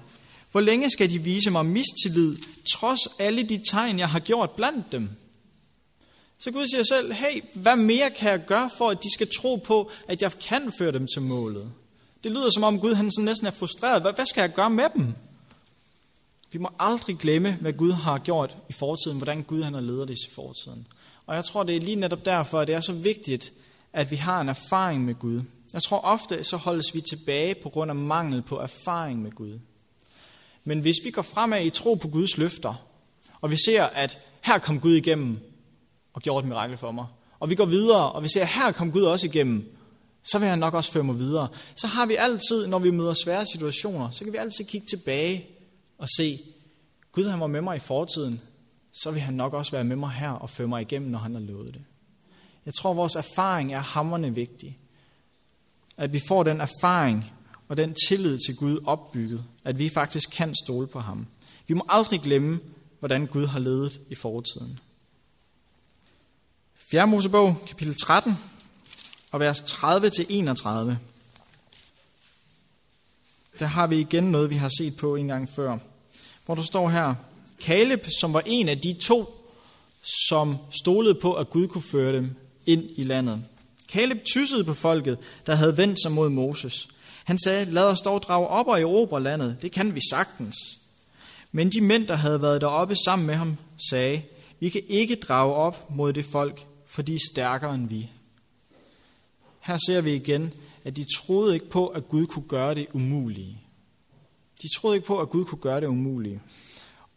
Hvor 0.51 0.61
længe 0.61 0.89
skal 0.89 1.09
de 1.09 1.19
vise 1.19 1.51
mig 1.51 1.65
mistillid, 1.65 2.37
trods 2.73 2.99
alle 3.19 3.43
de 3.43 3.61
tegn, 3.71 3.99
jeg 3.99 4.09
har 4.09 4.19
gjort 4.19 4.51
blandt 4.51 4.91
dem? 4.91 5.09
Så 6.37 6.51
Gud 6.51 6.67
siger 6.67 6.83
selv, 6.83 7.13
hey, 7.13 7.41
hvad 7.53 7.75
mere 7.75 8.09
kan 8.09 8.31
jeg 8.31 8.45
gøre 8.45 8.69
for, 8.77 8.89
at 8.89 9.03
de 9.03 9.13
skal 9.13 9.27
tro 9.35 9.55
på, 9.55 9.91
at 10.07 10.21
jeg 10.21 10.31
kan 10.39 10.71
føre 10.77 10.91
dem 10.91 11.07
til 11.07 11.21
målet? 11.21 11.71
Det 12.23 12.31
lyder 12.31 12.49
som 12.49 12.63
om 12.63 12.79
Gud 12.79 12.93
han 12.93 13.11
sådan 13.11 13.25
næsten 13.25 13.47
er 13.47 13.51
frustreret. 13.51 14.01
Hvad, 14.01 14.13
hvad 14.13 14.25
skal 14.25 14.41
jeg 14.41 14.53
gøre 14.53 14.69
med 14.69 14.85
dem? 14.95 15.13
Vi 16.51 16.57
må 16.57 16.69
aldrig 16.79 17.17
glemme, 17.17 17.57
hvad 17.61 17.73
Gud 17.73 17.91
har 17.91 18.17
gjort 18.17 18.55
i 18.69 18.73
fortiden, 18.73 19.17
hvordan 19.17 19.43
Gud 19.43 19.63
han 19.63 19.73
har 19.73 19.81
ledet 19.81 20.09
os 20.09 20.25
i 20.31 20.33
fortiden. 20.35 20.87
Og 21.27 21.35
jeg 21.35 21.45
tror, 21.45 21.63
det 21.63 21.75
er 21.75 21.79
lige 21.79 21.95
netop 21.95 22.25
derfor, 22.25 22.59
at 22.59 22.67
det 22.67 22.75
er 22.75 22.79
så 22.79 22.93
vigtigt, 22.93 23.53
at 23.93 24.11
vi 24.11 24.15
har 24.15 24.41
en 24.41 24.49
erfaring 24.49 25.05
med 25.05 25.15
Gud. 25.15 25.41
Jeg 25.73 25.83
tror 25.83 25.99
ofte, 25.99 26.43
så 26.43 26.57
holdes 26.57 26.95
vi 26.95 27.01
tilbage 27.01 27.55
på 27.55 27.69
grund 27.69 27.91
af 27.91 27.95
mangel 27.95 28.41
på 28.41 28.59
erfaring 28.59 29.21
med 29.21 29.31
Gud. 29.31 29.59
Men 30.63 30.79
hvis 30.79 30.95
vi 31.03 31.11
går 31.11 31.21
fremad 31.21 31.65
i 31.65 31.69
tro 31.69 31.93
på 31.93 32.07
Guds 32.07 32.37
løfter, 32.37 32.85
og 33.41 33.51
vi 33.51 33.57
ser, 33.65 33.83
at 33.83 34.19
her 34.41 34.57
kom 34.57 34.79
Gud 34.79 34.93
igennem 34.93 35.39
og 36.13 36.21
gjorde 36.21 36.43
et 36.43 36.49
mirakel 36.49 36.77
for 36.77 36.91
mig, 36.91 37.05
og 37.39 37.49
vi 37.49 37.55
går 37.55 37.65
videre, 37.65 38.11
og 38.11 38.23
vi 38.23 38.27
ser, 38.27 38.41
at 38.41 38.47
her 38.47 38.71
kom 38.71 38.91
Gud 38.91 39.03
også 39.03 39.27
igennem, 39.27 39.77
så 40.23 40.39
vil 40.39 40.47
han 40.47 40.59
nok 40.59 40.73
også 40.73 40.91
føre 40.91 41.03
mig 41.03 41.19
videre. 41.19 41.47
Så 41.75 41.87
har 41.87 42.05
vi 42.05 42.15
altid, 42.15 42.67
når 42.67 42.79
vi 42.79 42.91
møder 42.91 43.13
svære 43.13 43.45
situationer, 43.45 44.09
så 44.09 44.23
kan 44.23 44.33
vi 44.33 44.37
altid 44.37 44.65
kigge 44.65 44.87
tilbage 44.87 45.47
og 45.97 46.07
se, 46.17 46.39
Gud 47.11 47.27
han 47.27 47.39
var 47.39 47.47
med 47.47 47.61
mig 47.61 47.75
i 47.75 47.79
fortiden, 47.79 48.41
så 49.03 49.11
vil 49.11 49.21
han 49.21 49.33
nok 49.33 49.53
også 49.53 49.71
være 49.71 49.83
med 49.83 49.95
mig 49.95 50.11
her 50.11 50.29
og 50.29 50.49
føre 50.49 50.67
mig 50.67 50.81
igennem, 50.81 51.11
når 51.11 51.19
han 51.19 51.33
har 51.33 51.41
lovet 51.41 51.73
det. 51.73 51.81
Jeg 52.65 52.73
tror, 52.73 52.91
at 52.91 52.97
vores 52.97 53.15
erfaring 53.15 53.73
er 53.73 53.79
hammerne 53.79 54.35
vigtig. 54.35 54.77
At 55.97 56.13
vi 56.13 56.21
får 56.27 56.43
den 56.43 56.61
erfaring 56.61 57.31
og 57.67 57.77
den 57.77 57.95
tillid 58.07 58.39
til 58.47 58.55
Gud 58.55 58.79
opbygget, 58.85 59.43
at 59.63 59.79
vi 59.79 59.89
faktisk 59.89 60.29
kan 60.31 60.55
stole 60.65 60.87
på 60.87 60.99
ham. 60.99 61.27
Vi 61.67 61.73
må 61.73 61.85
aldrig 61.89 62.21
glemme, 62.21 62.59
hvordan 62.99 63.27
Gud 63.27 63.45
har 63.45 63.59
ledet 63.59 64.01
i 64.09 64.15
fortiden. 64.15 64.79
4. 66.91 67.07
Mosebog, 67.07 67.57
kapitel 67.67 67.95
13, 67.95 68.33
og 69.31 69.39
vers 69.39 69.61
30-31. 69.61 70.95
Der 73.59 73.65
har 73.65 73.87
vi 73.87 73.99
igen 73.99 74.23
noget, 74.23 74.49
vi 74.49 74.55
har 74.55 74.71
set 74.77 74.97
på 74.97 75.15
en 75.15 75.27
gang 75.27 75.49
før. 75.49 75.77
Hvor 76.45 76.55
der 76.55 76.61
står 76.61 76.89
her, 76.89 77.15
Kaleb, 77.61 78.05
som 78.19 78.33
var 78.33 78.43
en 78.45 78.69
af 78.69 78.79
de 78.79 78.93
to, 78.93 79.35
som 80.29 80.57
stolede 80.69 81.15
på, 81.15 81.33
at 81.33 81.49
Gud 81.49 81.67
kunne 81.67 81.81
føre 81.81 82.13
dem 82.13 82.35
ind 82.65 82.83
i 82.95 83.03
landet. 83.03 83.43
Kaleb 83.89 84.23
tyssede 84.23 84.63
på 84.63 84.73
folket, 84.73 85.17
der 85.45 85.55
havde 85.55 85.77
vendt 85.77 86.01
sig 86.01 86.11
mod 86.11 86.29
Moses. 86.29 86.87
Han 87.23 87.37
sagde, 87.37 87.65
lad 87.65 87.83
os 87.83 88.01
dog 88.01 88.21
drage 88.21 88.47
op 88.47 88.67
og 88.67 88.81
erobre 88.81 89.23
landet. 89.23 89.57
Det 89.61 89.71
kan 89.71 89.95
vi 89.95 90.01
sagtens. 90.09 90.55
Men 91.51 91.69
de 91.69 91.81
mænd, 91.81 92.07
der 92.07 92.15
havde 92.15 92.41
været 92.41 92.61
deroppe 92.61 92.95
sammen 92.95 93.25
med 93.27 93.35
ham, 93.35 93.57
sagde, 93.89 94.21
vi 94.59 94.69
kan 94.69 94.81
ikke 94.87 95.15
drage 95.15 95.53
op 95.53 95.95
mod 95.95 96.13
det 96.13 96.25
folk, 96.25 96.65
for 96.85 97.01
de 97.01 97.15
er 97.15 97.19
stærkere 97.31 97.75
end 97.75 97.89
vi. 97.89 98.09
Her 99.59 99.77
ser 99.77 100.01
vi 100.01 100.15
igen, 100.15 100.53
at 100.83 100.97
de 100.97 101.05
troede 101.17 101.53
ikke 101.53 101.69
på, 101.69 101.87
at 101.87 102.07
Gud 102.07 102.25
kunne 102.25 102.47
gøre 102.47 102.75
det 102.75 102.87
umulige. 102.93 103.61
De 104.61 104.67
troede 104.75 104.95
ikke 104.95 105.07
på, 105.07 105.19
at 105.19 105.29
Gud 105.29 105.45
kunne 105.45 105.61
gøre 105.61 105.81
det 105.81 105.87
umulige. 105.87 106.41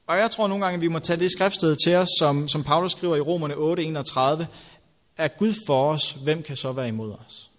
Og 0.08 0.18
jeg 0.18 0.30
tror 0.30 0.48
nogle 0.48 0.64
gange, 0.64 0.76
at 0.76 0.80
vi 0.80 0.88
må 0.88 0.98
tage 0.98 1.20
det 1.20 1.32
skriftsted 1.32 1.76
til 1.84 1.96
os, 1.96 2.08
som, 2.18 2.48
som 2.48 2.64
Paulus 2.64 2.92
skriver 2.92 3.16
i 3.16 3.20
Romerne 3.20 3.54
8:31, 3.54 4.46
er 5.16 5.28
Gud 5.28 5.54
for 5.66 5.92
os, 5.92 6.10
hvem 6.10 6.42
kan 6.42 6.56
så 6.56 6.72
være 6.72 6.88
imod 6.88 7.12
os? 7.12 7.50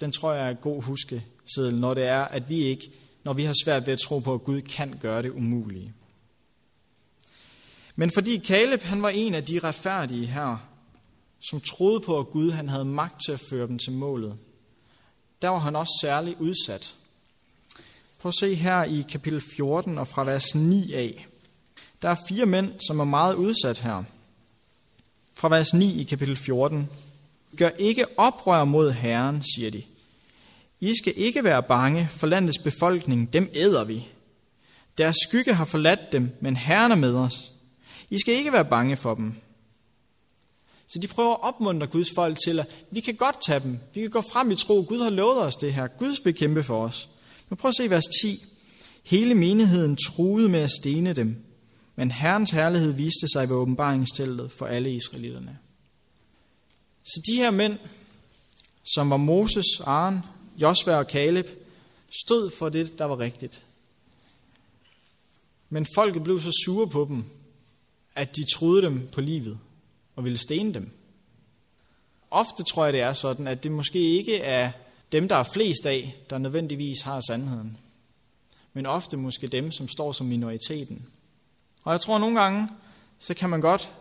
Den 0.00 0.12
tror 0.12 0.32
jeg 0.32 0.46
er 0.46 0.50
en 0.50 0.56
god 0.56 0.82
huskeseddel, 0.82 1.74
når 1.80 1.94
det 1.94 2.08
er, 2.08 2.20
at 2.22 2.48
vi 2.48 2.62
ikke, 2.62 2.90
når 3.24 3.32
vi 3.32 3.44
har 3.44 3.54
svært 3.64 3.86
ved 3.86 3.92
at 3.92 3.98
tro 3.98 4.18
på, 4.18 4.34
at 4.34 4.44
Gud 4.44 4.60
kan 4.60 4.98
gøre 5.00 5.22
det 5.22 5.30
umulige. 5.30 5.94
Men 7.96 8.10
fordi 8.14 8.38
Caleb, 8.38 8.82
han 8.82 9.02
var 9.02 9.08
en 9.08 9.34
af 9.34 9.44
de 9.44 9.58
retfærdige 9.58 10.26
her, 10.26 10.56
som 11.48 11.60
troede 11.60 12.00
på, 12.00 12.18
at 12.18 12.26
Gud 12.26 12.50
han 12.50 12.68
havde 12.68 12.84
magt 12.84 13.20
til 13.26 13.32
at 13.32 13.42
føre 13.50 13.66
dem 13.66 13.78
til 13.78 13.92
målet, 13.92 14.36
der 15.42 15.48
var 15.48 15.58
han 15.58 15.76
også 15.76 15.98
særligt 16.00 16.40
udsat. 16.40 16.96
Prøv 18.24 18.28
at 18.28 18.34
se 18.34 18.54
her 18.54 18.84
i 18.84 19.04
kapitel 19.12 19.42
14 19.56 19.98
og 19.98 20.08
fra 20.08 20.24
vers 20.24 20.54
9 20.54 20.92
af. 20.92 21.26
Der 22.02 22.08
er 22.10 22.16
fire 22.28 22.46
mænd, 22.46 22.72
som 22.86 23.00
er 23.00 23.04
meget 23.04 23.34
udsat 23.34 23.78
her. 23.78 24.04
Fra 25.34 25.48
vers 25.48 25.74
9 25.74 26.00
i 26.00 26.04
kapitel 26.04 26.36
14. 26.36 26.88
Gør 27.56 27.68
ikke 27.68 28.18
oprør 28.18 28.64
mod 28.64 28.92
Herren, 28.92 29.42
siger 29.42 29.70
de. 29.70 29.82
I 30.80 30.92
skal 30.94 31.12
ikke 31.16 31.44
være 31.44 31.62
bange, 31.62 32.08
for 32.08 32.26
landets 32.26 32.58
befolkning, 32.58 33.32
dem 33.32 33.50
æder 33.54 33.84
vi. 33.84 34.08
Deres 34.98 35.16
skygge 35.28 35.54
har 35.54 35.64
forladt 35.64 36.12
dem, 36.12 36.30
men 36.40 36.56
Herren 36.56 36.92
er 36.92 36.96
med 36.96 37.14
os. 37.14 37.52
I 38.10 38.18
skal 38.18 38.34
ikke 38.34 38.52
være 38.52 38.64
bange 38.64 38.96
for 38.96 39.14
dem. 39.14 39.34
Så 40.88 40.98
de 41.02 41.08
prøver 41.08 41.32
at 41.34 41.42
opmuntre 41.42 41.86
Guds 41.86 42.08
folk 42.14 42.38
til, 42.46 42.60
at 42.60 42.66
vi 42.90 43.00
kan 43.00 43.14
godt 43.14 43.36
tage 43.46 43.60
dem. 43.60 43.78
Vi 43.94 44.00
kan 44.00 44.10
gå 44.10 44.20
frem 44.20 44.50
i 44.50 44.56
tro. 44.56 44.84
Gud 44.88 45.02
har 45.02 45.10
lovet 45.10 45.42
os 45.42 45.56
det 45.56 45.74
her. 45.74 45.86
Gud 45.86 46.24
vil 46.24 46.34
kæmpe 46.34 46.62
for 46.62 46.84
os. 46.84 47.08
Men 47.54 47.58
prøv 47.58 47.68
at 47.68 47.76
se 47.76 47.90
vers 47.90 48.04
10. 48.22 48.44
Hele 49.02 49.34
menigheden 49.34 49.96
truede 49.96 50.48
med 50.48 50.60
at 50.60 50.70
stene 50.70 51.12
dem, 51.12 51.44
men 51.96 52.10
Herrens 52.10 52.50
herlighed 52.50 52.92
viste 52.92 53.28
sig 53.32 53.48
ved 53.48 53.56
åbenbaringsteltet 53.56 54.52
for 54.52 54.66
alle 54.66 54.94
israelitterne. 54.94 55.58
Så 57.04 57.22
de 57.26 57.36
her 57.36 57.50
mænd, 57.50 57.78
som 58.94 59.10
var 59.10 59.16
Moses, 59.16 59.80
Aaron, 59.80 60.20
Josva 60.58 60.96
og 60.96 61.06
Kaleb, 61.06 61.46
stod 62.24 62.50
for 62.50 62.68
det, 62.68 62.98
der 62.98 63.04
var 63.04 63.18
rigtigt. 63.18 63.62
Men 65.68 65.86
folket 65.94 66.22
blev 66.22 66.40
så 66.40 66.62
sure 66.64 66.88
på 66.88 67.06
dem, 67.08 67.24
at 68.14 68.36
de 68.36 68.44
troede 68.54 68.82
dem 68.82 69.08
på 69.12 69.20
livet 69.20 69.58
og 70.16 70.24
ville 70.24 70.38
stene 70.38 70.74
dem. 70.74 70.90
Ofte 72.30 72.62
tror 72.62 72.84
jeg, 72.84 72.92
det 72.92 73.00
er 73.00 73.12
sådan, 73.12 73.46
at 73.46 73.62
det 73.62 73.72
måske 73.72 73.98
ikke 73.98 74.36
er 74.40 74.72
dem, 75.14 75.28
der 75.28 75.36
er 75.36 75.50
flest 75.54 75.86
af, 75.86 76.24
der 76.30 76.38
nødvendigvis 76.38 77.00
har 77.00 77.20
sandheden. 77.28 77.78
Men 78.72 78.86
ofte 78.86 79.16
måske 79.16 79.46
dem, 79.46 79.72
som 79.72 79.88
står 79.88 80.12
som 80.12 80.26
minoriteten. 80.26 81.08
Og 81.84 81.92
jeg 81.92 82.00
tror 82.00 82.18
nogle 82.18 82.40
gange, 82.40 82.68
så 83.18 83.34
kan 83.34 83.50
man 83.50 83.60
godt 83.60 83.92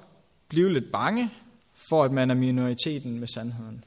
blive 0.48 0.74
lidt 0.74 0.92
bange 0.92 1.30
for, 1.90 2.04
at 2.04 2.12
man 2.12 2.32
er 2.32 2.36
minoriteten 2.36 3.20
med 3.20 3.28
sandheden. 3.28 3.86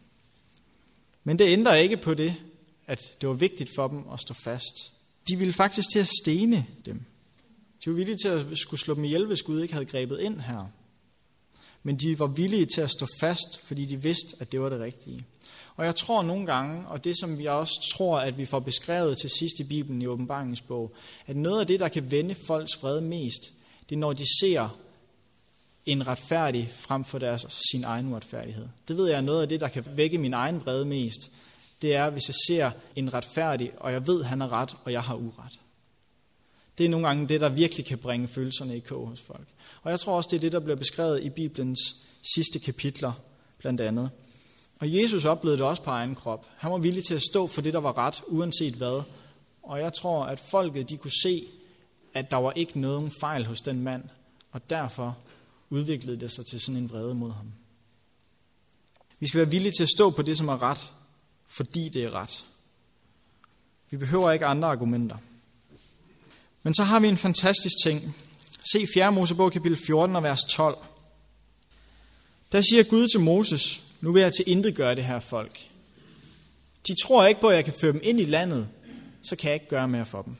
Men 1.24 1.38
det 1.38 1.44
ændrer 1.44 1.74
ikke 1.74 1.96
på 1.96 2.14
det, 2.14 2.34
at 2.86 3.00
det 3.20 3.28
var 3.28 3.34
vigtigt 3.34 3.70
for 3.76 3.88
dem 3.88 4.04
at 4.12 4.20
stå 4.20 4.34
fast. 4.44 4.92
De 5.28 5.36
ville 5.36 5.52
faktisk 5.52 5.88
til 5.92 5.98
at 5.98 6.08
stene 6.22 6.66
dem. 6.86 7.04
De 7.84 7.90
var 7.90 7.96
villige 7.96 8.16
til 8.22 8.28
at 8.28 8.58
skulle 8.58 8.80
slå 8.80 8.94
dem 8.94 9.04
ihjel, 9.04 9.26
hvis 9.26 9.42
Gud 9.42 9.62
ikke 9.62 9.74
havde 9.74 9.86
grebet 9.86 10.20
ind 10.20 10.40
her. 10.40 10.66
Men 11.82 11.96
de 11.96 12.18
var 12.18 12.26
villige 12.26 12.66
til 12.66 12.80
at 12.80 12.90
stå 12.90 13.06
fast, 13.20 13.66
fordi 13.66 13.84
de 13.84 14.02
vidste, 14.02 14.36
at 14.40 14.52
det 14.52 14.60
var 14.60 14.68
det 14.68 14.80
rigtige. 14.80 15.26
Og 15.76 15.84
jeg 15.84 15.96
tror 15.96 16.22
nogle 16.22 16.46
gange, 16.46 16.88
og 16.88 17.04
det 17.04 17.18
som 17.20 17.38
vi 17.38 17.46
også 17.46 17.92
tror, 17.94 18.18
at 18.18 18.38
vi 18.38 18.44
får 18.44 18.60
beskrevet 18.60 19.18
til 19.18 19.30
sidst 19.30 19.60
i 19.60 19.64
Bibelen 19.64 20.02
i 20.02 20.06
åbenbaringens 20.06 20.60
bog, 20.60 20.94
at 21.26 21.36
noget 21.36 21.60
af 21.60 21.66
det, 21.66 21.80
der 21.80 21.88
kan 21.88 22.10
vende 22.10 22.34
folks 22.46 22.76
fred 22.76 23.00
mest, 23.00 23.52
det 23.88 23.94
er 23.94 23.98
når 23.98 24.12
de 24.12 24.24
ser 24.40 24.78
en 25.86 26.06
retfærdig 26.06 26.70
frem 26.72 27.04
for 27.04 27.18
deres, 27.18 27.46
sin 27.72 27.84
egen 27.84 28.08
uretfærdighed. 28.12 28.68
Det 28.88 28.96
ved 28.96 29.08
jeg 29.08 29.16
er 29.16 29.20
noget 29.20 29.42
af 29.42 29.48
det, 29.48 29.60
der 29.60 29.68
kan 29.68 29.86
vække 29.94 30.18
min 30.18 30.34
egen 30.34 30.60
vrede 30.60 30.84
mest. 30.84 31.30
Det 31.82 31.94
er, 31.94 32.10
hvis 32.10 32.28
jeg 32.28 32.34
ser 32.46 32.70
en 32.96 33.14
retfærdig, 33.14 33.72
og 33.76 33.92
jeg 33.92 34.06
ved, 34.06 34.22
han 34.24 34.42
er 34.42 34.52
ret, 34.52 34.76
og 34.84 34.92
jeg 34.92 35.02
har 35.02 35.14
uret. 35.14 35.60
Det 36.78 36.86
er 36.86 36.90
nogle 36.90 37.06
gange 37.06 37.28
det, 37.28 37.40
der 37.40 37.48
virkelig 37.48 37.86
kan 37.86 37.98
bringe 37.98 38.28
følelserne 38.28 38.76
i 38.76 38.80
kog 38.80 39.08
hos 39.08 39.20
folk. 39.20 39.48
Og 39.82 39.90
jeg 39.90 40.00
tror 40.00 40.16
også, 40.16 40.28
det 40.30 40.36
er 40.36 40.40
det, 40.40 40.52
der 40.52 40.60
bliver 40.60 40.76
beskrevet 40.76 41.22
i 41.22 41.30
Bibelens 41.30 41.80
sidste 42.34 42.58
kapitler, 42.58 43.12
blandt 43.58 43.80
andet. 43.80 44.10
Og 44.78 44.94
Jesus 44.94 45.24
oplevede 45.24 45.58
det 45.58 45.66
også 45.66 45.82
på 45.82 45.90
egen 45.90 46.14
krop. 46.14 46.46
Han 46.56 46.72
var 46.72 46.78
villig 46.78 47.04
til 47.04 47.14
at 47.14 47.22
stå 47.22 47.46
for 47.46 47.60
det, 47.60 47.72
der 47.72 47.80
var 47.80 47.98
ret, 47.98 48.22
uanset 48.26 48.74
hvad. 48.74 49.02
Og 49.62 49.80
jeg 49.80 49.92
tror, 49.92 50.24
at 50.24 50.40
folket 50.40 50.90
de 50.90 50.96
kunne 50.96 51.22
se, 51.22 51.46
at 52.14 52.30
der 52.30 52.36
var 52.36 52.52
ikke 52.52 52.80
nogen 52.80 53.10
fejl 53.20 53.46
hos 53.46 53.60
den 53.60 53.80
mand, 53.80 54.04
og 54.52 54.70
derfor 54.70 55.16
udviklede 55.70 56.20
det 56.20 56.32
sig 56.32 56.46
til 56.46 56.60
sådan 56.60 56.82
en 56.82 56.90
vrede 56.90 57.14
mod 57.14 57.32
ham. 57.32 57.52
Vi 59.18 59.28
skal 59.28 59.38
være 59.38 59.50
villige 59.50 59.72
til 59.72 59.82
at 59.82 59.88
stå 59.88 60.10
på 60.10 60.22
det, 60.22 60.36
som 60.36 60.48
er 60.48 60.62
ret, 60.62 60.92
fordi 61.46 61.88
det 61.88 62.04
er 62.04 62.14
ret. 62.14 62.46
Vi 63.90 63.96
behøver 63.96 64.32
ikke 64.32 64.46
andre 64.46 64.68
argumenter. 64.68 65.16
Men 66.62 66.74
så 66.74 66.84
har 66.84 67.00
vi 67.00 67.08
en 67.08 67.16
fantastisk 67.16 67.74
ting. 67.84 68.16
Se 68.72 68.86
4. 68.94 69.12
Mosebog 69.12 69.52
kapitel 69.52 69.78
14 69.86 70.16
og 70.16 70.22
vers 70.22 70.40
12. 70.50 70.78
Der 72.52 72.60
siger 72.60 72.82
Gud 72.82 73.08
til 73.08 73.20
Moses, 73.20 73.82
nu 74.06 74.12
vil 74.12 74.22
jeg 74.22 74.32
til 74.32 74.44
intet 74.46 74.74
gøre 74.74 74.94
det 74.94 75.04
her 75.04 75.20
folk. 75.20 75.60
De 76.86 76.94
tror 77.02 77.26
ikke 77.26 77.40
på, 77.40 77.48
at 77.48 77.56
jeg 77.56 77.64
kan 77.64 77.74
føre 77.74 77.92
dem 77.92 78.00
ind 78.02 78.20
i 78.20 78.24
landet, 78.24 78.68
så 79.22 79.36
kan 79.36 79.48
jeg 79.48 79.54
ikke 79.54 79.68
gøre 79.68 79.88
mere 79.88 80.04
for 80.04 80.22
dem. 80.22 80.36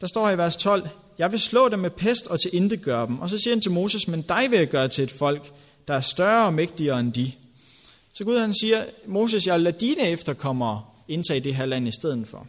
Der 0.00 0.06
står 0.06 0.30
i 0.30 0.38
vers 0.38 0.56
12, 0.56 0.88
jeg 1.18 1.32
vil 1.32 1.40
slå 1.40 1.68
dem 1.68 1.78
med 1.78 1.90
pest 1.90 2.26
og 2.26 2.40
til 2.40 2.50
intet 2.54 2.82
gøre 2.82 3.06
dem. 3.06 3.18
Og 3.18 3.30
så 3.30 3.38
siger 3.38 3.54
han 3.54 3.60
til 3.60 3.70
Moses, 3.70 4.08
men 4.08 4.22
dig 4.22 4.50
vil 4.50 4.58
jeg 4.58 4.68
gøre 4.68 4.88
til 4.88 5.04
et 5.04 5.10
folk, 5.10 5.52
der 5.88 5.94
er 5.94 6.00
større 6.00 6.46
og 6.46 6.54
mægtigere 6.54 7.00
end 7.00 7.12
de. 7.12 7.32
Så 8.12 8.24
Gud 8.24 8.38
han 8.38 8.54
siger, 8.54 8.84
Moses, 9.06 9.46
jeg 9.46 9.54
vil 9.54 9.62
lade 9.62 9.78
dine 9.78 10.08
efterkommere 10.08 10.84
indtage 11.08 11.40
det 11.40 11.54
her 11.54 11.66
land 11.66 11.88
i 11.88 11.92
stedet 11.92 12.28
for. 12.28 12.46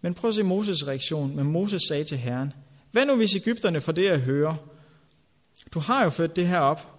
Men 0.00 0.14
prøv 0.14 0.28
at 0.28 0.34
se 0.34 0.42
Moses' 0.42 0.86
reaktion. 0.86 1.36
Men 1.36 1.46
Moses 1.46 1.82
sagde 1.88 2.04
til 2.04 2.18
Herren, 2.18 2.52
hvad 2.92 3.06
nu 3.06 3.16
hvis 3.16 3.34
Ægypterne 3.34 3.80
får 3.80 3.92
det 3.92 4.08
at 4.08 4.20
høre? 4.20 4.56
Du 5.74 5.78
har 5.78 6.04
jo 6.04 6.10
ført 6.10 6.36
det 6.36 6.48
her 6.48 6.58
op, 6.58 6.89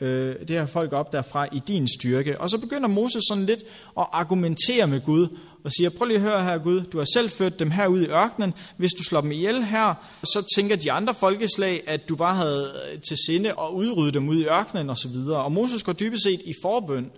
øh, 0.00 0.38
det 0.38 0.50
her 0.50 0.66
folk 0.66 0.92
op 0.92 1.12
derfra 1.12 1.46
i 1.52 1.62
din 1.68 1.88
styrke. 1.88 2.40
Og 2.40 2.50
så 2.50 2.58
begynder 2.58 2.88
Moses 2.88 3.22
sådan 3.28 3.46
lidt 3.46 3.60
at 3.98 4.06
argumentere 4.12 4.86
med 4.86 5.00
Gud 5.00 5.28
og 5.64 5.72
siger, 5.72 5.90
prøv 5.90 6.06
lige 6.06 6.16
at 6.16 6.22
høre 6.22 6.44
her 6.44 6.58
Gud, 6.58 6.80
du 6.80 6.98
har 6.98 7.06
selv 7.14 7.30
ført 7.30 7.58
dem 7.58 7.70
her 7.70 7.86
ud 7.86 8.02
i 8.02 8.06
ørkenen. 8.06 8.54
Hvis 8.76 8.92
du 8.92 9.02
slår 9.02 9.20
dem 9.20 9.32
ihjel 9.32 9.64
her, 9.64 9.94
så 10.24 10.52
tænker 10.56 10.76
de 10.76 10.92
andre 10.92 11.14
folkeslag, 11.14 11.82
at 11.86 12.08
du 12.08 12.16
bare 12.16 12.34
havde 12.34 12.72
øh, 12.92 13.00
til 13.00 13.16
sinde 13.26 13.50
at 13.50 13.70
udrydde 13.72 14.12
dem 14.12 14.28
ud 14.28 14.36
i 14.36 14.44
ørkenen 14.44 14.90
osv. 14.90 15.16
Og, 15.28 15.44
og 15.44 15.52
Moses 15.52 15.82
går 15.82 15.92
dybest 15.92 16.22
set 16.22 16.40
i 16.44 16.52
forbøn 16.62 17.10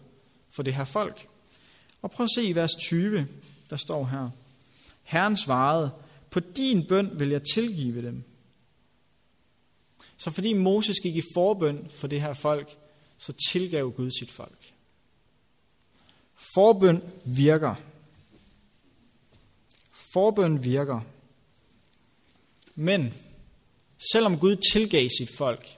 for 0.57 0.63
det 0.63 0.75
her 0.75 0.85
folk. 0.85 1.27
Og 2.03 2.11
prøv 2.11 2.25
at 2.25 2.31
se 2.35 2.45
i 2.45 2.55
vers 2.55 2.75
20, 2.81 3.27
der 3.71 3.77
står 3.77 4.05
her. 4.05 4.31
Herren 5.03 5.37
svarede, 5.37 5.91
på 6.31 6.41
din 6.41 6.87
bøn 6.87 7.11
vil 7.15 7.29
jeg 7.29 7.43
tilgive 7.55 8.03
dem. 8.03 8.23
Så 10.19 10.31
fordi 10.31 10.53
Moses 10.53 10.97
gik 11.03 11.17
i 11.17 11.23
forbøn 11.35 11.91
for 11.91 12.07
det 12.07 12.21
her 12.21 12.33
folk, 12.33 12.79
så 13.19 13.33
tilgav 13.51 13.93
Gud 13.93 14.11
sit 14.11 14.31
folk. 14.31 14.73
Forbøn 16.55 17.03
virker. 17.37 17.75
Forbøn 20.13 20.65
virker. 20.65 21.01
Men 22.75 23.15
selvom 24.13 24.39
Gud 24.39 24.57
tilgav 24.73 25.09
sit 25.19 25.37
folk, 25.37 25.77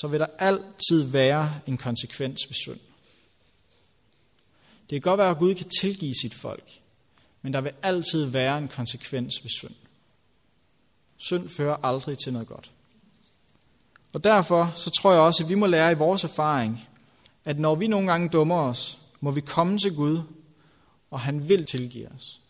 så 0.00 0.08
vil 0.08 0.20
der 0.20 0.26
altid 0.38 1.02
være 1.02 1.60
en 1.66 1.76
konsekvens 1.76 2.40
ved 2.48 2.54
synd. 2.54 2.80
Det 4.90 5.02
kan 5.02 5.10
godt 5.10 5.18
være, 5.18 5.30
at 5.30 5.38
Gud 5.38 5.54
kan 5.54 5.68
tilgive 5.80 6.14
sit 6.22 6.34
folk, 6.34 6.80
men 7.42 7.52
der 7.52 7.60
vil 7.60 7.72
altid 7.82 8.24
være 8.24 8.58
en 8.58 8.68
konsekvens 8.68 9.34
ved 9.42 9.50
synd. 9.50 9.74
Synd 11.16 11.48
fører 11.48 11.76
aldrig 11.84 12.18
til 12.18 12.32
noget 12.32 12.48
godt. 12.48 12.70
Og 14.12 14.24
derfor 14.24 14.72
så 14.74 14.90
tror 14.90 15.12
jeg 15.12 15.20
også, 15.20 15.44
at 15.44 15.48
vi 15.48 15.54
må 15.54 15.66
lære 15.66 15.92
i 15.92 15.94
vores 15.94 16.24
erfaring, 16.24 16.88
at 17.44 17.58
når 17.58 17.74
vi 17.74 17.86
nogle 17.86 18.10
gange 18.12 18.28
dummer 18.28 18.56
os, 18.56 18.98
må 19.20 19.30
vi 19.30 19.40
komme 19.40 19.78
til 19.78 19.94
Gud, 19.94 20.20
og 21.10 21.20
han 21.20 21.48
vil 21.48 21.66
tilgive 21.66 22.08
os. 22.08 22.40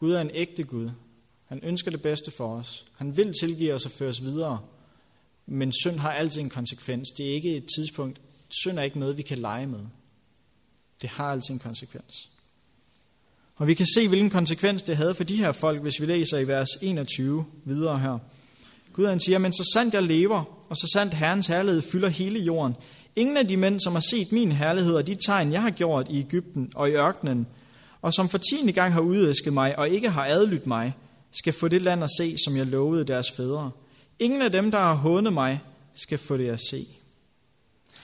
Gud 0.00 0.12
er 0.12 0.20
en 0.20 0.30
ægte 0.34 0.62
Gud. 0.62 0.90
Han 1.46 1.60
ønsker 1.62 1.90
det 1.90 2.02
bedste 2.02 2.30
for 2.30 2.56
os. 2.56 2.84
Han 2.96 3.16
vil 3.16 3.32
tilgive 3.40 3.74
os 3.74 3.86
og 3.86 3.90
føre 3.90 4.08
os 4.08 4.22
videre. 4.22 4.60
Men 5.46 5.72
synd 5.72 5.98
har 5.98 6.12
altid 6.12 6.40
en 6.40 6.50
konsekvens. 6.50 7.08
Det 7.18 7.30
er 7.30 7.34
ikke 7.34 7.56
et 7.56 7.66
tidspunkt. 7.76 8.20
Synd 8.48 8.78
er 8.78 8.82
ikke 8.82 8.98
noget, 8.98 9.16
vi 9.16 9.22
kan 9.22 9.38
lege 9.38 9.66
med. 9.66 9.80
Det 11.02 11.10
har 11.10 11.32
altid 11.32 11.54
en 11.54 11.60
konsekvens. 11.60 12.28
Og 13.56 13.66
vi 13.66 13.74
kan 13.74 13.86
se, 13.86 14.08
hvilken 14.08 14.30
konsekvens 14.30 14.82
det 14.82 14.96
havde 14.96 15.14
for 15.14 15.24
de 15.24 15.36
her 15.36 15.52
folk, 15.52 15.82
hvis 15.82 16.00
vi 16.00 16.06
læser 16.06 16.38
i 16.38 16.48
vers 16.48 16.68
21 16.82 17.44
videre 17.64 17.98
her. 17.98 18.18
Gud 18.94 19.06
han 19.06 19.20
siger, 19.20 19.38
men 19.38 19.52
så 19.52 19.70
sandt 19.74 19.94
jeg 19.94 20.02
lever, 20.02 20.44
og 20.68 20.76
så 20.76 20.90
sandt 20.92 21.14
Herrens 21.14 21.46
herlighed 21.46 21.82
fylder 21.82 22.08
hele 22.08 22.40
jorden. 22.40 22.76
Ingen 23.16 23.36
af 23.36 23.48
de 23.48 23.56
mænd, 23.56 23.80
som 23.80 23.92
har 23.92 24.04
set 24.10 24.32
min 24.32 24.52
herlighed 24.52 24.94
og 24.94 25.06
de 25.06 25.14
tegn, 25.14 25.52
jeg 25.52 25.62
har 25.62 25.70
gjort 25.70 26.06
i 26.10 26.18
Ægypten 26.18 26.72
og 26.74 26.88
i 26.88 26.92
ørkenen, 26.92 27.46
og 28.02 28.12
som 28.12 28.28
for 28.28 28.38
tiende 28.38 28.72
gang 28.72 28.92
har 28.92 29.00
udæsket 29.00 29.52
mig 29.52 29.78
og 29.78 29.88
ikke 29.88 30.10
har 30.10 30.26
adlydt 30.26 30.66
mig, 30.66 30.94
skal 31.32 31.52
få 31.52 31.68
det 31.68 31.82
land 31.82 32.04
at 32.04 32.10
se, 32.18 32.36
som 32.44 32.56
jeg 32.56 32.66
lovede 32.66 33.04
deres 33.04 33.26
fædre. 33.36 33.70
Ingen 34.18 34.42
af 34.42 34.52
dem, 34.52 34.70
der 34.70 34.78
har 34.78 34.94
hånet 34.94 35.32
mig, 35.32 35.60
skal 35.94 36.18
få 36.18 36.36
det 36.36 36.48
at 36.48 36.60
se. 36.70 36.86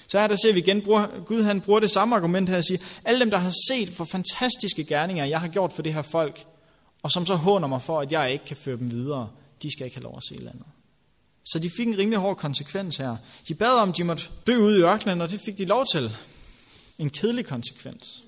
Så 0.08 0.20
her 0.20 0.26
der 0.26 0.36
ser 0.36 0.52
vi 0.52 0.58
igen, 0.58 0.82
bruger, 0.82 1.06
Gud 1.26 1.42
han 1.42 1.60
bruger 1.60 1.80
det 1.80 1.90
samme 1.90 2.16
argument 2.16 2.48
her 2.48 2.56
og 2.56 2.64
siger, 2.64 2.78
alle 3.04 3.20
dem, 3.20 3.30
der 3.30 3.38
har 3.38 3.52
set 3.68 3.88
for 3.88 4.04
fantastiske 4.04 4.84
gerninger, 4.84 5.24
jeg 5.24 5.40
har 5.40 5.48
gjort 5.48 5.72
for 5.72 5.82
det 5.82 5.94
her 5.94 6.02
folk, 6.02 6.46
og 7.02 7.12
som 7.12 7.26
så 7.26 7.34
håner 7.34 7.68
mig 7.68 7.82
for, 7.82 8.00
at 8.00 8.12
jeg 8.12 8.32
ikke 8.32 8.44
kan 8.44 8.56
føre 8.56 8.76
dem 8.76 8.90
videre, 8.90 9.28
de 9.62 9.72
skal 9.72 9.84
ikke 9.84 9.96
have 9.96 10.04
lov 10.04 10.14
at 10.16 10.24
se 10.24 10.34
landet. 10.34 10.64
Så 11.52 11.58
de 11.58 11.70
fik 11.70 11.86
en 11.86 11.98
rimelig 11.98 12.18
hård 12.18 12.36
konsekvens 12.36 12.96
her. 12.96 13.16
De 13.48 13.54
bad 13.54 13.72
om, 13.72 13.90
at 13.90 13.96
de 13.96 14.04
måtte 14.04 14.24
dø 14.46 14.56
ude 14.56 14.78
i 14.78 14.82
ørkenen, 14.82 15.20
og 15.20 15.30
det 15.30 15.40
fik 15.44 15.58
de 15.58 15.64
lov 15.64 15.84
til. 15.92 16.16
En 16.98 17.10
kedelig 17.10 17.46
konsekvens. 17.46 18.22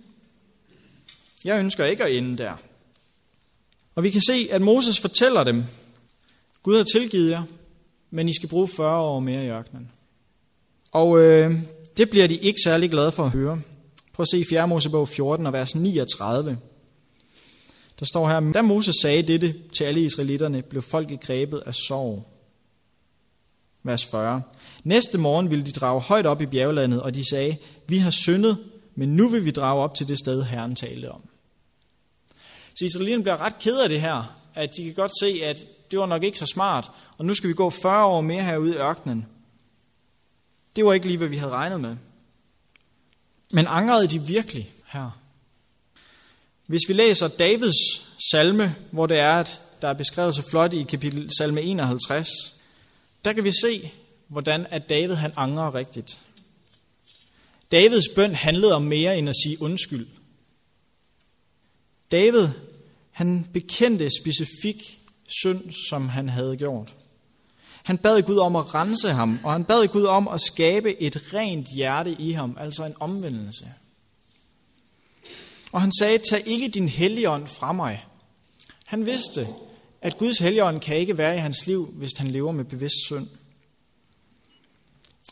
Jeg 1.45 1.59
ønsker 1.59 1.85
ikke 1.85 2.05
at 2.05 2.17
ende 2.17 2.39
der. 2.39 2.53
Og 3.95 4.03
vi 4.03 4.11
kan 4.11 4.21
se, 4.21 4.49
at 4.51 4.63
Moses 4.63 5.01
fortæller 5.01 5.45
dem, 5.45 5.65
Gud 6.63 6.77
har 6.77 6.85
tilgivet 6.85 7.31
jer, 7.31 7.43
men 8.11 8.29
I 8.29 8.35
skal 8.35 8.49
bruge 8.49 8.69
40 8.69 9.01
år 9.01 9.21
mere 9.21 9.45
i 9.45 9.49
ørkenen. 9.49 9.91
Og 10.93 11.19
øh, 11.19 11.59
det 11.97 12.11
bliver 12.11 12.27
de 12.27 12.37
ikke 12.37 12.61
særlig 12.65 12.91
glade 12.91 13.13
for 13.13 13.25
at 13.25 13.31
høre. 13.31 13.61
Prøv 14.13 14.23
at 14.23 14.29
se 14.29 14.39
i 14.39 14.45
4. 14.45 14.69
Mosebog 14.69 15.09
14 15.09 15.47
og 15.47 15.53
vers 15.53 15.75
39. 15.75 16.59
Der 17.99 18.05
står 18.05 18.29
her, 18.29 18.53
da 18.53 18.63
Moses 18.63 18.97
sagde 19.03 19.23
dette 19.23 19.55
til 19.77 19.85
alle 19.85 20.01
israelitterne, 20.01 20.63
blev 20.63 20.83
folket 20.83 21.21
grebet 21.21 21.63
af 21.67 21.75
sorg. 21.75 22.32
Vers 23.83 24.05
40. 24.05 24.43
Næste 24.85 25.19
morgen 25.19 25.51
ville 25.51 25.67
de 25.67 25.73
drage 25.73 26.01
højt 26.01 26.27
op 26.27 26.41
i 26.41 26.47
bjerglandet, 26.47 27.03
og 27.03 27.15
de 27.15 27.29
sagde, 27.31 27.57
vi 27.89 27.99
har 27.99 28.11
syndet, 28.11 28.59
men 28.95 29.17
nu 29.17 29.29
vil 29.29 29.45
vi 29.45 29.51
drage 29.51 29.83
op 29.83 29.95
til 29.95 30.09
det 30.09 30.19
sted, 30.19 30.43
Herren 30.43 30.75
talte 30.75 31.11
om. 31.11 31.23
Så 32.75 32.85
israelitterne 32.85 33.23
bliver 33.23 33.41
ret 33.41 33.59
ked 33.59 33.79
af 33.79 33.89
det 33.89 34.01
her, 34.01 34.39
at 34.55 34.71
de 34.77 34.85
kan 34.85 34.95
godt 34.95 35.13
se, 35.21 35.41
at 35.45 35.57
det 35.91 35.99
var 35.99 36.07
nok 36.07 36.23
ikke 36.23 36.39
så 36.39 36.47
smart, 36.47 36.91
og 37.19 37.25
nu 37.25 37.35
skal 37.35 37.49
vi 37.49 37.55
gå 37.55 37.71
40 37.71 38.05
år 38.05 38.21
mere 38.21 38.43
herude 38.43 38.75
i 38.75 38.77
ørkenen. 38.77 39.27
Det 40.77 40.85
var 40.85 40.93
ikke 40.93 41.07
lige, 41.07 41.19
hvad 41.19 41.29
vi 41.29 41.37
havde 41.37 41.53
regnet 41.53 41.81
med. 41.81 41.97
Men 43.51 43.67
angrede 43.67 44.07
de 44.07 44.27
virkelig 44.27 44.73
her? 44.87 45.11
Hvis 46.67 46.81
vi 46.89 46.93
læser 46.93 47.29
Davids 47.29 48.07
salme, 48.31 48.77
hvor 48.91 49.07
det 49.07 49.19
er, 49.19 49.33
at 49.33 49.63
der 49.83 49.89
er 49.89 49.95
beskrevet 49.95 50.35
så 50.35 50.43
flot 50.51 50.73
i 50.73 50.83
kapitel 50.83 51.31
salme 51.39 51.63
51, 51.63 52.29
der 53.25 53.33
kan 53.33 53.45
vi 53.45 53.53
se, 53.61 53.93
hvordan 54.29 54.67
at 54.71 54.89
David 54.89 55.15
han 55.15 55.33
angrer 55.37 55.75
rigtigt. 55.75 56.21
Davids 57.73 58.09
bøn 58.15 58.35
handlede 58.35 58.75
om 58.75 58.83
mere 58.83 59.19
end 59.19 59.29
at 59.29 59.35
sige 59.45 59.63
undskyld. 59.63 60.07
David, 62.11 62.49
han 63.11 63.47
bekendte 63.53 64.09
specifik 64.23 65.01
synd, 65.43 65.73
som 65.91 66.09
han 66.09 66.29
havde 66.29 66.57
gjort. 66.57 66.95
Han 67.83 67.99
bad 67.99 68.23
Gud 68.23 68.39
om 68.39 68.57
at 68.57 68.75
rense 68.75 69.13
ham, 69.13 69.41
og 69.45 69.53
han 69.53 69.65
bad 69.65 69.89
Gud 69.89 70.05
om 70.05 70.29
at 70.29 70.41
skabe 70.41 71.03
et 71.03 71.35
rent 71.35 71.69
hjerte 71.77 72.17
i 72.19 72.33
ham, 72.33 72.57
altså 72.61 72.85
en 72.85 72.95
omvendelse. 73.01 73.73
Og 75.73 75.81
han 75.81 75.93
sagde, 75.99 76.19
tag 76.19 76.47
ikke 76.47 76.69
din 76.69 76.89
helligånd 76.89 77.47
fra 77.47 77.73
mig. 77.73 78.07
Han 78.87 79.07
vidste, 79.07 79.49
at 80.03 80.19
Guds 80.19 80.39
helligånd 80.39 80.81
kan 80.81 80.97
ikke 80.97 81.19
være 81.19 81.35
i 81.35 81.39
hans 81.39 81.67
liv, 81.67 81.87
hvis 81.93 82.11
han 82.19 82.29
lever 82.29 82.53
med 82.53 82.65
bevidst 82.65 83.05
synd. 83.07 83.29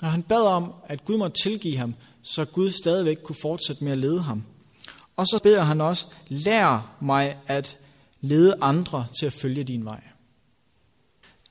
Og 0.01 0.11
han 0.11 0.23
bad 0.23 0.43
om, 0.43 0.73
at 0.87 1.05
Gud 1.05 1.17
måtte 1.17 1.43
tilgive 1.43 1.77
ham, 1.77 1.95
så 2.23 2.45
Gud 2.45 2.71
stadigvæk 2.71 3.17
kunne 3.25 3.37
fortsætte 3.43 3.85
med 3.85 3.93
at 3.93 3.99
lede 3.99 4.23
ham. 4.23 4.45
Og 5.17 5.27
så 5.27 5.41
beder 5.43 5.63
han 5.63 5.81
også, 5.81 6.07
lær 6.29 6.97
mig 7.01 7.37
at 7.47 7.79
lede 8.21 8.57
andre 8.61 9.07
til 9.19 9.27
at 9.27 9.33
følge 9.33 9.65
din 9.65 9.85
vej. 9.85 10.03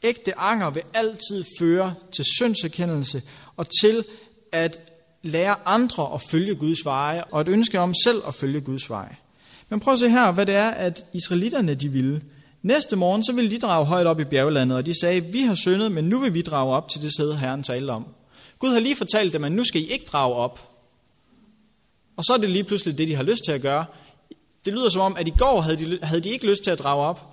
Ægte 0.03 0.38
anger 0.38 0.70
vil 0.70 0.84
altid 0.93 1.43
føre 1.59 1.95
til 2.11 2.26
syndserkendelse 2.38 3.22
og 3.57 3.67
til 3.82 4.05
at 4.51 4.93
lære 5.24 5.55
andre 5.65 6.13
at 6.13 6.22
følge 6.22 6.55
Guds 6.55 6.86
veje, 6.86 7.24
og 7.24 7.41
et 7.41 7.47
ønske 7.47 7.80
om 7.80 7.93
selv 7.93 8.22
at 8.28 8.34
følge 8.34 8.61
Guds 8.61 8.89
veje. 8.89 9.17
Men 9.70 9.80
prøv 9.80 9.93
at 9.93 9.99
se 9.99 10.09
her, 10.09 10.32
hvad 10.32 10.45
det 10.45 10.55
er, 10.55 10.70
at 10.70 11.05
israelitterne 11.13 11.76
de 11.76 11.89
ville. 11.89 12.22
Næste 12.62 12.95
morgen, 12.95 13.24
så 13.24 13.34
ville 13.34 13.51
de 13.51 13.60
drage 13.60 13.86
højt 13.86 14.07
op 14.07 14.20
i 14.20 14.24
bjerglandet, 14.24 14.78
og 14.78 14.86
de 14.86 14.99
sagde, 14.99 15.22
vi 15.22 15.41
har 15.41 15.55
syndet, 15.55 15.91
men 15.91 16.05
nu 16.05 16.20
vil 16.20 16.34
vi 16.34 16.41
drage 16.41 16.74
op 16.74 16.89
til 16.89 17.01
det 17.01 17.14
sted, 17.14 17.34
Herren 17.34 17.64
talte 17.64 17.91
om. 17.91 18.05
Gud 18.60 18.70
har 18.70 18.80
lige 18.80 18.95
fortalt 18.95 19.34
dem, 19.34 19.43
at 19.43 19.51
nu 19.51 19.64
skal 19.64 19.82
I 19.82 19.86
ikke 19.86 20.05
drage 20.05 20.34
op. 20.34 20.70
Og 22.16 22.26
så 22.26 22.34
er 22.34 22.38
det 22.38 22.49
lige 22.49 22.64
pludselig 22.64 22.97
det, 22.97 23.07
de 23.07 23.16
har 23.16 23.24
lyst 23.24 23.41
til 23.45 23.51
at 23.51 23.62
gøre. 23.62 23.86
Det 24.66 24.74
lyder 24.74 24.89
som 24.89 25.01
om, 25.01 25.16
at 25.18 25.28
i 25.28 25.34
går 25.38 25.62
havde 25.62 25.78
de, 25.78 25.99
havde 26.03 26.22
de 26.22 26.30
ikke 26.30 26.47
lyst 26.47 26.64
til 26.64 26.72
at 26.72 26.80
drage 26.80 27.05
op, 27.05 27.26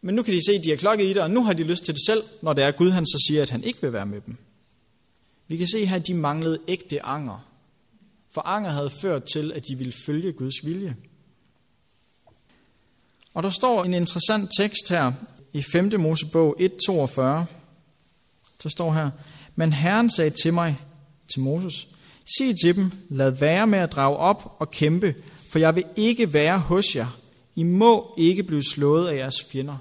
men 0.00 0.14
nu 0.14 0.22
kan 0.22 0.34
de 0.34 0.44
se, 0.46 0.52
at 0.52 0.64
de 0.64 0.70
har 0.70 0.76
klokket 0.76 1.04
i 1.04 1.08
det, 1.08 1.18
og 1.18 1.30
nu 1.30 1.44
har 1.44 1.52
de 1.52 1.62
lyst 1.62 1.84
til 1.84 1.94
det 1.94 2.02
selv, 2.06 2.22
når 2.42 2.52
det 2.52 2.64
er 2.64 2.70
Gud, 2.70 2.90
han 2.90 3.06
så 3.06 3.24
siger, 3.28 3.42
at 3.42 3.50
han 3.50 3.64
ikke 3.64 3.82
vil 3.82 3.92
være 3.92 4.06
med 4.06 4.20
dem. 4.20 4.36
Vi 5.48 5.56
kan 5.56 5.68
se 5.68 5.86
her, 5.86 5.96
at 5.96 6.06
de 6.06 6.14
manglede 6.14 6.58
ægte 6.68 7.06
anger. 7.06 7.48
For 8.30 8.40
anger 8.40 8.70
havde 8.70 8.90
ført 8.90 9.24
til, 9.24 9.52
at 9.52 9.68
de 9.68 9.78
ville 9.78 9.92
følge 10.06 10.32
Guds 10.32 10.66
vilje. 10.66 10.96
Og 13.34 13.42
der 13.42 13.50
står 13.50 13.84
en 13.84 13.94
interessant 13.94 14.50
tekst 14.58 14.88
her 14.90 15.12
i 15.52 15.62
5. 15.72 16.00
Mosebog 16.00 16.56
1.42. 16.60 17.20
Der 18.62 18.68
står 18.68 18.92
her, 18.92 19.10
Men 19.54 19.72
Herren 19.72 20.10
sagde 20.10 20.30
til 20.30 20.54
mig, 20.54 20.80
til 21.32 21.40
Moses, 21.40 21.88
sig 22.38 22.54
til 22.64 22.76
dem, 22.76 22.92
lad 23.08 23.30
være 23.30 23.66
med 23.66 23.78
at 23.78 23.92
drage 23.92 24.16
op 24.16 24.56
og 24.58 24.70
kæmpe, 24.70 25.14
for 25.52 25.58
jeg 25.58 25.74
vil 25.74 25.84
ikke 25.96 26.32
være 26.32 26.58
hos 26.58 26.96
jer. 26.96 27.18
I 27.56 27.62
må 27.62 28.14
ikke 28.18 28.42
blive 28.42 28.62
slået 28.62 29.08
af 29.08 29.16
jeres 29.16 29.36
fjender. 29.52 29.76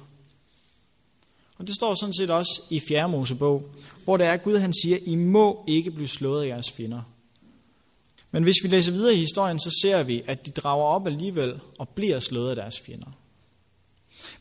Og 1.57 1.67
det 1.67 1.75
står 1.75 1.95
sådan 1.95 2.13
set 2.13 2.29
også 2.29 2.61
i 2.69 2.79
4. 2.87 3.09
Mosebog, 3.09 3.63
hvor 4.03 4.17
det 4.17 4.25
er, 4.25 4.31
at 4.31 4.43
Gud 4.43 4.57
han 4.57 4.73
siger, 4.83 4.97
I 5.05 5.15
må 5.15 5.63
ikke 5.67 5.91
blive 5.91 6.07
slået 6.07 6.43
af 6.43 6.47
jeres 6.47 6.71
fjender. 6.71 7.01
Men 8.31 8.43
hvis 8.43 8.55
vi 8.63 8.67
læser 8.67 8.91
videre 8.91 9.13
i 9.13 9.17
historien, 9.17 9.59
så 9.59 9.79
ser 9.81 10.03
vi, 10.03 10.23
at 10.27 10.45
de 10.45 10.51
drager 10.51 10.85
op 10.85 11.07
alligevel 11.07 11.59
og 11.79 11.89
bliver 11.89 12.19
slået 12.19 12.49
af 12.49 12.55
deres 12.55 12.79
fjender. 12.85 13.07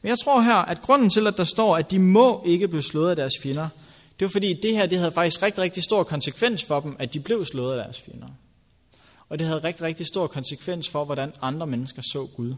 Men 0.03 0.09
jeg 0.09 0.19
tror 0.25 0.41
her, 0.41 0.55
at 0.55 0.81
grunden 0.83 1.11
til, 1.11 1.27
at 1.27 1.39
der 1.39 1.45
står, 1.45 1.77
at 1.77 1.91
de 1.91 1.99
må 1.99 2.43
ikke 2.47 2.69
blive 2.69 2.83
slået 2.83 3.11
af 3.11 3.17
deres 3.17 3.33
fjender, 3.43 3.69
det 4.21 4.27
var 4.27 4.31
fordi, 4.31 4.55
det 4.63 4.77
her 4.77 4.87
det 4.87 4.99
havde 4.99 5.13
faktisk 5.13 5.43
rigtig, 5.43 5.63
rigtig 5.63 5.83
stor 5.83 6.03
konsekvens 6.03 6.65
for 6.65 6.81
dem, 6.81 6.97
at 6.99 7.15
de 7.15 7.21
blev 7.21 7.45
slået 7.45 7.73
af 7.73 7.85
deres 7.85 8.01
fjender. 8.01 8.29
Og 9.29 9.39
det 9.39 9.47
havde 9.47 9.65
rigtig, 9.65 9.83
rigtig 9.87 10.07
stor 10.07 10.27
konsekvens 10.27 10.89
for, 10.89 11.05
hvordan 11.05 11.33
andre 11.43 11.67
mennesker 11.67 12.03
så 12.03 12.29
Gud. 12.37 12.55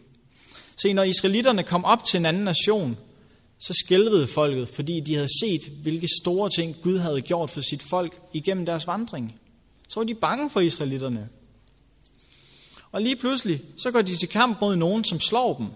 Se, 0.83 0.93
når 0.93 1.03
israelitterne 1.03 1.63
kom 1.63 1.85
op 1.85 2.05
til 2.05 2.19
en 2.19 2.27
anden 2.27 2.45
nation, 2.45 2.99
så 3.59 3.73
skælvede 3.85 4.27
folket, 4.27 4.69
fordi 4.69 5.01
de 5.01 5.15
havde 5.15 5.41
set, 5.41 5.61
hvilke 5.83 6.09
store 6.23 6.51
ting 6.51 6.77
Gud 6.83 6.99
havde 6.99 7.21
gjort 7.21 7.51
for 7.51 7.61
sit 7.61 7.83
folk 7.83 8.21
igennem 8.33 8.67
deres 8.67 8.87
vandring. 8.87 9.41
Så 9.89 10.01
var 10.01 10.05
de 10.05 10.15
bange 10.15 10.51
for 10.51 10.61
israelitterne. 10.61 11.29
Og 12.93 13.03
lige 13.03 13.17
pludselig, 13.17 13.63
så 13.77 13.91
går 13.91 14.03
de 14.03 14.17
til 14.17 14.29
kamp 14.29 14.61
mod 14.61 14.77
nogen, 14.77 15.05
som 15.05 15.21
slår 15.21 15.57
dem. 15.57 15.67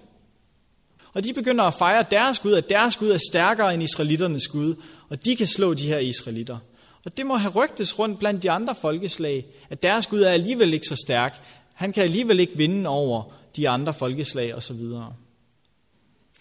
Og 1.16 1.24
de 1.24 1.34
begynder 1.34 1.64
at 1.64 1.74
fejre 1.74 2.04
deres 2.10 2.38
Gud, 2.38 2.52
at 2.52 2.68
deres 2.68 2.96
Gud 2.96 3.10
er 3.10 3.18
stærkere 3.30 3.74
end 3.74 3.82
israelitternes 3.82 4.48
Gud, 4.48 4.74
og 5.08 5.24
de 5.24 5.36
kan 5.36 5.46
slå 5.46 5.74
de 5.74 5.86
her 5.86 5.98
israelitter. 5.98 6.58
Og 7.04 7.16
det 7.16 7.26
må 7.26 7.36
have 7.36 7.52
rygtes 7.52 7.98
rundt 7.98 8.18
blandt 8.18 8.42
de 8.42 8.50
andre 8.50 8.74
folkeslag, 8.74 9.46
at 9.70 9.82
deres 9.82 10.06
Gud 10.06 10.22
er 10.22 10.30
alligevel 10.30 10.74
ikke 10.74 10.86
så 10.86 10.96
stærk. 11.06 11.42
Han 11.74 11.92
kan 11.92 12.02
alligevel 12.02 12.40
ikke 12.40 12.56
vinde 12.56 12.88
over 12.88 13.32
de 13.56 13.68
andre 13.68 13.94
folkeslag 13.94 14.54
osv. 14.54 14.80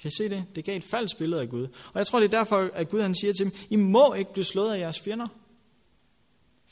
Kan 0.02 0.08
I 0.08 0.12
se 0.18 0.30
det? 0.30 0.44
Det 0.56 0.66
gav 0.66 0.78
et 0.78 0.84
falsk 0.84 1.18
billede 1.18 1.42
af 1.42 1.50
Gud. 1.50 1.68
Og 1.94 1.98
jeg 2.00 2.08
tror, 2.08 2.20
det 2.20 2.34
er 2.34 2.38
derfor, 2.38 2.70
at 2.74 2.90
Gud 2.90 3.02
han 3.02 3.16
siger 3.16 3.34
til 3.34 3.46
dem, 3.46 3.56
I 3.70 3.76
må 3.76 4.14
ikke 4.14 4.34
blive 4.34 4.46
slået 4.46 4.74
af 4.74 4.80
jeres 4.80 5.00
fjender. 5.00 5.28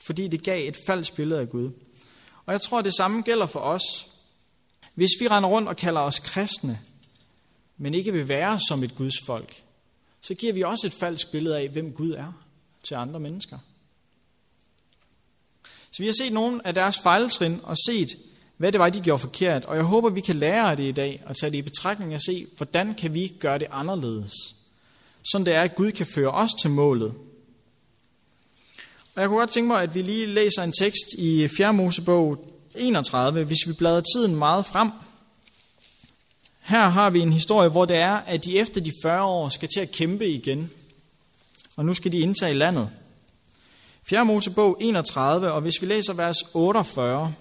Fordi 0.06 0.28
det 0.28 0.44
gav 0.44 0.68
et 0.68 0.78
falsk 0.88 1.16
billede 1.16 1.40
af 1.40 1.50
Gud. 1.50 1.72
Og 2.46 2.54
jeg 2.54 2.62
tror, 2.62 2.82
det 2.82 2.96
samme 2.98 3.22
gælder 3.22 3.46
for 3.46 3.60
os. 3.60 3.84
Hvis 4.96 5.12
vi 5.20 5.28
render 5.28 5.50
rundt 5.50 5.68
og 5.68 5.76
kalder 5.76 6.02
os 6.02 6.20
kristne, 6.20 6.80
men 7.78 7.94
ikke 7.94 8.14
vil 8.14 8.28
være 8.28 8.60
som 8.60 8.84
et 8.84 8.96
Guds 8.96 9.16
folk, 9.26 9.64
så 10.22 10.34
giver 10.34 10.54
vi 10.54 10.62
også 10.62 10.88
et 10.88 10.94
falsk 10.94 11.32
billede 11.32 11.58
af, 11.58 11.70
hvem 11.70 11.92
Gud 11.92 12.12
er 12.12 12.34
til 12.84 12.96
andre 12.96 13.20
mennesker. 13.20 13.58
Så 15.92 15.98
vi 15.98 16.06
har 16.06 16.14
set 16.14 16.34
nogle 16.34 16.68
af 16.68 16.74
deres 16.74 17.00
fejltrin 17.04 17.60
og 17.64 17.78
set, 17.78 18.10
hvad 18.58 18.72
det 18.72 18.80
var, 18.80 18.90
de 18.90 19.02
gjorde 19.02 19.22
forkert. 19.22 19.66
Og 19.66 19.76
jeg 19.76 19.84
håber, 19.84 20.10
vi 20.10 20.22
kan 20.22 20.36
lære 20.36 20.72
af 20.72 20.78
det 20.78 20.84
i 20.84 20.92
dag 20.92 21.24
og 21.26 21.38
tage 21.38 21.52
det 21.52 21.58
i 21.58 21.62
betragtning 21.62 22.14
og 22.14 22.22
se, 22.22 22.48
hvordan 22.58 22.96
kan 22.96 23.14
vi 23.14 23.28
gøre 23.40 23.60
det 23.60 23.68
anderledes. 23.72 24.34
Sådan 25.32 25.46
det 25.46 25.56
er, 25.56 25.62
at 25.62 25.76
Gud 25.76 25.92
kan 25.92 26.06
føre 26.06 26.32
os 26.32 26.52
til 26.62 26.70
målet. 26.72 27.14
Og 29.16 29.22
jeg 29.22 29.28
kunne 29.28 29.40
godt 29.40 29.50
tænke 29.50 29.68
mig, 29.68 29.82
at 29.82 29.96
vi 29.96 30.02
lige 30.02 30.26
læser 30.26 30.64
en 30.64 30.74
tekst 30.80 31.08
i 31.18 31.48
4. 31.58 31.74
Mosebog 31.74 32.54
31, 32.76 33.44
hvis 33.44 33.68
vi 33.68 33.74
bladrer 33.74 34.02
tiden 34.16 34.36
meget 34.36 34.66
frem. 34.66 34.92
Her 36.64 36.90
har 36.90 37.10
vi 37.10 37.20
en 37.20 37.34
historie, 37.34 37.70
hvor 37.70 37.86
det 37.86 37.98
er, 37.98 38.14
at 38.14 38.46
de 38.46 38.60
efter 38.60 38.82
de 38.82 38.92
40 39.04 39.24
år 39.24 39.50
skal 39.50 39.70
til 39.70 39.80
at 39.80 39.92
kæmpe 39.92 40.28
igen. 40.28 40.70
Og 41.76 41.86
nu 41.86 41.94
skal 41.94 42.12
de 42.12 42.20
indtage 42.20 42.54
landet. 42.54 42.90
4. 44.10 44.26
Mosebog 44.26 44.78
31, 44.82 45.52
og 45.52 45.62
hvis 45.62 45.82
vi 45.82 45.88
læser 45.88 46.14
vers 46.14 46.38
48, 46.54 47.34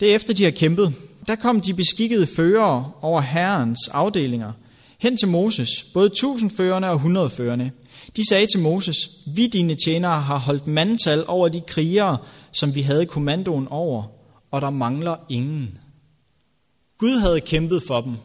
det 0.00 0.10
er 0.10 0.14
efter 0.14 0.34
de 0.34 0.44
har 0.44 0.50
kæmpet. 0.50 0.94
Der 1.26 1.36
kom 1.36 1.60
de 1.60 1.74
beskikkede 1.74 2.26
førere 2.26 2.92
over 3.00 3.20
herrens 3.20 3.88
afdelinger 3.88 4.52
hen 4.98 5.16
til 5.16 5.28
Moses, 5.28 5.82
både 5.94 6.08
tusindførende 6.08 6.88
og 6.88 6.98
hundredførerne. 6.98 7.72
De 8.16 8.28
sagde 8.28 8.46
til 8.46 8.60
Moses, 8.60 9.10
vi 9.26 9.46
dine 9.46 9.74
tjenere 9.84 10.20
har 10.20 10.38
holdt 10.38 10.66
mandtal 10.66 11.24
over 11.28 11.48
de 11.48 11.60
krigere, 11.60 12.18
som 12.52 12.74
vi 12.74 12.82
havde 12.82 13.06
kommandoen 13.06 13.68
over, 13.68 14.02
og 14.50 14.60
der 14.60 14.70
mangler 14.70 15.16
ingen. 15.28 15.78
Gud 16.98 17.18
havde 17.18 17.40
kæmpet 17.40 17.82
for 17.86 18.00
dem. 18.00 18.16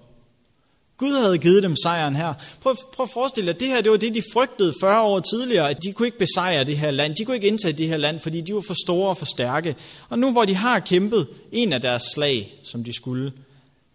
Gud 0.97 1.13
havde 1.13 1.37
givet 1.37 1.63
dem 1.63 1.75
sejren 1.83 2.15
her. 2.15 2.33
Prøv, 2.61 2.75
prøv 2.93 3.03
at 3.03 3.09
forestille 3.09 3.45
dig, 3.45 3.55
at 3.55 3.59
det 3.59 3.67
her 3.67 3.81
det 3.81 3.91
var 3.91 3.97
det, 3.97 4.15
de 4.15 4.21
frygtede 4.33 4.73
40 4.81 5.01
år 5.01 5.19
tidligere, 5.19 5.69
at 5.69 5.83
de 5.83 5.93
kunne 5.93 6.07
ikke 6.07 6.17
besejre 6.17 6.63
det 6.63 6.77
her 6.77 6.91
land. 6.91 7.15
De 7.15 7.25
kunne 7.25 7.35
ikke 7.35 7.47
indtage 7.47 7.73
det 7.73 7.87
her 7.87 7.97
land, 7.97 8.19
fordi 8.19 8.41
de 8.41 8.53
var 8.55 8.63
for 8.67 8.75
store 8.85 9.09
og 9.09 9.17
for 9.17 9.25
stærke. 9.25 9.75
Og 10.09 10.19
nu 10.19 10.31
hvor 10.31 10.45
de 10.45 10.55
har 10.55 10.79
kæmpet 10.79 11.27
en 11.51 11.73
af 11.73 11.81
deres 11.81 12.03
slag, 12.13 12.59
som 12.63 12.83
de 12.83 12.93
skulle, 12.93 13.33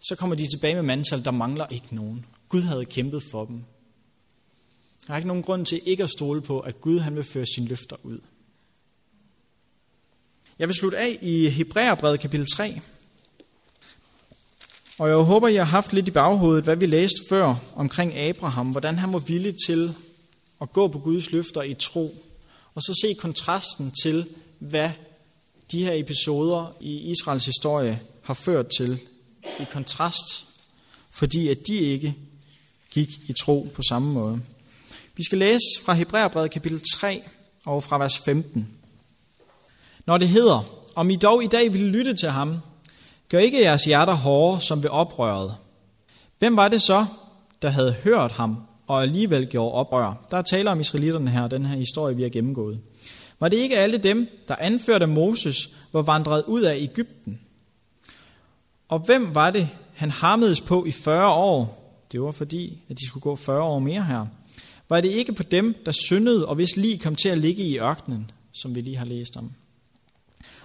så 0.01 0.15
kommer 0.15 0.35
de 0.35 0.45
tilbage 0.45 0.75
med 0.75 0.83
mandtal, 0.83 1.25
der 1.25 1.31
mangler 1.31 1.65
ikke 1.69 1.95
nogen. 1.95 2.25
Gud 2.49 2.61
havde 2.61 2.85
kæmpet 2.85 3.23
for 3.31 3.45
dem. 3.45 3.63
Der 5.07 5.13
er 5.13 5.17
ikke 5.17 5.27
nogen 5.27 5.43
grund 5.43 5.65
til 5.65 5.81
ikke 5.85 6.03
at 6.03 6.09
stole 6.09 6.41
på, 6.41 6.59
at 6.59 6.81
Gud 6.81 6.99
han 6.99 7.15
vil 7.15 7.23
føre 7.23 7.45
sine 7.45 7.67
løfter 7.67 7.95
ud. 8.03 8.19
Jeg 10.59 10.67
vil 10.67 10.75
slutte 10.75 10.97
af 10.97 11.17
i 11.21 11.49
Hebræerbrevet 11.49 12.19
kapitel 12.19 12.47
3. 12.55 12.81
Og 14.99 15.09
jeg 15.09 15.17
håber, 15.17 15.47
jeg 15.47 15.65
har 15.65 15.71
haft 15.71 15.93
lidt 15.93 16.07
i 16.07 16.11
baghovedet, 16.11 16.63
hvad 16.63 16.75
vi 16.75 16.85
læste 16.85 17.17
før 17.29 17.55
omkring 17.75 18.17
Abraham, 18.17 18.67
hvordan 18.67 18.97
han 18.97 19.13
var 19.13 19.19
villig 19.19 19.55
til 19.67 19.93
at 20.61 20.73
gå 20.73 20.87
på 20.87 20.99
Guds 20.99 21.31
løfter 21.31 21.61
i 21.61 21.73
tro, 21.73 22.15
og 22.75 22.81
så 22.81 22.99
se 23.01 23.13
kontrasten 23.13 23.91
til, 24.03 24.27
hvad 24.59 24.89
de 25.71 25.83
her 25.83 25.93
episoder 25.93 26.75
i 26.79 27.11
Israels 27.11 27.45
historie 27.45 28.01
har 28.23 28.33
ført 28.33 28.67
til 28.77 28.99
i 29.59 29.63
kontrast, 29.71 30.45
fordi 31.11 31.47
at 31.47 31.67
de 31.67 31.75
ikke 31.75 32.15
gik 32.91 33.09
i 33.27 33.33
tro 33.33 33.69
på 33.73 33.81
samme 33.81 34.13
måde. 34.13 34.41
Vi 35.15 35.23
skal 35.23 35.37
læse 35.37 35.65
fra 35.85 35.93
Hebræerbrevet 35.93 36.51
kapitel 36.51 36.81
3 36.95 37.23
og 37.65 37.83
fra 37.83 37.97
vers 37.97 38.17
15. 38.17 38.67
Når 40.05 40.17
det 40.17 40.29
hedder, 40.29 40.89
om 40.95 41.09
I 41.09 41.15
dog 41.15 41.43
i 41.43 41.47
dag 41.47 41.73
vil 41.73 41.81
lytte 41.81 42.13
til 42.13 42.29
ham, 42.29 42.61
Gør 43.29 43.39
ikke 43.39 43.61
jeres 43.61 43.85
hjerter 43.85 44.13
hårde 44.13 44.61
som 44.61 44.83
ved 44.83 44.89
oprøret. 44.89 45.55
Hvem 46.39 46.55
var 46.55 46.67
det 46.67 46.81
så, 46.81 47.05
der 47.61 47.69
havde 47.69 47.95
hørt 48.03 48.31
ham 48.31 48.57
og 48.87 49.01
alligevel 49.01 49.47
gjorde 49.47 49.73
oprør? 49.73 50.27
Der 50.31 50.37
er 50.37 50.41
tale 50.41 50.69
om 50.71 50.79
israelitterne 50.79 51.29
her, 51.29 51.47
den 51.47 51.65
her 51.65 51.77
historie, 51.77 52.15
vi 52.15 52.21
har 52.21 52.29
gennemgået. 52.29 52.79
Var 53.39 53.49
det 53.49 53.57
ikke 53.57 53.77
alle 53.77 53.97
dem, 53.97 54.27
der 54.47 54.55
anførte 54.55 55.05
Moses, 55.05 55.69
var 55.93 56.01
vandret 56.01 56.43
ud 56.47 56.61
af 56.61 56.77
Ægypten? 56.79 57.39
Og 58.87 58.99
hvem 58.99 59.35
var 59.35 59.49
det, 59.49 59.69
han 59.93 60.11
harmedes 60.11 60.61
på 60.61 60.85
i 60.85 60.91
40 60.91 61.33
år? 61.33 61.75
Det 62.11 62.21
var 62.21 62.31
fordi, 62.31 62.83
at 62.89 62.99
de 62.99 63.07
skulle 63.07 63.21
gå 63.21 63.35
40 63.35 63.61
år 63.61 63.79
mere 63.79 64.03
her. 64.03 64.25
Var 64.89 65.01
det 65.01 65.09
ikke 65.09 65.33
på 65.33 65.43
dem, 65.43 65.75
der 65.85 65.91
syndede, 65.91 66.47
og 66.47 66.55
hvis 66.55 66.77
lige 66.77 66.99
kom 66.99 67.15
til 67.15 67.29
at 67.29 67.37
ligge 67.37 67.63
i 67.63 67.79
ørkenen, 67.79 68.31
som 68.51 68.75
vi 68.75 68.81
lige 68.81 68.97
har 68.97 69.05
læst 69.05 69.37
om? 69.37 69.51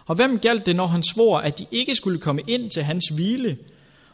Og 0.07 0.15
hvem 0.15 0.39
galt 0.39 0.67
det, 0.67 0.77
når 0.77 0.87
han 0.87 1.03
svor, 1.03 1.39
at 1.39 1.59
de 1.59 1.67
ikke 1.71 1.95
skulle 1.95 2.19
komme 2.19 2.43
ind 2.47 2.71
til 2.71 2.83
hans 2.83 3.09
hvile, 3.09 3.59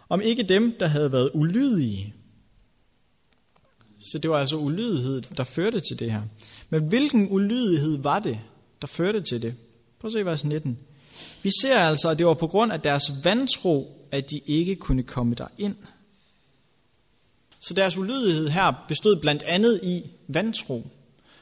om 0.08 0.20
ikke 0.20 0.42
dem, 0.42 0.76
der 0.80 0.86
havde 0.86 1.12
været 1.12 1.30
ulydige? 1.34 2.14
Så 4.00 4.18
det 4.18 4.30
var 4.30 4.38
altså 4.38 4.56
ulydighed, 4.56 5.22
der 5.22 5.44
førte 5.44 5.80
til 5.80 5.98
det 5.98 6.12
her. 6.12 6.22
Men 6.70 6.82
hvilken 6.82 7.28
ulydighed 7.30 7.98
var 7.98 8.18
det, 8.18 8.38
der 8.80 8.86
førte 8.86 9.20
til 9.20 9.42
det? 9.42 9.54
Prøv 10.00 10.08
at 10.08 10.12
se 10.12 10.24
vers 10.24 10.44
19. 10.44 10.78
Vi 11.42 11.50
ser 11.60 11.78
altså, 11.78 12.08
at 12.08 12.18
det 12.18 12.26
var 12.26 12.34
på 12.34 12.46
grund 12.46 12.72
af 12.72 12.80
deres 12.80 13.02
vantro, 13.24 14.06
at 14.10 14.30
de 14.30 14.40
ikke 14.46 14.76
kunne 14.76 15.02
komme 15.02 15.34
der 15.34 15.46
ind. 15.58 15.76
Så 17.60 17.74
deres 17.74 17.96
ulydighed 17.96 18.48
her 18.48 18.84
bestod 18.88 19.16
blandt 19.16 19.42
andet 19.42 19.80
i 19.82 20.02
vantro. 20.28 20.86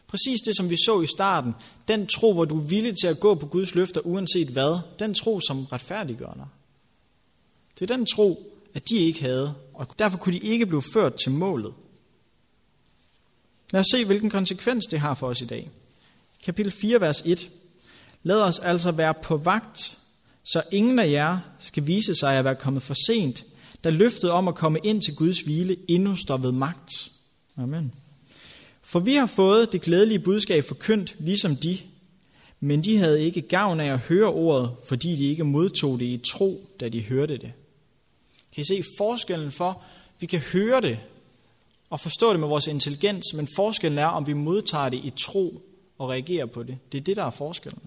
Præcis 0.09 0.41
det, 0.47 0.57
som 0.57 0.71
vi 0.71 0.77
så 0.77 1.01
i 1.01 1.07
starten. 1.07 1.55
Den 1.89 2.07
tro, 2.07 2.33
hvor 2.33 2.45
du 2.45 2.59
er 2.59 2.67
villig 2.67 2.95
til 3.03 3.07
at 3.07 3.21
gå 3.21 3.35
på 3.35 3.47
Guds 3.47 3.75
løfter 3.75 4.01
uanset 4.01 4.49
hvad. 4.49 4.79
Den 4.99 5.15
tro, 5.15 5.41
som 5.41 5.65
retfærdiggør 5.65 6.31
dig. 6.31 6.47
Det 7.79 7.91
er 7.91 7.97
den 7.97 8.07
tro, 8.07 8.53
at 8.75 8.89
de 8.89 8.97
ikke 8.97 9.21
havde, 9.21 9.55
og 9.75 9.99
derfor 9.99 10.19
kunne 10.19 10.35
de 10.35 10.47
ikke 10.47 10.67
blive 10.67 10.83
ført 10.83 11.15
til 11.15 11.33
målet. 11.33 11.75
Lad 13.71 13.81
os 13.81 13.87
se, 13.93 14.05
hvilken 14.05 14.31
konsekvens 14.31 14.87
det 14.87 15.01
har 15.01 15.15
for 15.15 15.29
os 15.29 15.41
i 15.41 15.47
dag. 15.47 15.71
Kapitel 16.45 16.73
4, 16.73 17.01
vers 17.01 17.23
1. 17.25 17.51
Lad 18.23 18.41
os 18.41 18.59
altså 18.59 18.93
være 18.93 19.15
på 19.23 19.37
vagt, 19.37 19.99
så 20.45 20.63
ingen 20.73 20.99
af 20.99 21.11
jer 21.11 21.39
skal 21.59 21.87
vise 21.87 22.15
sig 22.15 22.35
at 22.35 22.45
være 22.45 22.57
kommet 22.57 22.83
for 22.83 22.95
sent, 23.07 23.45
da 23.85 23.91
løftet 23.91 24.31
om 24.31 24.49
at 24.49 24.55
komme 24.55 24.79
ind 24.85 25.03
til 25.03 25.17
Guds 25.17 25.41
hvile 25.41 25.77
endnu 25.89 26.15
står 26.15 26.37
ved 26.37 26.53
magt. 26.53 27.11
Amen. 27.57 27.93
For 28.89 28.99
vi 28.99 29.14
har 29.14 29.26
fået 29.26 29.72
det 29.72 29.82
glædelige 29.82 30.18
budskab 30.18 30.64
forkyndt, 30.64 31.16
ligesom 31.18 31.57
de, 31.57 31.78
men 32.61 32.84
de 32.84 32.99
havde 32.99 33.22
ikke 33.22 33.41
gavn 33.41 33.80
af 33.80 33.93
at 33.93 33.99
høre 33.99 34.26
ordet, 34.26 34.70
fordi 34.89 35.16
de 35.16 35.24
ikke 35.24 35.45
modtog 35.45 35.99
det 36.01 36.05
i 36.05 36.20
tro, 36.32 36.66
da 36.80 36.89
de 36.89 37.03
hørte 37.03 37.36
det. 37.36 37.53
Kan 38.55 38.62
I 38.62 38.64
se 38.64 38.82
forskellen 38.99 39.53
for, 39.53 39.82
vi 40.20 40.26
kan 40.26 40.41
høre 40.41 40.80
det 40.80 40.99
og 41.91 42.01
forstå 42.01 42.30
det 42.30 42.41
med 42.41 42.49
vores 42.49 42.66
intelligens, 42.66 43.34
men 43.34 43.49
forskellen 43.57 43.99
er, 43.99 44.07
om 44.07 44.26
vi 44.26 44.32
modtager 44.32 44.89
det 44.89 45.05
i 45.05 45.12
tro 45.24 45.62
og 45.99 46.09
reagerer 46.09 46.47
på 46.47 46.62
det. 46.62 46.78
Det 46.93 46.99
er 46.99 47.03
det, 47.03 47.16
der 47.16 47.24
er 47.24 47.30
forskellen. 47.30 47.82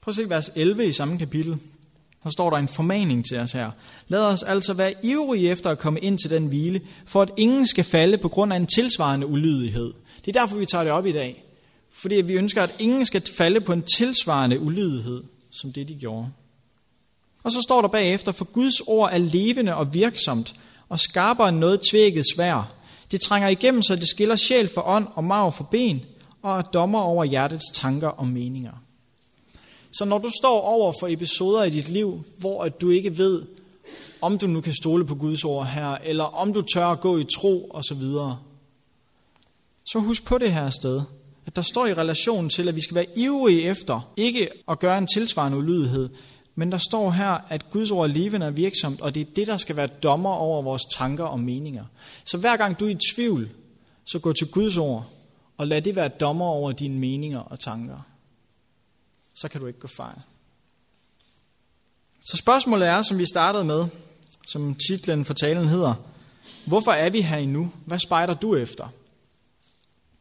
Prøv 0.00 0.12
at 0.12 0.16
se 0.16 0.30
vers 0.30 0.50
11 0.54 0.86
i 0.86 0.92
samme 0.92 1.18
kapitel. 1.18 1.58
Så 2.22 2.30
står 2.30 2.50
der 2.50 2.56
en 2.56 2.68
formaning 2.68 3.24
til 3.24 3.38
os 3.38 3.52
her. 3.52 3.70
Lad 4.08 4.20
os 4.20 4.42
altså 4.42 4.74
være 4.74 4.94
ivrige 5.02 5.50
efter 5.50 5.70
at 5.70 5.78
komme 5.78 6.00
ind 6.00 6.18
til 6.18 6.30
den 6.30 6.46
hvile, 6.46 6.80
for 7.06 7.22
at 7.22 7.30
ingen 7.36 7.66
skal 7.66 7.84
falde 7.84 8.18
på 8.18 8.28
grund 8.28 8.52
af 8.52 8.56
en 8.56 8.66
tilsvarende 8.66 9.26
ulydighed. 9.26 9.92
Det 10.24 10.36
er 10.36 10.40
derfor, 10.40 10.56
vi 10.56 10.66
tager 10.66 10.84
det 10.84 10.92
op 10.92 11.06
i 11.06 11.12
dag. 11.12 11.44
Fordi 11.92 12.14
vi 12.14 12.32
ønsker, 12.32 12.62
at 12.62 12.74
ingen 12.78 13.04
skal 13.04 13.22
falde 13.36 13.60
på 13.60 13.72
en 13.72 13.82
tilsvarende 13.82 14.60
ulydighed, 14.60 15.22
som 15.50 15.72
det 15.72 15.88
de 15.88 15.94
gjorde. 15.94 16.28
Og 17.42 17.52
så 17.52 17.60
står 17.62 17.80
der 17.80 17.88
bagefter, 17.88 18.32
for 18.32 18.44
Guds 18.44 18.80
ord 18.80 19.12
er 19.12 19.18
levende 19.18 19.74
og 19.74 19.94
virksomt, 19.94 20.54
og 20.88 21.00
skarpere 21.00 21.48
end 21.48 21.58
noget 21.58 21.80
tvækket 21.90 22.24
svær. 22.34 22.72
Det 23.10 23.20
trænger 23.20 23.48
igennem, 23.48 23.82
så 23.82 23.96
det 23.96 24.08
skiller 24.08 24.36
sjæl 24.36 24.70
for 24.74 24.82
ånd 24.86 25.06
og 25.14 25.24
marv 25.24 25.52
for 25.52 25.64
ben, 25.64 26.04
og 26.42 26.58
er 26.58 26.62
dommer 26.62 27.00
over 27.00 27.24
hjertets 27.24 27.64
tanker 27.74 28.08
og 28.08 28.26
meninger. 28.26 28.72
Så 29.92 30.04
når 30.04 30.18
du 30.18 30.28
står 30.38 30.60
over 30.60 30.92
for 31.00 31.08
episoder 31.08 31.64
i 31.64 31.70
dit 31.70 31.88
liv, 31.88 32.24
hvor 32.38 32.64
at 32.64 32.80
du 32.80 32.90
ikke 32.90 33.18
ved, 33.18 33.42
om 34.20 34.38
du 34.38 34.46
nu 34.46 34.60
kan 34.60 34.72
stole 34.72 35.06
på 35.06 35.14
Guds 35.14 35.44
ord 35.44 35.66
her, 35.66 35.88
eller 35.88 36.24
om 36.24 36.52
du 36.52 36.62
tør 36.62 36.86
at 36.86 37.00
gå 37.00 37.18
i 37.18 37.24
tro 37.24 37.70
osv., 37.70 38.02
så, 38.02 38.36
så 39.84 39.98
husk 39.98 40.24
på 40.24 40.38
det 40.38 40.52
her 40.52 40.70
sted, 40.70 41.02
at 41.46 41.56
der 41.56 41.62
står 41.62 41.86
i 41.86 41.94
relation 41.94 42.48
til, 42.48 42.68
at 42.68 42.76
vi 42.76 42.80
skal 42.80 42.94
være 42.94 43.06
ivrige 43.16 43.62
efter, 43.62 44.12
ikke 44.16 44.48
at 44.68 44.78
gøre 44.78 44.98
en 44.98 45.06
tilsvarende 45.06 45.58
ulydighed, 45.58 46.08
men 46.54 46.72
der 46.72 46.78
står 46.78 47.10
her, 47.10 47.38
at 47.48 47.70
Guds 47.70 47.90
ord 47.90 48.08
er 48.08 48.12
levende 48.12 48.46
og 48.46 48.56
virksomt, 48.56 49.00
og 49.00 49.14
det 49.14 49.20
er 49.20 49.30
det, 49.36 49.46
der 49.46 49.56
skal 49.56 49.76
være 49.76 49.86
dommer 49.86 50.30
over 50.30 50.62
vores 50.62 50.82
tanker 50.96 51.24
og 51.24 51.40
meninger. 51.40 51.84
Så 52.24 52.38
hver 52.38 52.56
gang 52.56 52.80
du 52.80 52.86
er 52.86 52.90
i 52.90 52.96
tvivl, 53.14 53.50
så 54.06 54.18
gå 54.18 54.32
til 54.32 54.50
Guds 54.50 54.76
ord, 54.76 55.04
og 55.56 55.66
lad 55.66 55.82
det 55.82 55.96
være 55.96 56.08
dommer 56.08 56.46
over 56.46 56.72
dine 56.72 56.98
meninger 56.98 57.38
og 57.38 57.60
tanker. 57.60 58.09
Så 59.34 59.48
kan 59.48 59.60
du 59.60 59.66
ikke 59.66 59.80
gå 59.80 59.88
fejl. 59.88 60.20
Så 62.24 62.36
spørgsmålet 62.36 62.88
er, 62.88 63.02
som 63.02 63.18
vi 63.18 63.26
startede 63.26 63.64
med, 63.64 63.86
som 64.46 64.74
titlen 64.88 65.24
for 65.24 65.34
talen 65.34 65.68
hedder, 65.68 65.94
hvorfor 66.66 66.92
er 66.92 67.10
vi 67.10 67.20
her 67.20 67.36
endnu? 67.36 67.72
Hvad 67.86 67.98
spejder 67.98 68.34
du 68.34 68.56
efter? 68.56 68.84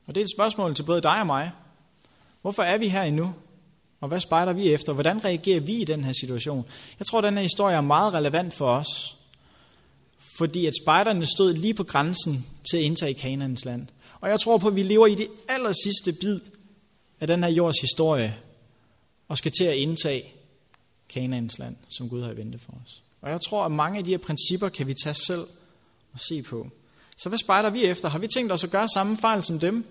Og 0.07 0.16
det 0.16 0.18
er 0.18 0.26
et 0.26 0.32
spørgsmål 0.38 0.76
til 0.76 0.84
både 0.84 1.01
dig 1.01 1.20
og 1.20 1.28
mig. 1.28 1.51
Hvorfor 2.41 2.64
er 2.64 2.78
vi 2.78 2.89
her 2.89 3.03
endnu? 3.03 3.34
Og 4.01 4.07
hvad 4.07 4.20
spejder 4.20 4.53
vi 4.53 4.74
efter? 4.74 4.93
Hvordan 4.93 5.26
reagerer 5.26 5.60
vi 5.60 5.74
i 5.74 5.84
den 5.84 6.03
her 6.03 6.14
situation? 6.14 6.66
Jeg 6.99 7.07
tror, 7.07 7.18
at 7.18 7.24
den 7.24 7.34
her 7.34 7.41
historie 7.41 7.76
er 7.76 7.82
meget 7.82 8.14
relevant 8.14 8.53
for 8.53 8.70
os. 8.72 9.16
Fordi 10.38 10.66
at 10.66 10.74
spejderne 10.84 11.26
stod 11.26 11.53
lige 11.53 11.74
på 11.74 11.84
grænsen 11.84 12.45
til 12.72 12.78
at 12.78 12.84
indtage 12.84 13.14
Kanaans 13.14 13.66
land. 13.66 13.88
Og 14.22 14.30
jeg 14.30 14.39
tror 14.39 14.57
på, 14.57 14.68
at 14.68 14.76
vi 14.76 14.84
lever 14.84 15.07
i 15.07 15.16
det 15.16 15.28
aller 15.47 15.74
sidste 15.84 16.14
bid 16.14 16.39
af 17.20 17.28
den 17.28 17.43
her 17.43 17.51
jords 17.51 17.82
historie, 17.82 18.38
og 19.30 19.38
skal 19.38 19.51
til 19.51 19.63
at 19.63 19.75
indtage 19.75 20.34
Kanaans 21.09 21.59
land, 21.59 21.75
som 21.89 22.09
Gud 22.09 22.23
har 22.23 22.34
ventet 22.34 22.61
for 22.61 22.73
os. 22.84 23.03
Og 23.21 23.30
jeg 23.30 23.41
tror, 23.41 23.65
at 23.65 23.71
mange 23.71 23.99
af 23.99 24.05
de 24.05 24.11
her 24.11 24.17
principper 24.17 24.69
kan 24.69 24.88
vi 24.88 24.93
tage 24.93 25.13
selv 25.13 25.47
og 26.13 26.19
se 26.19 26.41
på. 26.41 26.69
Så 27.17 27.30
hvad 27.30 27.39
spejder 27.39 27.69
vi 27.69 27.86
efter? 27.86 28.09
Har 28.09 28.19
vi 28.19 28.27
tænkt 28.27 28.51
os 28.51 28.63
at 28.63 28.71
gøre 28.71 28.88
samme 28.88 29.17
fejl 29.17 29.43
som 29.43 29.59
dem? 29.59 29.86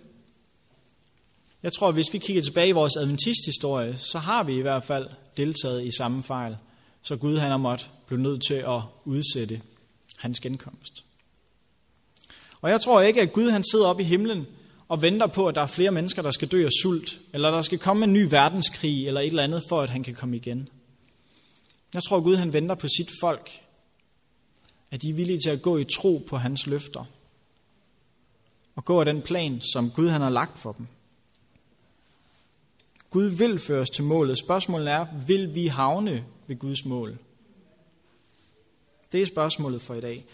Jeg 1.62 1.72
tror, 1.72 1.89
at 1.89 1.95
hvis 1.95 2.12
vi 2.12 2.18
kigger 2.18 2.43
tilbage 2.43 2.68
i 2.68 2.72
vores 2.72 2.97
adventisthistorie, 2.97 3.97
så 3.97 4.18
har 4.18 4.43
vi 4.43 4.57
i 4.57 4.61
hvert 4.61 4.82
fald 4.82 5.09
deltaget 5.36 5.86
i 5.86 5.91
samme 5.97 6.22
fejl, 6.22 6.57
så 7.03 7.16
Gud 7.16 7.39
han 7.39 7.51
har 7.51 7.57
måttet 7.57 7.91
blive 8.07 8.22
nødt 8.22 8.43
til 8.47 8.55
at 8.55 8.80
udsætte 9.05 9.61
hans 10.16 10.41
genkomst. 10.41 11.05
Og 12.61 12.70
jeg 12.70 12.80
tror 12.80 13.01
ikke, 13.01 13.20
at 13.20 13.32
Gud 13.32 13.51
han 13.51 13.64
sidder 13.64 13.86
oppe 13.86 14.03
i 14.03 14.07
himlen 14.07 14.47
og 14.89 15.03
venter 15.03 15.26
på, 15.26 15.49
at 15.49 15.55
der 15.55 15.62
er 15.62 15.66
flere 15.66 15.91
mennesker, 15.91 16.22
der 16.22 16.30
skal 16.30 16.49
dø 16.49 16.64
af 16.64 16.70
sult, 16.82 17.20
eller 17.34 17.51
der 17.51 17.62
skal 17.62 17.78
komme 17.78 18.05
en 18.05 18.12
ny 18.12 18.30
verdenskrig, 18.30 19.07
eller 19.07 19.20
et 19.20 19.26
eller 19.26 19.43
andet, 19.43 19.62
for 19.68 19.80
at 19.80 19.91
han 19.91 20.03
kan 20.03 20.14
komme 20.14 20.36
igen. 20.36 20.68
Jeg 21.95 22.03
tror, 22.03 22.20
Gud 22.20 22.36
han 22.36 22.53
venter 22.53 22.74
på 22.74 22.89
sit 22.89 23.11
folk, 23.20 23.51
at 24.91 25.03
de 25.03 25.11
er 25.11 25.14
villige 25.14 25.41
til 25.45 25.51
at 25.51 25.62
gå 25.62 25.78
i 25.78 25.84
tro 25.84 26.26
på 26.28 26.36
hans 26.36 26.66
løfter, 26.66 27.05
og 28.76 28.84
gå 28.84 29.01
af 29.01 29.05
den 29.05 29.22
plan, 29.22 29.61
som 29.61 29.91
Gud 29.91 30.09
han 30.09 30.20
har 30.20 30.30
lagt 30.30 30.59
for 30.59 30.72
dem. 30.72 30.86
Gud 33.11 33.24
vil 33.24 33.59
føre 33.59 33.80
os 33.80 33.91
til 33.91 34.05
målet. 34.05 34.39
Spørgsmålet 34.39 34.93
er, 34.93 35.07
vil 35.26 35.55
vi 35.55 35.66
havne 35.66 36.24
ved 36.47 36.57
Guds 36.57 36.84
mål? 36.84 37.18
Det 39.12 39.22
er 39.22 39.26
spørgsmålet 39.26 39.82
for 39.82 39.95
i 39.95 40.01
dag. 40.01 40.24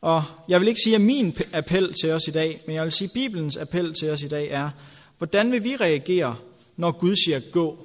Og 0.00 0.24
jeg 0.48 0.60
vil 0.60 0.68
ikke 0.68 0.80
sige, 0.84 0.94
at 0.94 1.00
min 1.00 1.36
appel 1.52 1.94
til 2.02 2.10
os 2.10 2.28
i 2.28 2.30
dag, 2.30 2.60
men 2.66 2.76
jeg 2.76 2.84
vil 2.84 2.92
sige, 2.92 3.08
at 3.08 3.12
Bibelens 3.12 3.56
appel 3.56 3.94
til 3.94 4.10
os 4.10 4.22
i 4.22 4.28
dag 4.28 4.48
er, 4.50 4.70
hvordan 5.18 5.52
vil 5.52 5.64
vi 5.64 5.76
reagere, 5.76 6.36
når 6.76 6.90
Gud 6.90 7.16
siger 7.16 7.40
gå? 7.52 7.78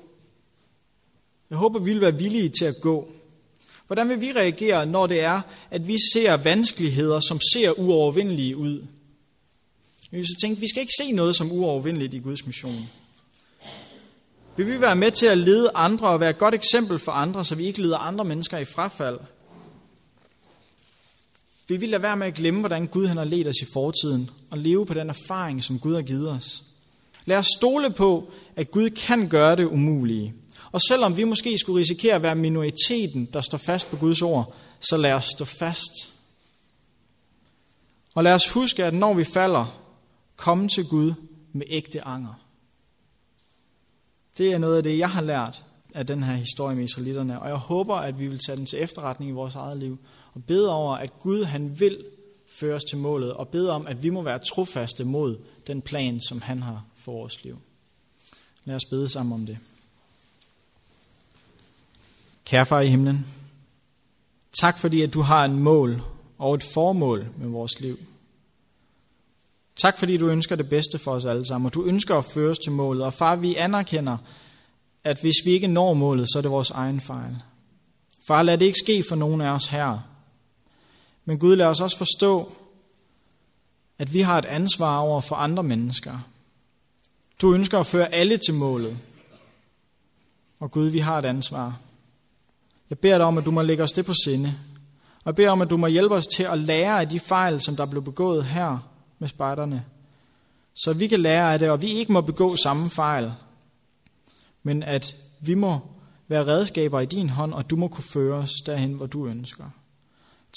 Jeg 1.50 1.58
håber, 1.58 1.80
vi 1.80 1.92
vil 1.92 2.02
være 2.02 2.18
villige 2.18 2.50
til 2.50 2.66
at 2.66 2.82
gå. 2.82 3.12
Hvordan 3.88 4.10
vil 4.10 4.22
vi 4.22 4.32
reagere, 4.32 4.86
når 4.86 5.08
det 5.08 5.22
er, 5.22 5.42
at 5.72 5.88
vi 5.88 5.98
ser 6.14 6.38
vanskeligheder, 6.38 7.20
som 7.20 7.40
ser 7.54 7.80
uovervindelige 7.80 8.58
ud? 8.58 8.86
Vi 10.12 10.18
vil 10.18 10.28
så 10.28 10.38
tænke, 10.42 10.62
vi 10.62 10.70
skal 10.70 10.82
ikke 10.82 10.94
se 11.00 11.12
noget 11.12 11.36
som 11.36 11.52
uovervindeligt 11.52 12.14
i 12.14 12.20
Guds 12.20 12.46
mission. 12.46 12.90
Vil 14.58 14.68
vi 14.68 14.82
være 14.82 14.96
med 14.96 15.12
til 15.12 15.26
at 15.26 15.38
lede 15.38 15.72
andre 15.76 16.10
og 16.10 16.20
være 16.20 16.30
et 16.30 16.38
godt 16.38 16.54
eksempel 16.54 17.00
for 17.00 17.12
andre, 17.12 17.46
så 17.46 17.56
vi 17.56 17.66
ikke 17.66 17.82
leder 17.82 17.98
andre 17.98 18.26
mennesker 18.26 18.58
i 18.58 18.66
frafald? 18.66 19.20
Vi 21.74 21.78
vil 21.78 21.90
lade 21.90 22.02
være 22.02 22.18
med 22.18 22.28
at 22.28 22.34
glemme, 22.34 22.60
hvordan 22.60 22.88
Gud 22.88 23.08
han 23.08 23.18
har 23.18 23.24
ledt 23.24 23.48
os 23.48 23.62
i 23.62 23.66
fortiden, 23.74 24.30
og 24.52 24.58
leve 24.58 24.86
på 24.86 24.94
den 24.94 25.10
erfaring, 25.10 25.64
som 25.64 25.80
Gud 25.80 25.96
har 25.96 26.02
givet 26.02 26.30
os. 26.30 26.64
Lad 27.26 27.38
os 27.38 27.48
stole 27.58 27.94
på, 27.94 28.32
at 28.56 28.72
Gud 28.72 28.90
kan 28.90 29.30
gøre 29.30 29.56
det 29.56 29.66
umulige. 29.66 30.34
Og 30.72 30.82
selvom 30.82 31.18
vi 31.18 31.24
måske 31.24 31.58
skulle 31.58 31.80
risikere 31.80 32.16
at 32.16 32.24
være 32.24 32.36
minoriteten, 32.36 33.26
der 33.26 33.42
står 33.42 33.58
fast 33.58 33.90
på 33.90 33.98
Guds 33.98 34.22
ord, 34.22 34.56
så 34.80 34.98
lad 34.98 35.14
os 35.14 35.26
stå 35.26 35.46
fast. 35.46 35.92
Og 38.16 38.24
lad 38.24 38.34
os 38.34 38.50
huske, 38.50 38.86
at 38.86 38.94
når 38.94 39.14
vi 39.14 39.24
falder, 39.24 39.82
komme 40.36 40.70
til 40.70 40.86
Gud 40.86 41.14
med 41.54 41.66
ægte 41.70 42.02
anger. 42.02 42.34
Det 44.38 44.52
er 44.52 44.58
noget 44.58 44.78
af 44.78 44.84
det, 44.84 44.98
jeg 44.98 45.10
har 45.10 45.22
lært 45.22 45.64
af 45.94 46.08
den 46.08 46.24
her 46.24 46.34
historie 46.34 46.76
med 46.76 46.84
israelitterne, 46.84 47.42
og 47.42 47.50
jeg 47.50 47.58
håber, 47.58 47.96
at 47.96 48.20
vi 48.20 48.28
vil 48.28 48.40
tage 48.48 48.58
den 48.58 48.66
til 48.66 48.84
efterretning 48.84 49.32
i 49.32 49.34
vores 49.34 49.56
eget 49.56 49.78
liv, 49.78 49.98
og 50.34 50.44
bede 50.44 50.70
over, 50.70 50.96
at 50.96 51.20
Gud 51.20 51.44
han 51.44 51.80
vil 51.80 52.06
føre 52.48 52.76
os 52.76 52.84
til 52.84 52.98
målet, 52.98 53.34
og 53.34 53.48
bede 53.48 53.72
om, 53.72 53.88
at 53.88 54.04
vi 54.04 54.10
må 54.10 54.22
være 54.22 54.40
trofaste 54.40 55.04
mod 55.04 55.38
den 55.68 55.82
plan, 55.82 56.22
som 56.22 56.42
han 56.42 56.64
har 56.64 56.84
for 56.96 57.12
vores 57.12 57.44
liv. 57.44 57.58
Lad 58.66 58.76
os 58.76 58.86
bede 58.90 59.10
sammen 59.10 59.34
om 59.34 59.46
det. 59.46 59.58
Kære 62.46 62.66
far 62.66 62.82
i 62.82 62.88
himlen, 62.88 63.26
tak 64.60 64.80
fordi, 64.80 65.02
at 65.02 65.14
du 65.14 65.22
har 65.22 65.46
en 65.46 65.60
mål 65.60 66.02
og 66.38 66.56
et 66.56 66.64
formål 66.74 67.28
med 67.38 67.50
vores 67.50 67.80
liv. 67.80 68.00
Tak 69.76 69.98
fordi 69.98 70.18
du 70.18 70.28
ønsker 70.28 70.56
det 70.56 70.70
bedste 70.70 71.00
for 71.00 71.12
os 71.12 71.26
alle 71.26 71.46
sammen, 71.46 71.66
og 71.66 71.74
du 71.74 71.86
ønsker 71.86 72.16
at 72.16 72.26
føre 72.26 72.50
os 72.50 72.60
til 72.60 72.72
målet. 72.72 73.04
Og 73.04 73.14
far, 73.14 73.36
vi 73.36 73.56
anerkender, 73.56 74.18
at 75.04 75.22
hvis 75.22 75.36
vi 75.46 75.52
ikke 75.52 75.68
når 75.68 75.94
målet, 75.94 76.28
så 76.28 76.38
er 76.38 76.42
det 76.42 76.52
vores 76.52 76.70
egen 76.70 77.00
fejl. 77.00 77.36
Far, 78.28 78.44
lad 78.44 78.58
det 78.58 78.66
ikke 78.66 78.80
ske 78.80 79.04
for 79.10 79.16
nogen 79.16 79.42
af 79.42 79.50
os 79.50 79.68
her. 79.68 80.00
Men 81.26 81.40
Gud, 81.40 81.56
lader 81.56 81.70
os 81.70 81.82
også 81.82 81.98
forstå, 81.98 82.52
at 83.98 84.14
vi 84.14 84.22
har 84.22 84.38
et 84.38 84.46
ansvar 84.46 84.98
over 84.98 85.22
for 85.22 85.36
andre 85.36 85.64
mennesker. 85.64 86.20
Du 87.42 87.54
ønsker 87.54 87.80
at 87.80 87.86
føre 87.86 88.14
alle 88.14 88.38
til 88.38 88.54
målet. 88.54 88.98
Og 90.60 90.72
Gud, 90.72 90.88
vi 90.88 91.00
har 91.00 91.18
et 91.18 91.26
ansvar. 91.26 91.80
Jeg 92.90 93.00
beder 93.00 93.18
dig 93.18 93.26
om, 93.26 93.38
at 93.38 93.46
du 93.46 93.52
må 93.52 93.62
lægge 93.62 93.84
os 93.84 93.92
det 93.92 94.06
på 94.06 94.14
sinde. 94.26 94.56
Og 95.16 95.26
jeg 95.26 95.36
beder 95.36 95.50
om, 95.50 95.62
at 95.62 95.70
du 95.70 95.78
må 95.78 95.88
hjælpe 95.88 96.16
os 96.16 96.28
til 96.28 96.44
at 96.44 96.60
lære 96.60 97.02
af 97.02 97.10
de 97.10 97.20
fejl, 97.20 97.62
som 97.62 97.76
der 97.76 97.86
blev 97.86 98.04
begået 98.04 98.46
her 98.46 98.78
med 99.20 99.28
spejderne. 99.28 99.86
Så 100.74 100.94
vi 100.94 101.08
kan 101.08 101.20
lære 101.20 101.54
af 101.54 101.60
det, 101.60 101.72
og 101.72 101.82
vi 101.82 101.88
ikke 101.88 102.14
må 102.14 102.22
begå 102.22 102.56
samme 102.56 102.90
fejl. 102.90 103.34
Men 104.64 104.84
at 104.84 105.16
vi 105.40 105.54
må 105.54 105.80
være 106.28 106.48
redskaber 106.48 107.00
i 107.00 107.06
din 107.06 107.30
hånd, 107.30 107.54
og 107.54 107.70
du 107.70 107.76
må 107.76 107.88
kunne 107.88 108.04
føre 108.04 108.38
os 108.38 108.52
derhen, 108.66 108.94
hvor 108.94 109.06
du 109.06 109.28
ønsker. 109.28 109.66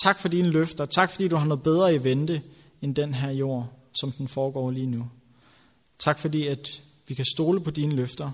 Tak 0.02 0.18
for 0.18 0.28
dine 0.28 0.50
løfter. 0.50 0.86
Tak 0.86 1.10
fordi 1.10 1.28
du 1.28 1.36
har 1.36 1.46
noget 1.46 1.62
bedre 1.62 1.94
i 1.94 2.04
vente 2.04 2.42
end 2.82 2.94
den 2.94 3.14
her 3.14 3.30
jord, 3.30 3.72
som 3.92 4.12
den 4.12 4.28
foregår 4.28 4.70
lige 4.70 4.86
nu. 4.86 5.08
Tak 5.98 6.18
fordi, 6.18 6.46
at 6.46 6.82
vi 7.08 7.14
kan 7.14 7.24
stole 7.24 7.60
på 7.60 7.70
dine 7.70 7.94
løfter. 7.94 8.30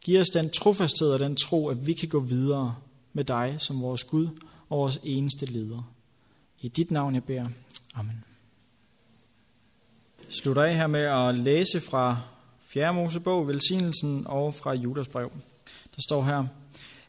Giv 0.00 0.20
os 0.20 0.28
den 0.28 0.50
trofasthed 0.50 1.10
og 1.10 1.18
den 1.18 1.36
tro, 1.36 1.68
at 1.68 1.86
vi 1.86 1.92
kan 1.92 2.08
gå 2.08 2.20
videre 2.20 2.76
med 3.12 3.24
dig 3.24 3.56
som 3.58 3.82
vores 3.82 4.04
Gud 4.04 4.28
og 4.68 4.78
vores 4.78 5.00
eneste 5.02 5.46
leder. 5.46 5.92
I 6.60 6.68
dit 6.68 6.90
navn 6.90 7.14
jeg 7.14 7.24
beder. 7.24 7.46
Amen. 7.94 8.24
Slutter 10.28 10.62
af 10.62 10.74
her 10.74 10.86
med 10.86 11.00
at 11.00 11.38
læse 11.38 11.80
fra 11.80 12.20
4. 12.60 12.94
Mosebog, 12.94 13.48
velsignelsen 13.48 14.26
og 14.26 14.54
fra 14.54 14.74
Judas 14.74 15.08
brev. 15.08 15.30
Der 15.96 16.02
står 16.08 16.22
her, 16.22 16.44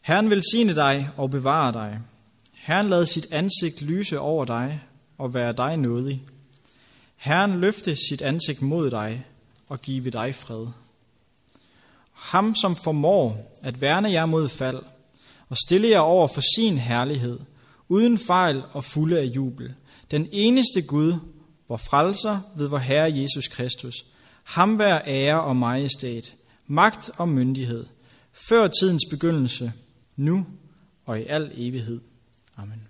Herren 0.02 0.30
velsigne 0.30 0.74
dig 0.74 1.10
og 1.16 1.30
bevare 1.30 1.72
dig. 1.72 2.00
Herren 2.68 2.88
lad 2.88 3.06
sit 3.06 3.26
ansigt 3.30 3.82
lyse 3.82 4.20
over 4.20 4.44
dig 4.44 4.80
og 5.18 5.34
være 5.34 5.52
dig 5.52 5.76
nådig. 5.76 6.22
Herren 7.16 7.60
løfte 7.60 7.96
sit 7.96 8.22
ansigt 8.22 8.62
mod 8.62 8.90
dig 8.90 9.26
og 9.68 9.82
give 9.82 10.10
dig 10.10 10.34
fred. 10.34 10.66
Ham, 12.12 12.54
som 12.54 12.76
formår 12.76 13.58
at 13.62 13.80
værne 13.80 14.10
jer 14.10 14.26
mod 14.26 14.48
fald 14.48 14.82
og 15.48 15.56
stille 15.66 15.88
jer 15.88 15.98
over 15.98 16.26
for 16.26 16.42
sin 16.56 16.78
herlighed, 16.78 17.38
uden 17.88 18.18
fejl 18.18 18.62
og 18.72 18.84
fulde 18.84 19.18
af 19.18 19.24
jubel. 19.24 19.74
Den 20.10 20.28
eneste 20.32 20.82
Gud, 20.82 21.14
vor 21.68 21.76
frelser 21.76 22.40
ved 22.56 22.66
vor 22.66 22.78
Herre 22.78 23.12
Jesus 23.20 23.48
Kristus. 23.48 23.94
Ham 24.44 24.78
vær 24.78 25.02
ære 25.06 25.42
og 25.42 25.56
majestæt, 25.56 26.34
magt 26.66 27.10
og 27.16 27.28
myndighed, 27.28 27.86
før 28.32 28.68
tidens 28.68 29.02
begyndelse, 29.10 29.72
nu 30.16 30.46
og 31.06 31.20
i 31.20 31.24
al 31.26 31.50
evighed. 31.54 32.00
Amen. 32.58 32.87